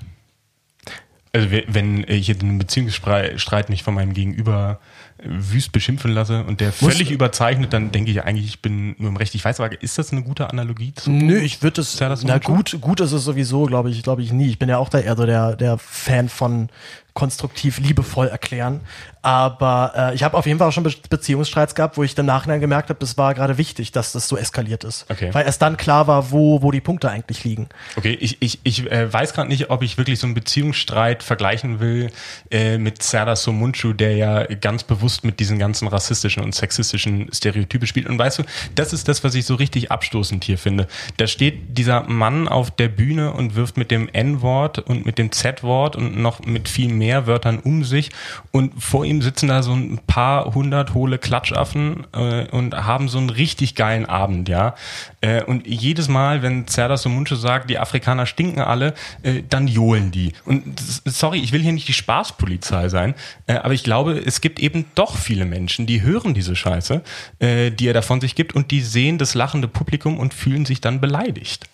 Also 1.33 1.49
wenn 1.67 2.05
ich 2.07 2.27
jetzt 2.27 2.41
in 2.41 2.49
einem 2.49 2.59
Beziehungsstreit 2.59 3.69
mich 3.69 3.83
von 3.83 3.93
meinem 3.93 4.13
Gegenüber 4.13 4.79
wüst 5.23 5.71
beschimpfen 5.71 6.11
lasse 6.11 6.43
und 6.43 6.61
der 6.61 6.71
völlig 6.71 7.05
Muss, 7.05 7.11
überzeichnet, 7.11 7.73
dann 7.73 7.91
denke 7.91 8.11
ich 8.11 8.23
eigentlich, 8.23 8.47
ich 8.47 8.61
bin 8.61 8.95
nur 8.97 9.09
im 9.09 9.17
Recht. 9.17 9.35
Ich 9.35 9.43
weiß 9.43 9.59
aber, 9.59 9.81
ist 9.81 9.97
das 9.97 10.11
eine 10.11 10.23
gute 10.23 10.49
Analogie 10.49 10.93
zu? 10.93 11.11
Nö, 11.11 11.37
ich 11.37 11.61
würde 11.61 11.81
es, 11.81 11.99
na 12.23 12.37
gut, 12.39 12.77
gut 12.81 12.99
ist 12.99 13.11
es 13.11 13.23
sowieso, 13.23 13.65
glaube 13.65 13.89
ich, 13.89 14.03
glaube 14.03 14.21
ich 14.21 14.31
nie. 14.31 14.47
Ich 14.47 14.59
bin 14.59 14.69
ja 14.69 14.77
auch 14.77 14.89
da 14.89 14.99
eher 14.99 15.15
so 15.15 15.25
der, 15.25 15.55
der 15.55 15.77
Fan 15.77 16.29
von 16.29 16.69
konstruktiv, 17.13 17.77
liebevoll 17.79 18.27
erklären. 18.27 18.81
Aber 19.21 19.93
äh, 19.95 20.15
ich 20.15 20.23
habe 20.23 20.35
auf 20.35 20.47
jeden 20.47 20.57
Fall 20.57 20.69
auch 20.69 20.71
schon 20.71 20.83
Be 20.83 20.93
Beziehungsstreits 21.09 21.75
gehabt, 21.75 21.97
wo 21.97 22.03
ich 22.03 22.15
dann 22.15 22.25
nachhinein 22.25 22.59
gemerkt 22.59 22.89
habe, 22.89 23.03
es 23.03 23.17
war 23.17 23.33
gerade 23.33 23.57
wichtig, 23.57 23.91
dass 23.91 24.13
das 24.13 24.27
so 24.27 24.37
eskaliert 24.37 24.83
ist. 24.83 25.05
Okay. 25.09 25.29
Weil 25.31 25.45
erst 25.45 25.61
dann 25.61 25.77
klar 25.77 26.07
war, 26.07 26.31
wo, 26.31 26.61
wo 26.61 26.71
die 26.71 26.81
Punkte 26.81 27.11
eigentlich 27.11 27.43
liegen. 27.43 27.69
Okay, 27.97 28.17
ich, 28.19 28.41
ich, 28.41 28.59
ich 28.63 28.89
äh, 28.89 29.11
weiß 29.11 29.33
gerade 29.33 29.49
nicht, 29.49 29.69
ob 29.69 29.83
ich 29.83 29.97
wirklich 29.97 30.19
so 30.19 30.25
einen 30.25 30.33
Beziehungsstreit 30.33 31.21
vergleichen 31.21 31.79
will 31.79 32.11
äh, 32.49 32.77
mit 32.77 33.03
Serdar 33.03 33.35
Somuncu, 33.35 33.93
der 33.93 34.15
ja 34.15 34.45
ganz 34.55 34.83
bewusst 34.83 35.10
mit 35.23 35.39
diesen 35.39 35.59
ganzen 35.59 35.87
rassistischen 35.87 36.43
und 36.43 36.55
sexistischen 36.55 37.29
Stereotypen 37.33 37.87
spielt. 37.87 38.07
Und 38.07 38.17
weißt 38.17 38.39
du, 38.39 38.43
das 38.75 38.93
ist 38.93 39.07
das, 39.07 39.23
was 39.23 39.35
ich 39.35 39.45
so 39.45 39.55
richtig 39.55 39.91
abstoßend 39.91 40.43
hier 40.43 40.57
finde. 40.57 40.87
Da 41.17 41.27
steht 41.27 41.77
dieser 41.77 42.03
Mann 42.03 42.47
auf 42.47 42.71
der 42.71 42.87
Bühne 42.87 43.33
und 43.33 43.55
wirft 43.55 43.77
mit 43.77 43.91
dem 43.91 44.09
N-Wort 44.09 44.79
und 44.79 45.05
mit 45.05 45.17
dem 45.17 45.31
Z-Wort 45.31 45.95
und 45.95 46.17
noch 46.17 46.41
mit 46.45 46.69
viel 46.69 46.93
mehr 46.93 47.27
Wörtern 47.27 47.59
um 47.59 47.83
sich 47.83 48.09
und 48.51 48.81
vor 48.81 49.05
ihm 49.05 49.21
sitzen 49.21 49.47
da 49.47 49.63
so 49.63 49.73
ein 49.73 49.99
paar 50.07 50.53
hundert 50.53 50.93
hohle 50.93 51.17
Klatschaffen 51.17 52.07
äh, 52.13 52.47
und 52.49 52.75
haben 52.75 53.09
so 53.09 53.17
einen 53.17 53.29
richtig 53.29 53.75
geilen 53.75 54.05
Abend, 54.05 54.49
ja. 54.49 54.75
Äh, 55.21 55.43
und 55.43 55.67
jedes 55.67 56.07
Mal, 56.07 56.41
wenn 56.41 56.67
Serdar 56.67 56.97
Somuncu 56.97 57.35
sagt, 57.35 57.69
die 57.69 57.77
Afrikaner 57.77 58.25
stinken 58.25 58.61
alle, 58.61 58.93
äh, 59.23 59.43
dann 59.47 59.67
johlen 59.67 60.11
die. 60.11 60.33
Und 60.45 60.63
sorry, 61.05 61.39
ich 61.39 61.51
will 61.51 61.61
hier 61.61 61.73
nicht 61.73 61.87
die 61.87 61.93
Spaßpolizei 61.93 62.89
sein, 62.89 63.15
äh, 63.47 63.53
aber 63.53 63.73
ich 63.73 63.83
glaube, 63.83 64.21
es 64.25 64.41
gibt 64.41 64.59
eben 64.59 64.85
doch 64.95 65.00
viele 65.15 65.45
Menschen, 65.45 65.85
die 65.87 66.01
hören 66.01 66.33
diese 66.33 66.55
Scheiße, 66.55 67.01
äh, 67.39 67.71
die 67.71 67.87
er 67.87 67.93
davon 67.93 68.21
sich 68.21 68.35
gibt 68.35 68.53
und 68.53 68.71
die 68.71 68.81
sehen 68.81 69.17
das 69.17 69.33
lachende 69.33 69.67
Publikum 69.67 70.19
und 70.19 70.33
fühlen 70.33 70.65
sich 70.65 70.81
dann 70.81 71.01
beleidigt. 71.01 71.65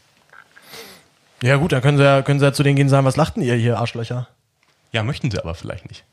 Ja 1.44 1.58
gut, 1.58 1.72
dann 1.72 1.82
können 1.82 1.98
sie 1.98 2.04
ja, 2.04 2.22
können 2.22 2.40
sie 2.40 2.46
ja 2.46 2.54
zu 2.54 2.64
denen 2.64 2.76
gehen 2.76 2.88
und 2.88 2.92
sagen, 2.92 3.06
was 3.06 3.16
lachten 3.16 3.42
ihr 3.42 3.56
hier, 3.56 3.78
Arschlöcher? 3.78 4.28
Ja, 4.92 5.04
möchten 5.04 5.30
sie 5.30 5.40
aber 5.40 5.54
vielleicht 5.54 5.88
nicht. 5.88 6.04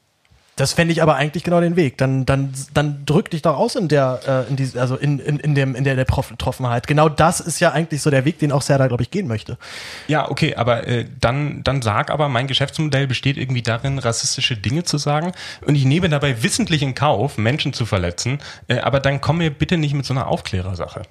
Das 0.56 0.72
fände 0.72 0.92
ich 0.92 1.02
aber 1.02 1.16
eigentlich 1.16 1.42
genau 1.42 1.60
den 1.60 1.74
Weg. 1.74 1.98
Dann, 1.98 2.26
dann, 2.26 2.52
dann 2.72 3.04
drück 3.06 3.30
dich 3.30 3.42
doch 3.42 3.56
aus 3.56 3.74
in 3.74 3.88
der, 3.88 4.20
äh, 4.26 4.50
in 4.50 4.56
die, 4.56 4.78
also 4.78 4.96
in, 4.96 5.18
in, 5.18 5.38
in 5.40 5.54
dem, 5.54 5.74
in 5.74 5.82
der, 5.82 5.96
der 5.96 6.04
Betroffenheit. 6.04 6.86
Genau 6.86 7.08
das 7.08 7.40
ist 7.40 7.58
ja 7.60 7.72
eigentlich 7.72 8.02
so 8.02 8.10
der 8.10 8.24
Weg, 8.24 8.38
den 8.38 8.52
auch 8.52 8.62
Serda, 8.62 8.86
glaube 8.86 9.02
ich, 9.02 9.10
gehen 9.10 9.26
möchte. 9.26 9.58
Ja, 10.06 10.30
okay, 10.30 10.54
aber 10.54 10.86
äh, 10.86 11.06
dann, 11.20 11.64
dann 11.64 11.82
sag 11.82 12.10
aber, 12.10 12.28
mein 12.28 12.46
Geschäftsmodell 12.46 13.08
besteht 13.08 13.36
irgendwie 13.36 13.62
darin, 13.62 13.98
rassistische 13.98 14.56
Dinge 14.56 14.84
zu 14.84 14.98
sagen. 14.98 15.32
Und 15.66 15.74
ich 15.74 15.84
nehme 15.84 16.08
dabei 16.08 16.42
wissentlich 16.42 16.82
in 16.82 16.94
Kauf, 16.94 17.36
Menschen 17.36 17.72
zu 17.72 17.84
verletzen. 17.84 18.38
Äh, 18.68 18.78
aber 18.78 19.00
dann 19.00 19.20
komm 19.20 19.38
mir 19.38 19.50
bitte 19.50 19.76
nicht 19.76 19.94
mit 19.94 20.06
so 20.06 20.14
einer 20.14 20.28
Aufklärersache. 20.28 21.02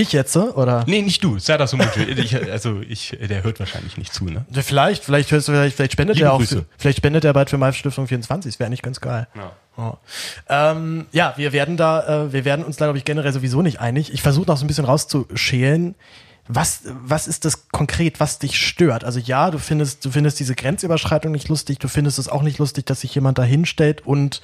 Ich 0.00 0.12
jetzt, 0.12 0.34
oder? 0.36 0.84
Nee, 0.86 1.02
nicht 1.02 1.22
du. 1.22 1.38
Serdar 1.38 1.66
Somuncu. 1.66 2.00
ich, 2.00 2.34
also 2.50 2.80
ich, 2.80 3.18
der 3.20 3.44
hört 3.44 3.60
wahrscheinlich 3.60 3.98
nicht 3.98 4.14
zu, 4.14 4.24
ne? 4.24 4.46
Vielleicht, 4.50 5.04
vielleicht 5.04 5.30
hörst 5.30 5.48
du, 5.48 5.52
vielleicht, 5.52 5.76
vielleicht 5.76 5.92
spendet 5.92 6.16
Liebe 6.16 6.28
er 6.28 6.32
auch, 6.32 6.38
Grüße. 6.38 6.64
vielleicht 6.78 6.98
spendet 6.98 7.24
er 7.24 7.34
bald 7.34 7.50
für 7.50 7.58
Malf 7.58 7.76
Stiftung 7.76 8.06
24. 8.06 8.52
Das 8.52 8.58
wäre 8.60 8.70
nicht 8.70 8.82
ganz 8.82 9.00
geil. 9.00 9.28
Ja. 9.36 9.52
Oh. 9.76 9.96
Ähm, 10.48 11.06
ja, 11.12 11.34
wir 11.36 11.52
werden 11.52 11.76
da, 11.76 12.24
äh, 12.24 12.32
wir 12.32 12.44
werden 12.44 12.64
uns 12.64 12.76
da, 12.76 12.86
glaube 12.86 12.98
ich, 12.98 13.04
generell 13.04 13.32
sowieso 13.32 13.60
nicht 13.60 13.80
einig. 13.80 14.12
Ich 14.12 14.22
versuche 14.22 14.46
noch 14.46 14.56
so 14.56 14.64
ein 14.64 14.68
bisschen 14.68 14.84
rauszuschälen. 14.86 15.94
Was, 16.48 16.82
was 16.84 17.28
ist 17.28 17.44
das 17.44 17.68
konkret, 17.68 18.20
was 18.20 18.38
dich 18.38 18.58
stört? 18.58 19.04
Also 19.04 19.20
ja, 19.20 19.50
du 19.50 19.58
findest, 19.58 20.04
du 20.04 20.10
findest 20.10 20.40
diese 20.40 20.54
Grenzüberschreitung 20.54 21.30
nicht 21.30 21.48
lustig, 21.48 21.78
du 21.78 21.88
findest 21.88 22.18
es 22.18 22.28
auch 22.28 22.42
nicht 22.42 22.58
lustig, 22.58 22.86
dass 22.86 23.02
sich 23.02 23.14
jemand 23.14 23.38
da 23.38 23.44
hinstellt 23.44 24.04
und 24.04 24.40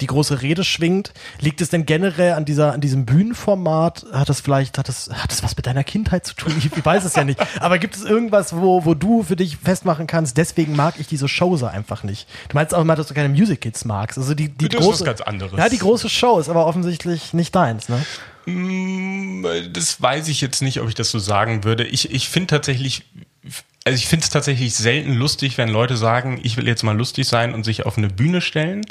die 0.00 0.06
große 0.06 0.42
Rede 0.42 0.62
schwingt. 0.64 1.12
Liegt 1.40 1.60
es 1.60 1.70
denn 1.70 1.86
generell 1.86 2.34
an 2.34 2.44
dieser, 2.44 2.72
an 2.72 2.80
diesem 2.80 3.06
Bühnenformat? 3.06 4.06
Hat 4.12 4.28
das 4.28 4.40
vielleicht, 4.40 4.78
hat 4.78 4.88
das, 4.88 5.08
hat 5.12 5.30
das 5.30 5.42
was 5.42 5.56
mit 5.56 5.66
deiner 5.66 5.84
Kindheit 5.84 6.26
zu 6.26 6.34
tun? 6.34 6.52
Ich, 6.58 6.66
ich 6.66 6.84
weiß 6.84 7.04
es 7.04 7.14
ja 7.14 7.24
nicht. 7.24 7.40
Aber 7.60 7.78
gibt 7.78 7.96
es 7.96 8.04
irgendwas, 8.04 8.54
wo, 8.54 8.84
wo 8.84 8.94
du 8.94 9.22
für 9.22 9.36
dich 9.36 9.56
festmachen 9.56 10.06
kannst, 10.06 10.36
deswegen 10.36 10.76
mag 10.76 10.94
ich 10.98 11.06
diese 11.06 11.28
Show 11.28 11.56
so 11.56 11.66
einfach 11.66 12.02
nicht? 12.02 12.28
Du 12.48 12.54
meinst 12.56 12.74
auch 12.74 12.82
immer, 12.82 12.96
dass 12.96 13.06
du 13.06 13.14
keine 13.14 13.30
Musicals 13.30 13.84
magst. 13.84 14.18
Also 14.18 14.34
die, 14.34 14.48
die 14.48 14.68
das 14.68 14.80
große. 14.80 15.02
ist 15.02 15.06
ganz 15.06 15.20
anderes. 15.22 15.58
Ja, 15.58 15.68
die 15.68 15.78
große 15.78 16.10
Show 16.10 16.38
ist 16.38 16.48
aber 16.48 16.66
offensichtlich 16.66 17.32
nicht 17.32 17.54
deins, 17.54 17.88
ne? 17.88 18.04
Mm, 18.46 19.44
das 19.72 20.00
weiß 20.00 20.28
ich 20.28 20.40
jetzt 20.40 20.62
nicht, 20.62 20.80
ob 20.80 20.88
ich 20.88 20.94
das 20.94 21.10
so 21.10 21.18
sagen 21.18 21.64
würde. 21.64 21.84
Ich, 21.84 22.12
ich 22.12 22.28
finde 22.28 22.48
tatsächlich, 22.48 23.04
also 23.86 23.96
ich 23.96 24.08
finde 24.08 24.24
es 24.24 24.30
tatsächlich 24.30 24.74
selten 24.74 25.14
lustig, 25.14 25.58
wenn 25.58 25.68
Leute 25.68 25.96
sagen, 25.96 26.40
ich 26.42 26.56
will 26.56 26.66
jetzt 26.66 26.82
mal 26.82 26.96
lustig 26.96 27.28
sein 27.28 27.54
und 27.54 27.62
sich 27.62 27.86
auf 27.86 27.96
eine 27.96 28.08
Bühne 28.08 28.40
stellen. 28.40 28.82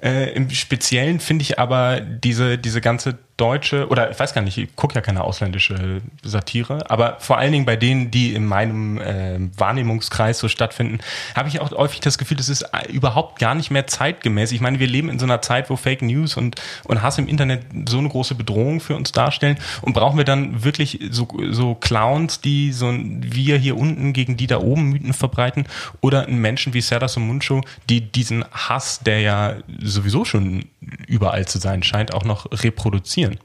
Äh, 0.00 0.32
Im 0.34 0.48
Speziellen 0.48 1.18
finde 1.18 1.42
ich 1.42 1.58
aber 1.58 2.00
diese, 2.00 2.56
diese 2.56 2.80
ganze 2.80 3.18
deutsche, 3.36 3.88
oder 3.88 4.10
ich 4.10 4.18
weiß 4.18 4.32
gar 4.32 4.42
nicht, 4.42 4.58
ich 4.58 4.76
gucke 4.76 4.94
ja 4.94 5.00
keine 5.00 5.24
ausländische 5.24 6.02
Satire, 6.22 6.88
aber 6.88 7.16
vor 7.18 7.38
allen 7.38 7.50
Dingen 7.50 7.64
bei 7.64 7.76
denen, 7.76 8.10
die 8.10 8.32
in 8.32 8.46
meinem 8.46 8.98
äh, 8.98 9.38
Wahrnehmungskreis 9.56 10.38
so 10.38 10.48
stattfinden, 10.48 10.98
habe 11.34 11.48
ich 11.48 11.60
auch 11.60 11.72
häufig 11.72 12.00
das 12.00 12.18
Gefühl, 12.18 12.36
das 12.36 12.48
ist 12.48 12.62
äh, 12.62 12.90
überhaupt 12.92 13.40
gar 13.40 13.54
nicht 13.54 13.70
mehr 13.70 13.86
zeitgemäß. 13.86 14.52
Ich 14.52 14.60
meine, 14.60 14.78
wir 14.78 14.86
leben 14.86 15.08
in 15.08 15.18
so 15.18 15.26
einer 15.26 15.42
Zeit, 15.42 15.68
wo 15.68 15.76
Fake 15.76 16.02
News 16.02 16.36
und, 16.36 16.60
und 16.84 17.02
Hass 17.02 17.18
im 17.18 17.26
Internet 17.26 17.62
so 17.88 17.98
eine 17.98 18.08
große 18.08 18.36
Bedrohung 18.36 18.80
für 18.80 18.94
uns 18.94 19.10
darstellen 19.10 19.58
und 19.82 19.94
brauchen 19.94 20.16
wir 20.16 20.24
dann 20.24 20.62
wirklich 20.62 21.00
so, 21.10 21.26
so 21.50 21.74
Clowns, 21.74 22.40
die 22.40 22.72
so 22.72 22.92
wir 22.92 23.58
hier 23.58 23.76
unten 23.76 24.12
gegen 24.12 24.36
die 24.36 24.46
da 24.46 24.58
oben 24.58 24.90
Mythen 24.90 25.12
verbreiten 25.12 25.64
oder 26.00 26.28
Menschen 26.28 26.72
wie 26.72 26.80
Serdar 26.80 27.08
Somuncu, 27.08 27.62
die 27.88 28.00
diesen 28.00 28.44
Hass, 28.52 29.00
der 29.00 29.20
ja 29.20 29.56
sowieso 29.82 30.24
schon 30.24 30.66
überall 31.06 31.46
zu 31.46 31.58
sein 31.58 31.82
scheint, 31.82 32.14
auch 32.14 32.24
noch 32.24 32.46
reproduzieren. 32.52 33.23
Yeah. 33.24 33.36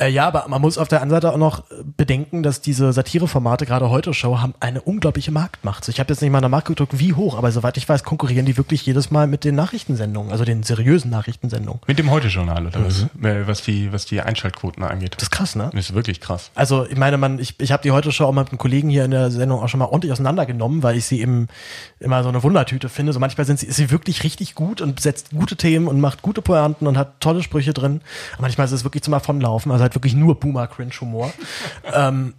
Äh, 0.00 0.10
ja, 0.10 0.26
aber 0.28 0.46
man 0.48 0.60
muss 0.60 0.78
auf 0.78 0.86
der 0.86 1.02
anderen 1.02 1.20
Seite 1.20 1.32
auch 1.32 1.38
noch 1.38 1.64
bedenken, 1.96 2.44
dass 2.44 2.60
diese 2.60 2.92
Satireformate, 2.92 3.66
gerade 3.66 3.90
heute 3.90 4.14
Show, 4.14 4.38
haben 4.38 4.54
eine 4.60 4.80
unglaubliche 4.80 5.32
Marktmacht. 5.32 5.84
So, 5.84 5.90
ich 5.90 5.98
habe 5.98 6.12
jetzt 6.12 6.20
nicht 6.20 6.30
mal 6.30 6.40
nach 6.40 6.48
Markt 6.48 6.68
gedrückt, 6.68 6.98
wie 7.00 7.14
hoch, 7.14 7.36
aber 7.36 7.50
soweit 7.50 7.76
ich 7.76 7.88
weiß, 7.88 8.04
konkurrieren 8.04 8.46
die 8.46 8.56
wirklich 8.56 8.86
jedes 8.86 9.10
Mal 9.10 9.26
mit 9.26 9.42
den 9.42 9.56
Nachrichtensendungen, 9.56 10.30
also 10.30 10.44
den 10.44 10.62
seriösen 10.62 11.10
Nachrichtensendungen. 11.10 11.80
Mit 11.88 11.98
dem 11.98 12.12
Heute-Journal 12.12 12.68
oder 12.68 12.86
was? 12.86 13.06
Mhm. 13.14 13.26
Äh, 13.26 13.48
was 13.48 13.62
die, 13.62 13.92
was 13.92 14.06
die 14.06 14.20
Einschaltquoten 14.20 14.84
angeht. 14.84 15.14
Das 15.16 15.24
ist 15.24 15.30
krass, 15.30 15.56
ne? 15.56 15.70
Das 15.72 15.86
ist 15.86 15.94
wirklich 15.94 16.20
krass. 16.20 16.52
Also, 16.54 16.86
ich 16.86 16.96
meine, 16.96 17.18
man, 17.18 17.40
ich, 17.40 17.58
ich 17.58 17.72
habe 17.72 17.82
die 17.82 17.90
Heute 17.90 18.12
Show 18.12 18.26
auch 18.26 18.32
mit 18.32 18.50
einem 18.50 18.58
Kollegen 18.58 18.90
hier 18.90 19.04
in 19.04 19.10
der 19.10 19.32
Sendung 19.32 19.60
auch 19.60 19.68
schon 19.68 19.78
mal 19.78 19.86
ordentlich 19.86 20.12
auseinandergenommen, 20.12 20.84
weil 20.84 20.96
ich 20.96 21.06
sie 21.06 21.20
eben 21.20 21.48
immer 21.98 22.22
so 22.22 22.28
eine 22.28 22.44
Wundertüte 22.44 22.88
finde. 22.88 23.12
So 23.12 23.18
manchmal 23.18 23.46
sind 23.46 23.58
sie, 23.58 23.66
ist 23.66 23.76
sie 23.76 23.90
wirklich 23.90 24.22
richtig 24.22 24.54
gut 24.54 24.80
und 24.80 25.00
setzt 25.00 25.30
gute 25.30 25.56
Themen 25.56 25.88
und 25.88 26.00
macht 26.00 26.22
gute 26.22 26.40
Pointen 26.40 26.86
und 26.86 26.96
hat 26.96 27.20
tolle 27.20 27.42
Sprüche 27.42 27.72
drin. 27.72 28.00
Aber 28.34 28.42
manchmal 28.42 28.66
ist 28.66 28.72
es 28.72 28.84
wirklich 28.84 29.02
zum 29.02 29.12
Davonlaufen. 29.12 29.72
Also 29.72 29.87
halt 29.88 29.96
wirklich 29.96 30.14
nur 30.14 30.38
Boomer-Cringe-Humor. 30.38 31.32
ähm, 31.94 32.34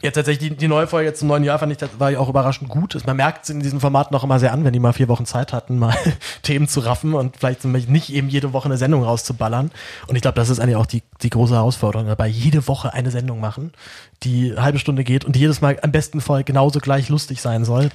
Jetzt 0.00 0.14
tatsächlich 0.14 0.50
die, 0.50 0.56
die 0.56 0.68
neue 0.68 0.86
Folge 0.86 1.08
jetzt 1.08 1.18
zum 1.18 1.28
neuen 1.28 1.44
Jahr 1.44 1.58
fand 1.58 1.70
ich, 1.70 1.76
das 1.76 1.90
war 1.98 2.10
ja 2.10 2.18
auch 2.18 2.30
überraschend 2.30 2.70
gut. 2.70 2.96
Man 3.06 3.16
merkt 3.16 3.44
es 3.44 3.50
in 3.50 3.60
diesen 3.60 3.78
Formaten 3.78 4.16
auch 4.16 4.24
immer 4.24 4.38
sehr 4.38 4.52
an, 4.52 4.64
wenn 4.64 4.72
die 4.72 4.80
mal 4.80 4.94
vier 4.94 5.08
Wochen 5.08 5.26
Zeit 5.26 5.52
hatten, 5.52 5.78
mal 5.78 5.94
Themen 6.42 6.66
zu 6.66 6.80
raffen 6.80 7.12
und 7.12 7.36
vielleicht 7.36 7.64
nicht 7.64 8.10
eben 8.10 8.28
jede 8.28 8.54
Woche 8.54 8.66
eine 8.66 8.78
Sendung 8.78 9.02
rauszuballern. 9.02 9.70
Und 10.06 10.16
ich 10.16 10.22
glaube, 10.22 10.36
das 10.36 10.48
ist 10.48 10.60
eigentlich 10.60 10.76
auch 10.76 10.86
die, 10.86 11.02
die 11.20 11.28
große 11.28 11.54
Herausforderung, 11.54 12.08
dabei 12.08 12.26
jede 12.26 12.66
Woche 12.68 12.94
eine 12.94 13.10
Sendung 13.10 13.38
machen, 13.38 13.72
die 14.22 14.52
eine 14.52 14.62
halbe 14.62 14.78
Stunde 14.78 15.04
geht 15.04 15.26
und 15.26 15.36
die 15.36 15.40
jedes 15.40 15.60
Mal 15.60 15.78
am 15.82 15.92
besten 15.92 16.22
voll 16.22 16.42
genauso 16.42 16.80
gleich 16.80 17.10
lustig 17.10 17.42
sein 17.42 17.66
soll. 17.66 17.90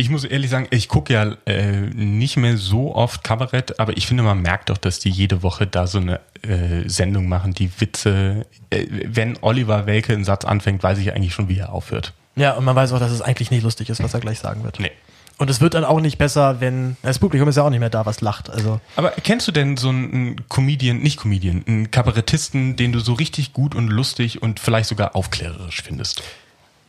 Ich 0.00 0.10
muss 0.10 0.22
ehrlich 0.22 0.48
sagen, 0.48 0.68
ich 0.70 0.86
gucke 0.86 1.12
ja 1.12 1.34
äh, 1.44 1.72
nicht 1.72 2.36
mehr 2.36 2.56
so 2.56 2.94
oft 2.94 3.24
Kabarett, 3.24 3.80
aber 3.80 3.96
ich 3.96 4.06
finde, 4.06 4.22
man 4.22 4.40
merkt 4.40 4.70
doch, 4.70 4.78
dass 4.78 5.00
die 5.00 5.10
jede 5.10 5.42
Woche 5.42 5.66
da 5.66 5.88
so 5.88 5.98
eine 5.98 6.20
äh, 6.42 6.88
Sendung 6.88 7.28
machen, 7.28 7.52
die 7.52 7.68
Witze. 7.80 8.46
Äh, 8.70 8.86
wenn 9.06 9.38
Oliver 9.40 9.86
Welke 9.86 10.12
einen 10.12 10.22
Satz 10.22 10.44
anfängt, 10.44 10.84
weiß 10.84 10.98
ich 10.98 11.12
eigentlich 11.12 11.34
schon, 11.34 11.48
wie 11.48 11.58
er 11.58 11.72
aufhört. 11.72 12.12
Ja, 12.36 12.52
und 12.52 12.64
man 12.64 12.76
weiß 12.76 12.92
auch, 12.92 13.00
dass 13.00 13.10
es 13.10 13.22
eigentlich 13.22 13.50
nicht 13.50 13.64
lustig 13.64 13.88
ist, 13.88 14.00
was 14.00 14.14
er 14.14 14.20
gleich 14.20 14.38
sagen 14.38 14.62
wird. 14.62 14.78
Nee. 14.78 14.92
Und 15.36 15.50
es 15.50 15.60
wird 15.60 15.74
dann 15.74 15.84
auch 15.84 16.00
nicht 16.00 16.16
besser, 16.16 16.60
wenn 16.60 16.96
das 17.02 17.18
Publikum 17.18 17.48
ist 17.48 17.56
ja 17.56 17.64
auch 17.64 17.70
nicht 17.70 17.80
mehr 17.80 17.90
da, 17.90 18.06
was 18.06 18.20
lacht. 18.20 18.50
Also. 18.50 18.80
Aber 18.94 19.10
kennst 19.10 19.48
du 19.48 19.52
denn 19.52 19.76
so 19.76 19.88
einen 19.88 20.48
Comedian, 20.48 20.98
nicht 20.98 21.18
Comedian, 21.18 21.64
einen 21.66 21.90
Kabarettisten, 21.90 22.76
den 22.76 22.92
du 22.92 23.00
so 23.00 23.14
richtig 23.14 23.52
gut 23.52 23.74
und 23.74 23.88
lustig 23.88 24.42
und 24.42 24.60
vielleicht 24.60 24.88
sogar 24.88 25.16
aufklärerisch 25.16 25.82
findest? 25.82 26.22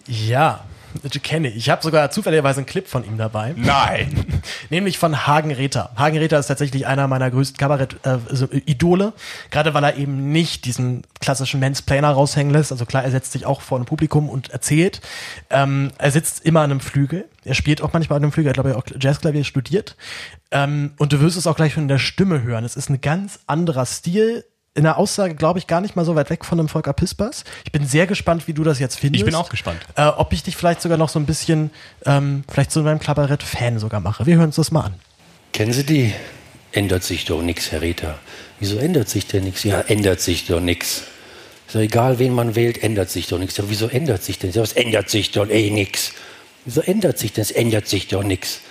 Ja, 0.07 0.63
kenne 1.23 1.49
ich. 1.49 1.55
Ich 1.55 1.69
habe 1.69 1.81
sogar 1.81 2.11
zufälligerweise 2.11 2.59
einen 2.59 2.65
Clip 2.65 2.87
von 2.87 3.03
ihm 3.03 3.17
dabei. 3.17 3.53
Nein! 3.55 4.41
Nämlich 4.69 4.97
von 4.97 5.27
Hagen 5.27 5.51
Rether. 5.51 5.91
Hagen 5.95 6.17
Rether 6.17 6.39
ist 6.39 6.47
tatsächlich 6.47 6.87
einer 6.87 7.07
meiner 7.07 7.29
größten 7.29 7.57
Kabarett-Idole. 7.57 9.05
Äh, 9.05 9.49
Gerade 9.51 9.73
weil 9.73 9.83
er 9.83 9.97
eben 9.97 10.31
nicht 10.31 10.65
diesen 10.65 11.03
klassischen 11.19 11.59
Mansplainer 11.59 12.11
raushängen 12.11 12.53
lässt. 12.53 12.71
Also 12.71 12.85
klar, 12.85 13.03
er 13.03 13.11
setzt 13.11 13.31
sich 13.31 13.45
auch 13.45 13.61
vor 13.61 13.77
einem 13.77 13.85
Publikum 13.85 14.29
und 14.29 14.49
erzählt. 14.49 15.01
Ähm, 15.49 15.91
er 15.97 16.11
sitzt 16.11 16.45
immer 16.45 16.61
an 16.61 16.71
einem 16.71 16.79
Flügel. 16.79 17.25
Er 17.45 17.55
spielt 17.55 17.81
auch 17.81 17.93
manchmal 17.93 18.17
an 18.17 18.23
einem 18.23 18.31
Flügel. 18.31 18.49
Er 18.49 18.51
hat, 18.51 18.55
glaube 18.55 18.69
ich, 18.71 18.75
auch 18.75 19.01
Jazzklavier 19.01 19.43
studiert. 19.43 19.95
Ähm, 20.51 20.91
und 20.97 21.13
du 21.13 21.19
wirst 21.19 21.37
es 21.37 21.47
auch 21.47 21.55
gleich 21.55 21.73
von 21.73 21.87
der 21.87 21.99
Stimme 21.99 22.41
hören. 22.43 22.63
Es 22.65 22.75
ist 22.75 22.89
ein 22.89 23.01
ganz 23.01 23.39
anderer 23.47 23.85
Stil 23.85 24.45
in 24.75 24.83
der 24.83 24.97
Aussage, 24.97 25.35
glaube 25.35 25.59
ich, 25.59 25.67
gar 25.67 25.81
nicht 25.81 25.95
mal 25.95 26.05
so 26.05 26.15
weit 26.15 26.29
weg 26.29 26.45
von 26.45 26.57
dem 26.57 26.69
Volker 26.69 26.93
Pispers. 26.93 27.43
Ich 27.65 27.71
bin 27.71 27.85
sehr 27.85 28.07
gespannt, 28.07 28.47
wie 28.47 28.53
du 28.53 28.63
das 28.63 28.79
jetzt 28.79 28.99
findest. 28.99 29.21
Ich 29.21 29.25
bin 29.25 29.35
auch 29.35 29.49
gespannt. 29.49 29.79
Äh, 29.95 30.05
ob 30.05 30.31
ich 30.31 30.43
dich 30.43 30.55
vielleicht 30.55 30.81
sogar 30.81 30.97
noch 30.97 31.09
so 31.09 31.19
ein 31.19 31.25
bisschen, 31.25 31.71
ähm, 32.05 32.43
vielleicht 32.49 32.71
zu 32.71 32.81
meinem 32.81 32.99
Klabarett-Fan 32.99 33.79
sogar 33.79 33.99
mache. 33.99 34.25
Wir 34.25 34.35
hören 34.35 34.47
uns 34.47 34.55
das 34.55 34.71
mal 34.71 34.85
an. 34.85 34.93
Kennen 35.51 35.73
Sie 35.73 35.83
die 35.83 36.13
Ändert 36.71 37.03
sich 37.03 37.25
doch 37.25 37.41
nichts, 37.41 37.71
Herr 37.71 37.81
Rita. 37.81 38.19
Wieso 38.59 38.77
ändert 38.77 39.09
sich 39.09 39.25
denn 39.25 39.43
nichts? 39.43 39.63
Ja, 39.63 39.81
ändert 39.81 40.21
sich 40.21 40.45
doch 40.45 40.59
nichts. 40.59 41.03
Ist 41.65 41.75
doch 41.75 41.79
egal, 41.79 42.19
wen 42.19 42.33
man 42.33 42.55
wählt, 42.55 42.83
ändert 42.83 43.09
sich 43.09 43.27
doch 43.27 43.39
nichts. 43.39 43.57
Ja, 43.57 43.63
wieso 43.67 43.87
ändert 43.87 44.23
sich 44.23 44.37
denn? 44.37 44.51
Ja, 44.51 44.61
es 44.61 44.73
ändert 44.73 45.09
sich 45.09 45.31
doch 45.31 45.49
eh 45.49 45.71
nichts. 45.71 46.13
Wieso 46.65 46.81
ändert 46.81 47.17
sich 47.17 47.33
denn? 47.33 47.41
Es 47.41 47.51
ändert 47.51 47.87
sich 47.87 48.07
doch 48.07 48.23
nichts. 48.23 48.61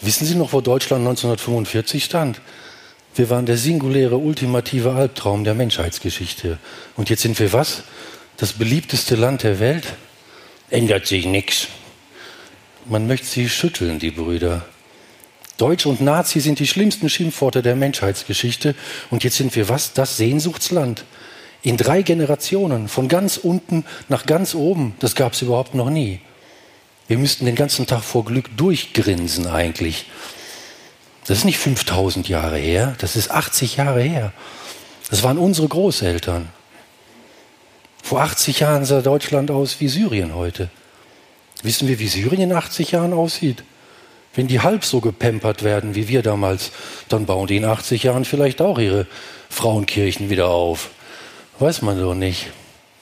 Wissen 0.00 0.26
Sie 0.26 0.34
noch, 0.34 0.52
wo 0.52 0.60
Deutschland 0.60 1.02
1945 1.02 2.04
stand? 2.04 2.40
Wir 3.16 3.30
waren 3.30 3.46
der 3.46 3.56
singuläre, 3.56 4.18
ultimative 4.18 4.92
Albtraum 4.92 5.42
der 5.42 5.54
Menschheitsgeschichte. 5.54 6.58
Und 6.96 7.08
jetzt 7.08 7.22
sind 7.22 7.40
wir 7.40 7.54
was? 7.54 7.82
Das 8.36 8.52
beliebteste 8.52 9.16
Land 9.16 9.42
der 9.42 9.58
Welt? 9.58 9.84
Ändert 10.68 11.06
sich 11.06 11.24
nichts. 11.24 11.68
Man 12.84 13.06
möchte 13.06 13.26
sie 13.26 13.48
schütteln, 13.48 13.98
die 13.98 14.10
Brüder. 14.10 14.66
Deutsch 15.56 15.86
und 15.86 16.02
Nazi 16.02 16.40
sind 16.40 16.58
die 16.58 16.66
schlimmsten 16.66 17.08
Schimpfworte 17.08 17.62
der 17.62 17.74
Menschheitsgeschichte. 17.74 18.74
Und 19.10 19.24
jetzt 19.24 19.38
sind 19.38 19.56
wir 19.56 19.70
was? 19.70 19.94
Das 19.94 20.18
Sehnsuchtsland. 20.18 21.04
In 21.62 21.78
drei 21.78 22.02
Generationen, 22.02 22.86
von 22.86 23.08
ganz 23.08 23.38
unten 23.38 23.86
nach 24.10 24.26
ganz 24.26 24.54
oben. 24.54 24.94
Das 25.00 25.14
gab 25.14 25.32
es 25.32 25.40
überhaupt 25.40 25.74
noch 25.74 25.88
nie. 25.88 26.20
Wir 27.08 27.16
müssten 27.16 27.46
den 27.46 27.54
ganzen 27.54 27.86
Tag 27.86 28.02
vor 28.02 28.26
Glück 28.26 28.54
durchgrinsen 28.58 29.46
eigentlich. 29.46 30.04
Das 31.26 31.38
ist 31.38 31.44
nicht 31.44 31.58
5000 31.58 32.28
Jahre 32.28 32.56
her, 32.56 32.94
das 32.98 33.16
ist 33.16 33.30
80 33.30 33.76
Jahre 33.76 34.02
her. 34.02 34.32
Das 35.10 35.22
waren 35.22 35.38
unsere 35.38 35.68
Großeltern. 35.68 36.48
Vor 38.02 38.20
80 38.20 38.60
Jahren 38.60 38.84
sah 38.84 39.00
Deutschland 39.00 39.50
aus 39.50 39.80
wie 39.80 39.88
Syrien 39.88 40.34
heute. 40.34 40.70
Wissen 41.62 41.88
wir, 41.88 41.98
wie 41.98 42.06
Syrien 42.06 42.42
in 42.42 42.52
80 42.52 42.92
Jahren 42.92 43.12
aussieht? 43.12 43.64
Wenn 44.34 44.46
die 44.46 44.60
halb 44.60 44.84
so 44.84 45.00
gepempert 45.00 45.62
werden 45.64 45.94
wie 45.94 46.08
wir 46.08 46.22
damals, 46.22 46.70
dann 47.08 47.26
bauen 47.26 47.48
die 47.48 47.56
in 47.56 47.64
80 47.64 48.04
Jahren 48.04 48.24
vielleicht 48.24 48.60
auch 48.60 48.78
ihre 48.78 49.06
Frauenkirchen 49.48 50.30
wieder 50.30 50.48
auf. 50.48 50.90
Weiß 51.58 51.82
man 51.82 51.98
doch 51.98 52.14
nicht. 52.14 52.48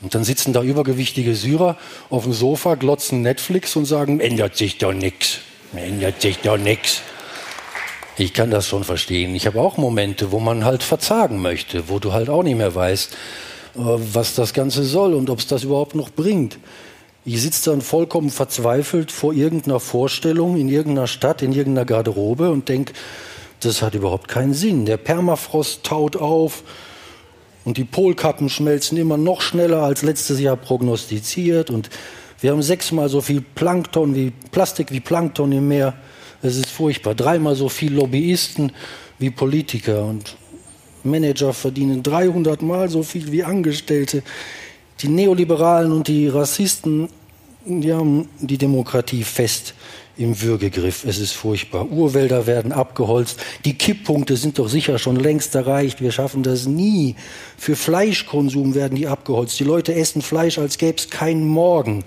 Und 0.01 0.15
dann 0.15 0.25
sitzen 0.25 0.53
da 0.53 0.63
übergewichtige 0.63 1.35
Syrer 1.35 1.77
auf 2.09 2.23
dem 2.23 2.33
Sofa, 2.33 2.77
glotzen 2.77 3.23
Netflix 3.23 3.75
und 3.77 3.85
sagen, 3.85 4.21
ändert 4.21 4.57
sich 4.57 4.79
doch 4.79 4.93
nichts. 4.93 5.41
Ändert 5.75 6.23
sich 6.23 6.39
doch 6.39 6.57
nichts. 6.57 7.03
Ich 8.17 8.33
kann 8.33 8.51
das 8.51 8.69
schon 8.69 8.85
verstehen. 8.85 9.35
Ich 9.35 9.47
habe 9.47 9.61
auch 9.61 9.77
Momente, 9.77 10.31
wo 10.31 10.39
man 10.39 10.65
halt 10.65 10.85
verzagen 10.85 11.43
möchte, 11.43 11.89
wo 11.89 11.99
du 11.99 12.13
halt 12.13 12.29
auch 12.29 12.45
nicht 12.45 12.57
mehr 12.57 12.75
weißt, 12.75 13.13
äh, 13.13 13.79
was 13.79 14.35
das 14.35 14.55
Ganze 14.55 14.85
soll 14.85 15.15
und 15.15 15.31
ob 15.31 15.41
es 15.41 15.49
das 15.49 15.65
überhaupt 15.65 15.97
noch 15.97 16.11
bringt. 16.11 16.59
Ich 17.25 17.43
sitze 17.43 17.71
dann 17.71 17.81
vollkommen 17.81 18.31
verzweifelt 18.31 19.11
vor 19.11 19.33
irgendeiner 19.33 19.81
Vorstellung 19.81 20.57
in 20.57 20.69
irgendeiner 20.69 21.07
Stadt, 21.07 21.43
in 21.43 21.53
irgendeiner 21.53 21.87
Garderobe 21.87 22.51
und 22.51 22.69
denke, 22.69 22.93
das 23.61 23.83
hat 23.83 23.95
überhaupt 23.95 24.29
keinen 24.29 24.55
Sinn. 24.55 24.87
Der 24.87 24.99
Permafrost 24.99 25.85
taut 25.85 26.17
auf 26.17 26.63
und 27.65 27.79
die 27.79 27.85
Polkappen 27.85 28.49
schmelzen 28.49 28.99
immer 28.99 29.17
noch 29.17 29.41
schneller 29.41 29.83
als 29.83 30.03
letztes 30.03 30.39
Jahr 30.39 30.57
prognostiziert 30.57 31.71
und 31.71 31.89
wir 32.41 32.51
haben 32.51 32.63
sechsmal 32.63 33.09
so 33.09 33.23
viel 33.23 33.41
Plankton 33.41 34.15
wie 34.15 34.31
Plastik 34.53 34.93
wie 34.93 35.01
Plankton 35.01 35.51
im 35.51 35.67
Meer. 35.67 35.95
Es 36.45 36.57
ist 36.57 36.69
furchtbar. 36.69 37.15
Dreimal 37.15 37.57
so 37.57 37.71
viel 37.71 37.95
Lobbyisten 37.95 38.71
wie 39.19 39.31
Politiker 39.31 40.05
und 40.05 40.37
Manager 41.03 41.55
verdienen 41.55 42.03
300 42.03 42.61
Mal 42.61 42.91
so 42.91 43.03
viel 43.03 43.33
wie 43.33 43.43
Angestellte. 43.43 44.23
Die 45.01 45.09
Neoliberalen 45.09 45.91
und 45.91 46.07
die 46.07 46.29
Rassisten, 46.29 47.09
die 47.65 47.93
haben 47.95 48.29
die 48.41 48.59
Demokratie 48.59 49.25
fest 49.25 49.75
im 50.19 50.41
Würgegriff. 50.43 51.07
Es 51.07 51.19
ist 51.19 51.33
furchtbar. 51.33 51.91
Urwälder 51.91 52.47
werden 52.47 52.73
abgeholzt. 52.73 53.41
Die 53.65 53.79
Kipppunkte 53.79 54.37
sind 54.37 54.59
doch 54.59 54.69
sicher 54.69 54.99
schon 54.99 55.17
längst 55.17 55.55
erreicht. 55.55 56.03
Wir 56.03 56.13
schaffen 56.13 56.43
das 56.43 56.67
nie. 56.67 57.17
Für 57.57 57.75
Fleischkonsum 57.75 58.75
werden 58.75 58.97
die 58.97 59.07
abgeholzt. 59.07 59.59
Die 59.59 59.65
Leute 59.65 59.95
essen 59.95 60.21
Fleisch, 60.21 60.59
als 60.59 60.77
gäbe 60.77 60.99
es 60.99 61.09
keinen 61.09 61.49
Morgen. 61.49 62.05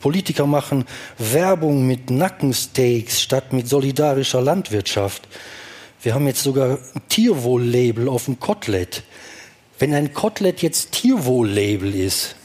Politiker 0.00 0.46
machen 0.46 0.84
Werbung 1.18 1.86
mit 1.86 2.10
Nackensteaks 2.10 3.20
statt 3.20 3.52
mit 3.52 3.68
solidarischer 3.68 4.40
Landwirtschaft. 4.40 5.28
Wir 6.02 6.14
haben 6.14 6.26
jetzt 6.26 6.42
sogar 6.42 6.78
ein 6.94 7.02
Tierwohl-Label 7.08 8.08
auf 8.08 8.26
dem 8.26 8.38
Kotelett. 8.38 9.02
Wenn 9.78 9.94
ein 9.94 10.12
Kotelett 10.12 10.62
jetzt 10.62 10.92
Tierwohl-Label 10.92 11.94
ist, 11.94 12.36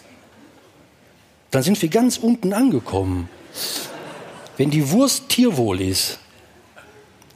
dann 1.52 1.64
sind 1.64 1.82
wir 1.82 1.89
ganz 1.89 2.18
unten 2.18 2.54
angekommen. 2.54 3.30
Wenn 4.58 4.70
die 4.70 4.89
Wurst 4.91 5.30
Tierwohl 5.30 5.82
ist, 5.82 6.20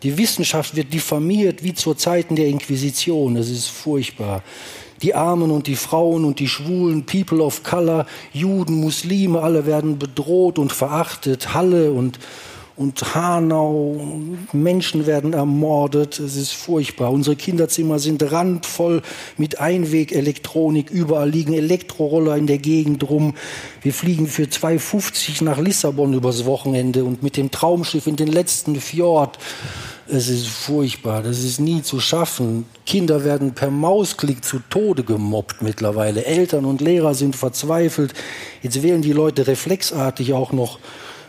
die 0.03 0.17
Wissenschaft 0.17 0.75
wird 0.75 0.93
diffamiert 0.93 1.63
wie 1.63 1.73
zu 1.73 1.93
Zeiten 1.93 2.35
der 2.35 2.47
Inquisition. 2.47 3.35
Das 3.35 3.49
ist 3.49 3.67
furchtbar. 3.67 4.43
Die 5.01 5.13
Armen 5.13 5.51
und 5.51 5.67
die 5.67 5.75
Frauen 5.75 6.25
und 6.25 6.39
die 6.39 6.47
Schwulen, 6.47 7.05
People 7.05 7.43
of 7.43 7.63
Color, 7.63 8.05
Juden, 8.33 8.75
Muslime, 8.75 9.41
alle 9.41 9.65
werden 9.65 9.99
bedroht 9.99 10.59
und 10.59 10.71
verachtet. 10.71 11.53
Halle 11.53 11.91
und 11.91 12.19
und 12.77 13.15
Hanau, 13.15 13.95
Menschen 14.51 15.05
werden 15.05 15.31
ermordet, 15.31 16.19
es 16.19 16.35
ist 16.35 16.51
furchtbar. 16.51 17.11
Unsere 17.11 17.37
Kinderzimmer 17.37 17.99
sind 17.99 18.21
randvoll 18.31 19.01
mit 19.37 19.61
Einwegelektronik, 19.61 20.89
überall 20.89 21.29
liegen 21.29 21.53
Elektroroller 21.53 22.35
in 22.35 22.47
der 22.47 22.57
Gegend 22.57 23.09
rum. 23.09 23.35
Wir 23.81 23.93
fliegen 23.93 24.27
für 24.27 24.43
2,50 24.43 25.43
nach 25.43 25.57
Lissabon 25.57 26.13
übers 26.13 26.43
Wochenende 26.45 27.05
und 27.05 27.23
mit 27.23 27.37
dem 27.37 27.49
Traumschiff 27.49 28.07
in 28.07 28.17
den 28.17 28.27
letzten 28.27 28.75
Fjord. 28.75 29.37
Es 30.07 30.29
ist 30.29 30.47
furchtbar, 30.47 31.23
das 31.23 31.39
ist 31.39 31.59
nie 31.59 31.81
zu 31.81 31.99
schaffen. 31.99 32.65
Kinder 32.85 33.23
werden 33.23 33.55
per 33.55 33.71
Mausklick 33.71 34.45
zu 34.45 34.59
Tode 34.69 35.03
gemobbt 35.03 35.63
mittlerweile. 35.63 36.25
Eltern 36.25 36.65
und 36.65 36.79
Lehrer 36.79 37.15
sind 37.15 37.35
verzweifelt. 37.35 38.13
Jetzt 38.61 38.83
wählen 38.83 39.01
die 39.01 39.13
Leute 39.13 39.47
reflexartig 39.47 40.33
auch 40.33 40.51
noch 40.51 40.77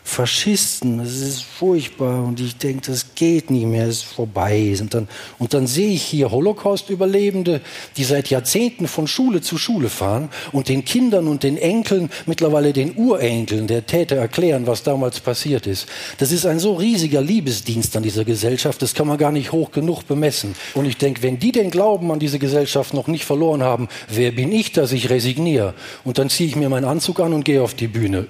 Faschisten, 0.07 0.99
das 0.99 1.17
ist 1.17 1.43
furchtbar 1.43 2.23
und 2.25 2.39
ich 2.41 2.57
denke, 2.57 2.93
das 2.93 3.17
geht 3.17 3.51
nicht 3.51 3.67
mehr, 3.67 3.89
es 3.89 3.97
ist 3.97 4.05
vorbei. 4.05 4.75
Und 4.81 4.95
dann, 4.95 5.09
und 5.39 5.53
dann 5.53 5.67
sehe 5.67 5.91
ich 5.91 6.05
hier 6.05 6.31
Holocaust-Überlebende, 6.31 7.61
die 7.97 8.05
seit 8.05 8.31
Jahrzehnten 8.31 8.87
von 8.87 9.09
Schule 9.09 9.41
zu 9.41 9.59
Schule 9.59 9.89
fahren 9.89 10.31
und 10.53 10.69
den 10.69 10.85
Kindern 10.85 11.27
und 11.27 11.43
den 11.43 11.59
Enkeln, 11.59 12.09
mittlerweile 12.25 12.73
den 12.73 12.97
Urenkeln 12.97 13.67
der 13.67 13.85
Täter 13.85 14.15
erklären, 14.15 14.69
was 14.69 14.85
damals 14.85 15.19
passiert 15.19 15.67
ist. 15.67 15.87
Das 16.19 16.31
ist 16.31 16.47
ein 16.47 16.61
so 16.61 16.75
riesiger 16.75 17.21
Liebesdienst 17.21 17.97
an 17.97 18.05
dieser 18.05 18.25
Gesellschaft, 18.25 18.81
das 18.83 18.95
kann 18.95 19.09
man 19.09 19.19
gar 19.19 19.33
nicht 19.33 19.51
hoch 19.51 19.73
genug 19.73 20.07
bemessen. 20.07 20.55
Und 20.75 20.87
ich 20.87 20.99
denke, 20.99 21.25
wenn 21.25 21.41
die 21.41 21.51
den 21.51 21.73
Glauben 21.73 22.13
an 22.13 22.21
diese 22.21 22.39
Gesellschaft 22.39 22.95
noch 22.95 23.09
nicht 23.09 23.25
verloren 23.25 23.65
haben, 23.65 23.89
wer 24.09 24.31
bin 24.31 24.53
ich, 24.53 24.71
dass 24.71 24.93
ich 24.93 25.11
resigniere? 25.11 25.75
Und 26.05 26.19
dann 26.19 26.31
ziehe 26.31 26.49
ich 26.49 26.55
mir 26.55 26.69
meinen 26.69 26.85
Anzug 26.85 27.19
an 27.19 27.33
und 27.33 27.45
gehe 27.45 27.61
auf 27.61 27.75
die 27.75 27.89
Bühne. 27.89 28.29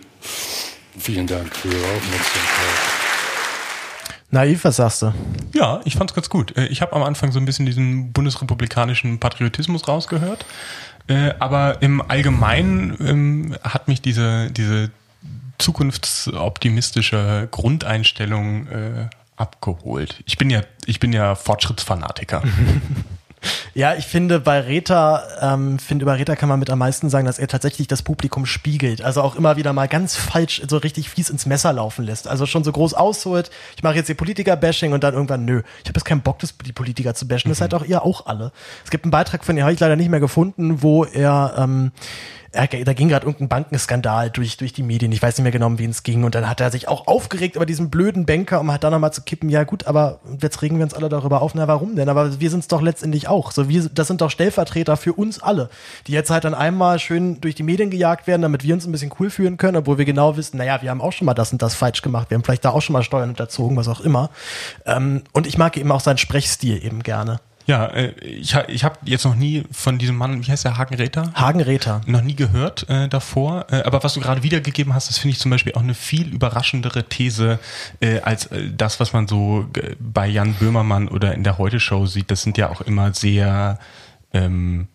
Vielen 0.99 1.27
Dank 1.27 1.55
für 1.55 1.69
Ihre 1.69 1.85
Aufmerksamkeit. 1.85 3.07
Naiv, 4.31 4.65
was 4.65 4.77
sagst 4.77 5.03
du? 5.03 5.13
Ja, 5.55 5.81
ich 5.85 5.95
fand's 5.95 6.15
ganz 6.15 6.29
gut. 6.29 6.57
Äh, 6.57 6.67
ich 6.67 6.83
habe 6.83 6.95
am 6.95 7.03
Anfang 7.03 7.33
so 7.33 7.39
ein 7.39 7.45
bisschen 7.45 7.67
diesen 7.67 8.13
bundesrepublikanischen 8.13 9.21
Patriotismus 9.21 9.87
rausgehört. 9.87 10.45
Äh, 11.07 11.35
aber 11.39 11.81
im 11.83 12.03
Allgemeinen 12.03 12.97
ähm, 13.01 13.57
hat 13.63 13.89
mich 13.89 14.03
diese, 14.03 14.51
diese 14.51 14.91
zukunftsoptimistische 15.59 17.49
Grundeinstellung 17.51 18.67
äh, 18.67 19.09
abgeholt. 19.37 20.23
Ich 20.27 20.39
bin 20.39 20.51
ja, 20.51 20.63
ich 20.87 20.99
bin 20.99 21.13
ja 21.13 21.35
Fortschrittsfanatiker. 21.35 22.43
Ja, 23.75 23.95
ich 23.95 24.07
finde 24.07 24.41
bei 24.41 24.61
Reta, 24.61 25.23
ähm, 25.41 25.79
finde 25.79 26.05
über 26.05 26.17
Reta 26.17 26.35
kann 26.35 26.49
man 26.49 26.59
mit 26.59 26.71
am 26.71 26.79
meisten 26.79 27.11
sagen, 27.11 27.27
dass 27.27 27.39
er 27.39 27.47
tatsächlich 27.47 27.87
das 27.87 28.03
Publikum 28.03 28.47
spiegelt. 28.47 29.03
Also 29.03 29.21
auch 29.23 29.37
immer 29.37 29.57
wieder 29.57 29.73
mal 29.73 29.87
ganz 29.87 30.17
falsch, 30.17 30.63
so 30.67 30.79
richtig 30.79 31.11
fies 31.11 31.29
ins 31.29 31.47
Messer 31.47 31.73
laufen 31.73 32.05
lässt. 32.05 32.27
Also 32.27 32.47
schon 32.47 32.65
so 32.65 32.73
groß 32.73 32.95
ausholt, 32.95 33.51
ich 33.77 33.83
mache 33.83 33.97
jetzt 33.97 34.07
hier 34.07 34.17
Politiker-Bashing 34.17 34.93
und 34.93 35.05
dann 35.05 35.15
irgendwann, 35.15 35.45
nö, 35.45 35.63
ich 35.83 35.89
habe 35.89 35.99
jetzt 35.99 36.05
keinen 36.05 36.23
Bock, 36.23 36.39
das, 36.39 36.55
die 36.57 36.73
Politiker 36.73 37.15
zu 37.15 37.29
bashen. 37.29 37.49
Mhm. 37.49 37.53
Das 37.53 37.59
seid 37.59 37.75
auch 37.75 37.85
ihr 37.85 38.03
auch 38.03 38.27
alle. 38.27 38.53
Es 38.85 38.91
gibt 38.91 39.05
einen 39.05 39.11
Beitrag 39.11 39.45
von 39.45 39.57
ihr, 39.57 39.65
habe 39.65 39.75
ich 39.75 39.81
leider 39.81 39.97
nicht 39.97 40.11
mehr 40.11 40.21
gefunden, 40.21 40.83
wo 40.83 41.05
er 41.05 41.55
ähm, 41.59 41.93
da 42.57 42.93
ging 42.95 43.09
gerade 43.09 43.27
irgendein 43.27 43.49
Bankenskandal 43.49 44.31
durch, 44.31 44.57
durch 44.57 44.73
die 44.73 44.83
Medien. 44.83 45.13
Ich 45.13 45.23
weiß 45.23 45.37
nicht 45.37 45.43
mehr 45.43 45.53
genau, 45.53 45.71
wen 45.77 45.91
es 45.91 46.03
ging. 46.03 46.25
Und 46.25 46.35
dann 46.35 46.49
hat 46.49 46.61
er 46.61 46.71
sich 46.71 46.89
auch 46.89 47.07
aufgeregt 47.07 47.57
über 47.57 47.67
diesen 47.67 47.91
blöden 47.91 48.25
Banker, 48.25 48.61
um 48.61 48.71
halt 48.71 48.83
dann 48.83 48.93
nochmal 48.93 49.13
zu 49.13 49.23
kippen. 49.23 49.51
Ja, 49.51 49.65
gut, 49.65 49.87
aber 49.87 50.21
jetzt 50.41 50.63
regen 50.63 50.79
wir 50.79 50.85
uns 50.85 50.95
alle 50.95 51.09
darüber 51.09 51.43
auf. 51.43 51.55
Na, 51.55 51.69
warum 51.69 51.97
denn? 51.97 52.09
Aber 52.09 52.41
wir 52.41 52.51
sind 52.51 52.61
es 52.61 52.69
doch 52.69 52.81
letztendlich 52.81 53.29
auch. 53.29 53.53
So, 53.53 53.69
wir, 53.69 53.89
das 53.93 54.09
sind 54.09 54.21
doch 54.21 54.31
Stellvertreter 54.31 54.97
für 54.97 55.13
uns 55.13 55.41
alle, 55.41 55.69
die 56.07 56.13
jetzt 56.13 56.31
halt 56.31 56.45
dann 56.45 56.55
einmal 56.55 56.99
schön 56.99 57.41
durch 57.41 57.55
die 57.55 57.63
Medien 57.63 57.91
gejagt 57.91 58.27
werden, 58.27 58.43
damit 58.43 58.65
wir 58.65 58.75
uns 58.75 58.87
ein 58.87 58.93
bisschen 58.93 59.13
cool 59.21 59.31
fühlen 59.31 59.59
können, 59.59 59.77
obwohl 59.77 59.99
wir 59.99 60.05
genau 60.05 60.37
wissen, 60.37 60.57
naja, 60.57 60.81
wir 60.81 60.91
haben 60.91 61.01
auch 61.01 61.13
schon 61.13 61.27
mal 61.27 61.35
das 61.35 61.53
und 61.53 61.61
das 61.61 61.75
falsch 61.75 62.03
gemacht. 62.03 62.31
Wir 62.31 62.37
haben 62.37 62.45
vielleicht 62.45 62.65
da 62.65 62.71
auch 62.71 62.83
schon 62.83 62.95
mal 62.95 63.03
Steuern 63.03 63.31
unterzogen, 63.31 63.77
was 63.77 63.89
auch 63.89 64.01
immer. 64.01 64.31
Ähm, 64.87 65.23
und 65.33 65.47
ich 65.47 65.59
mag 65.59 65.77
eben 65.77 65.93
auch 65.93 66.01
seinen 66.01 66.19
Sprechstil 66.19 66.85
eben 66.85 67.03
gerne. 67.03 67.41
Ja, 67.67 67.87
äh, 67.87 68.13
ich, 68.21 68.55
ich 68.69 68.85
habe 68.85 68.99
jetzt 69.05 69.25
noch 69.25 69.35
nie 69.35 69.65
von 69.73 69.99
diesem 69.99 70.17
Mann, 70.17 70.45
wie 70.47 70.51
heißt 70.51 70.65
der, 70.65 70.79
Hagen 70.79 70.95
Räther? 70.95 71.33
Hagen 71.35 71.61
Räther. 71.61 72.01
noch 72.07 72.23
nie 72.23 72.37
gehört 72.37 72.89
äh, 72.89 73.09
davor. 73.09 73.67
Äh, 73.71 73.83
aber 73.83 74.03
was 74.05 74.15
du 74.15 74.21
gerade 74.21 74.43
wiedergegeben 74.45 74.95
hast, 74.95 75.09
das 75.09 75.19
finde 75.19 75.33
ich 75.33 75.41
zum 75.41 75.51
Beispiel 75.51 75.75
auch 75.75 75.83
eine 75.83 75.95
viel 75.95 76.29
überraschendere 76.33 77.05
These 77.05 77.59
äh, 78.01 78.21
als 78.21 78.47
äh, 78.47 78.71
das, 78.71 79.01
was 79.01 79.13
man 79.13 79.27
so 79.27 79.67
bei 79.99 80.29
Jan 80.29 80.55
Böhmermann 80.55 81.09
oder 81.09 81.35
in 81.35 81.43
der 81.43 81.59
Heute-Show 81.59 82.07
sieht. 82.07 82.31
Das 82.31 82.43
sind 82.43 82.57
ja 82.57 82.71
auch 82.71 82.81
immer 82.81 83.13
sehr, 83.13 83.79
ähm, 84.33 84.87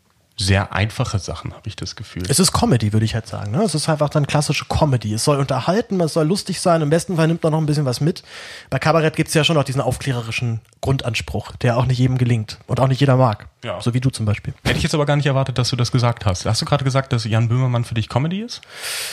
sehr 0.42 0.74
einfache 0.74 1.20
Sachen, 1.20 1.54
habe 1.54 1.68
ich 1.68 1.76
das 1.76 1.96
Gefühl. 1.96 2.24
Es 2.28 2.40
ist 2.40 2.52
Comedy, 2.52 2.94
würde 2.94 3.06
ich 3.06 3.14
halt 3.14 3.28
sagen. 3.28 3.52
Ne? 3.52 3.64
Es 3.64 3.76
ist 3.76 3.88
einfach 3.88 4.10
dann 4.10 4.28
klassische 4.28 4.66
Comedy. 4.66 5.14
Es 5.14 5.24
soll 5.24 5.38
unterhalten, 5.38 6.02
es 6.02 6.14
soll 6.14 6.28
lustig 6.28 6.60
sein. 6.60 6.82
Im 6.82 6.90
besten 6.90 7.16
Fall 7.16 7.28
nimmt 7.28 7.44
man 7.44 7.52
noch 7.52 7.60
ein 7.60 7.66
bisschen 7.66 7.86
was 7.86 8.02
mit. 8.02 8.24
Bei 8.70 8.80
Kabarett 8.80 9.16
gibt 9.16 9.30
es 9.30 9.34
ja 9.34 9.44
schon 9.44 9.56
noch 9.56 9.64
diesen 9.64 9.82
aufklärerischen 9.82 10.60
Grundanspruch, 10.82 11.56
der 11.58 11.78
auch 11.78 11.86
nicht 11.86 12.00
jedem 12.00 12.18
gelingt 12.18 12.58
und 12.68 12.80
auch 12.80 12.88
nicht 12.88 13.00
jeder 13.00 13.16
mag. 13.16 13.48
Ja. 13.64 13.80
So 13.80 13.94
wie 13.94 14.00
du 14.00 14.10
zum 14.10 14.26
Beispiel. 14.26 14.54
Hätte 14.64 14.78
ich 14.78 14.84
jetzt 14.84 14.96
aber 14.96 15.06
gar 15.06 15.16
nicht 15.16 15.28
erwartet, 15.28 15.60
dass 15.60 15.70
du 15.70 15.76
das 15.76 15.92
gesagt 15.92 16.26
hast. 16.26 16.46
Hast 16.46 16.62
du 16.62 16.66
gerade 16.66 16.84
gesagt, 16.84 17.14
dass 17.14 17.26
Jan 17.26 17.48
Böhmermann 17.48 17.84
für 17.84 17.94
dich 17.94 18.10
Comedy 18.10 18.42
ist? 18.42 18.62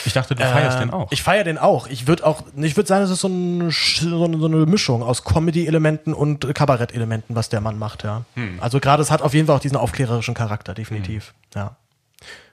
Ich 0.05 0.13
dachte, 0.13 0.33
du 0.33 0.43
feierst 0.43 0.79
den 0.79 0.89
auch. 0.89 1.03
Ähm, 1.03 1.07
Ich 1.11 1.21
feiere 1.21 1.43
den 1.43 1.59
auch. 1.59 1.85
Ich 1.87 2.07
würde 2.07 2.25
auch, 2.25 2.43
ich 2.57 2.75
würde 2.75 2.87
sagen, 2.87 3.03
es 3.03 3.11
ist 3.11 3.21
so, 3.21 3.27
ein, 3.27 3.69
so, 3.69 4.25
eine, 4.25 4.65
Mischung 4.65 5.03
aus 5.03 5.23
Comedy-Elementen 5.23 6.15
und 6.15 6.53
Kabarett-Elementen, 6.55 7.35
was 7.35 7.49
der 7.49 7.61
Mann 7.61 7.77
macht, 7.77 8.03
ja. 8.03 8.23
Hm. 8.33 8.57
Also 8.59 8.79
gerade 8.79 9.03
es 9.03 9.11
hat 9.11 9.21
auf 9.21 9.35
jeden 9.35 9.45
Fall 9.45 9.55
auch 9.55 9.61
diesen 9.61 9.77
aufklärerischen 9.77 10.33
Charakter, 10.33 10.73
definitiv. 10.73 11.18
Ja. 11.55 11.77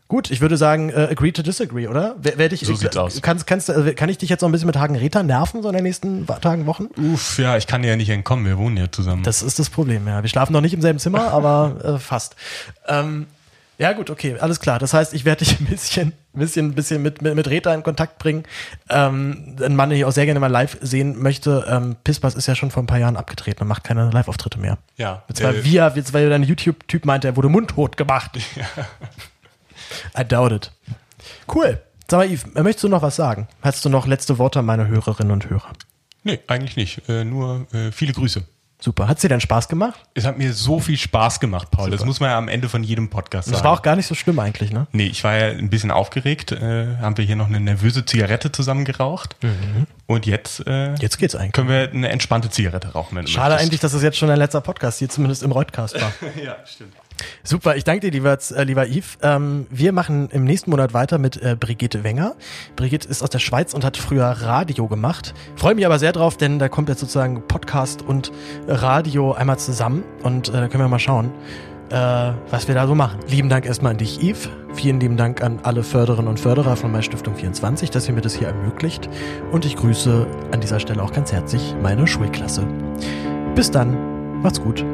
Gut, 0.09 0.31
ich 0.31 0.41
würde 0.41 0.57
sagen, 0.57 0.91
äh, 0.91 1.09
agree 1.11 1.33
to 1.33 1.43
disagree, 1.43 1.89
oder? 1.89 2.15
Wer, 2.23 2.39
wer 2.39 2.49
dich, 2.49 2.61
So 2.61 2.75
sieht's 2.77 2.97
aus. 2.97 3.21
Kannst, 3.23 3.47
kannst, 3.49 3.69
äh, 3.69 3.93
kann 3.95 4.09
ich 4.09 4.19
dich 4.19 4.29
jetzt 4.29 4.41
noch 4.43 4.49
ein 4.49 4.53
bisschen 4.53 4.69
mit 4.69 4.77
Hagen 4.77 4.95
Räther 4.95 5.25
nerven, 5.25 5.63
so 5.63 5.69
in 5.69 5.75
den 5.75 5.83
nächsten 5.83 6.27
Tagen, 6.27 6.67
Wochen? 6.67 6.87
Uff, 6.97 7.39
ja, 7.41 7.57
ich 7.57 7.67
kann 7.67 7.83
dir 7.83 7.89
ja 7.89 7.97
nicht 7.97 8.11
entkommen. 8.11 8.47
Wir 8.47 8.57
wohnen 8.57 8.77
ja 8.77 8.91
zusammen. 8.91 9.25
Das 9.25 9.43
ist 9.43 9.59
das 9.59 9.69
Problem, 9.69 10.07
ja. 10.07 10.23
Wir 10.23 10.29
schlafen 10.29 10.53
noch 10.53 10.61
nicht 10.61 10.75
im 10.75 10.81
selben 10.81 11.01
Zimmer, 11.01 11.33
aber 11.33 11.97
äh, 11.97 11.99
fast. 11.99 12.37
Ähm, 12.87 13.27
ja, 13.79 13.93
gut, 13.95 14.09
okay, 14.09 14.37
alles 14.39 14.61
klar. 14.61 14.79
Das 14.79 14.95
heißt, 14.95 15.13
ich 15.13 15.25
werde 15.25 15.45
dich 15.45 15.59
ein 15.59 15.67
bisschen, 15.67 16.13
bisschen, 16.39 16.75
bisschen 16.75 17.03
mit, 17.03 17.23
mit, 17.23 17.35
mit 17.35 17.49
Reta 17.49 17.75
in 17.75 17.83
Kontakt 17.83 18.19
bringen. 18.19 18.45
Ähm, 18.89 19.57
ein 19.61 19.77
Mann, 19.77 19.91
den 19.91 19.99
ich 19.99 20.05
auch 20.05 20.13
sehr 20.13 20.27
gerne 20.27 20.41
mal 20.41 20.51
live 20.51 20.79
sehen 20.81 21.21
möchte. 21.21 21.65
Ähm, 21.69 21.97
Pispas 22.05 22.35
ist 22.35 22.47
ja 22.47 22.55
schon 22.55 22.71
vor 22.71 22.83
ein 22.83 22.87
paar 22.87 22.99
Jahren 22.99 23.17
abgetreten 23.17 23.63
und 23.63 23.69
macht 23.69 23.85
keine 23.85 24.11
Live-Auftritte 24.11 24.59
mehr. 24.59 24.79
ja. 24.97 25.23
Jetzt 25.29 25.43
war 25.43 25.55
äh, 25.55 25.65
wir, 25.65 25.93
jetzt 25.95 26.13
weil 26.13 26.29
dein 26.31 26.43
YouTube-Typ 26.43 27.05
meinte, 27.05 27.29
er 27.29 27.37
wurde 27.37 27.49
mundtot 27.49 27.97
gemacht. 27.97 28.39
I 30.19 30.25
doubt 30.25 30.53
it. 30.53 30.73
Cool. 31.53 31.81
Sag 32.09 32.19
mal, 32.19 32.31
Yves, 32.31 32.47
möchtest 32.55 32.85
du 32.85 32.89
noch 32.89 33.03
was 33.03 33.17
sagen? 33.17 33.49
Hast 33.63 33.85
du 33.85 33.89
noch 33.89 34.07
letzte 34.07 34.39
Worte 34.39 34.61
an 34.61 34.67
meine 34.67 34.87
Hörerinnen 34.87 35.33
und 35.33 35.51
Hörer? 35.51 35.73
nee, 36.27 36.41
eigentlich 36.49 36.77
nicht. 36.77 37.09
Äh, 37.09 37.25
nur 37.25 37.67
äh, 37.73 37.93
viele 37.93 38.13
Grüße. 38.13 38.43
Super. 38.79 39.09
Hat's 39.09 39.23
dir 39.23 39.29
denn 39.29 39.41
Spaß 39.41 39.69
gemacht? 39.69 39.99
Es 40.15 40.27
hat 40.27 40.37
mir 40.37 40.53
so 40.53 40.81
viel 40.81 40.99
Spaß 40.99 41.41
gemacht, 41.41 41.71
Paul. 41.71 41.91
Das 41.91 42.05
muss 42.05 42.21
man 42.21 42.31
ja 42.31 42.37
am 42.39 42.49
Ende 42.49 42.69
von 42.69 42.85
jedem 42.85 43.09
Podcast 43.09 43.49
Das 43.49 43.57
sagen. 43.57 43.65
war 43.65 43.73
auch 43.73 43.83
gar 43.83 43.97
nicht 43.97 44.07
so 44.07 44.15
schlimm 44.15 44.39
eigentlich, 44.39 44.71
ne? 44.71 44.87
Nee, 44.93 45.07
ich 45.07 45.25
war 45.25 45.35
ja 45.35 45.47
ein 45.49 45.71
bisschen 45.71 45.91
aufgeregt. 45.91 46.53
Äh, 46.53 46.97
haben 47.01 47.17
wir 47.17 47.25
hier 47.25 47.37
noch 47.37 47.47
eine 47.47 47.59
nervöse 47.59 48.05
Zigarette 48.05 48.53
zusammen 48.53 48.85
geraucht. 48.85 49.37
Und 50.07 50.27
jetzt, 50.27 50.63
äh, 50.67 50.91
Mhm. 50.91 50.97
Jetzt 51.01 51.19
geht's 51.19 51.35
eigentlich. 51.35 51.53
können 51.53 51.69
wir 51.71 51.91
eine 51.91 52.11
entspannte 52.11 52.51
Zigarette 52.51 52.89
rauchen. 52.93 53.17
Schade 53.27 53.55
möchtest. 53.55 53.67
eigentlich, 53.67 53.81
dass 53.81 53.93
das 53.93 54.03
jetzt 54.03 54.19
schon 54.19 54.29
dein 54.29 54.39
letzter 54.39 54.61
Podcast 54.61 54.99
hier 54.99 55.09
zumindest 55.09 55.43
im 55.43 55.53
Reutcast 55.53 56.01
war. 56.01 56.13
Ja, 56.43 56.57
stimmt. 56.67 56.93
Super, 57.43 57.77
ich 57.77 57.85
danke 57.85 58.01
dir, 58.01 58.11
lieber, 58.11 58.37
äh, 58.55 58.65
lieber 58.65 58.87
Yves. 58.87 59.19
Ähm, 59.23 59.67
wir 59.71 59.93
machen 59.93 60.29
im 60.31 60.45
nächsten 60.45 60.71
Monat 60.71 60.95
weiter 60.95 61.19
mit 61.19 61.41
äh, 61.43 61.57
Brigitte 61.59 62.05
Wenger. 62.05 62.35
Brigitte 62.77 63.09
ist 63.09 63.23
aus 63.23 63.31
der 63.31 63.39
Schweiz 63.39 63.75
und 63.75 63.85
hat 63.85 63.97
früher 63.97 64.27
Radio 64.27 64.87
gemacht. 64.89 65.35
Freue 65.57 65.75
mich 65.75 65.87
aber 65.87 65.99
sehr 65.99 66.13
drauf, 66.13 66.37
denn 66.37 66.59
da 66.59 66.69
kommt 66.69 66.89
jetzt 66.89 67.01
sozusagen 67.01 67.47
Podcast 67.47 68.03
und 68.03 68.33
Radio 68.67 69.33
einmal 69.33 69.59
zusammen 69.59 70.05
und 70.23 70.49
äh, 70.49 70.53
da 70.53 70.69
können 70.69 70.85
wir 70.85 70.89
mal 70.89 70.99
schauen, 70.99 71.33
äh, 71.91 72.33
was 72.51 72.69
wir 72.69 72.75
da 72.75 72.87
so 72.87 72.95
machen. 72.95 73.21
Lieben 73.29 73.49
Dank 73.49 73.67
erstmal 73.67 73.93
an 73.93 73.99
dich, 73.99 74.23
Yves. 74.23 74.49
Vielen 74.75 75.01
lieben 75.01 75.17
Dank 75.17 75.43
an 75.43 75.61
alle 75.63 75.83
Förderinnen 75.83 76.29
und 76.29 76.41
Förderer 76.41 76.77
von 76.77 76.91
meiner 76.91 77.03
Stiftung 77.03 77.35
24, 77.35 77.91
dass 77.91 78.09
ihr 78.09 78.15
mir 78.15 78.21
das 78.21 78.35
hier 78.35 78.49
ermöglicht. 78.49 79.09
Und 79.53 79.65
ich 79.65 79.77
grüße 79.77 80.27
an 80.53 80.61
dieser 80.61 80.81
Stelle 80.81 81.03
auch 81.03 81.13
ganz 81.13 81.33
herzlich 81.33 81.75
meine 81.83 82.07
Schulklasse. 82.07 82.67
Bis 83.55 83.71
dann, 83.71 84.43
macht's 84.43 84.61
gut. 84.61 84.85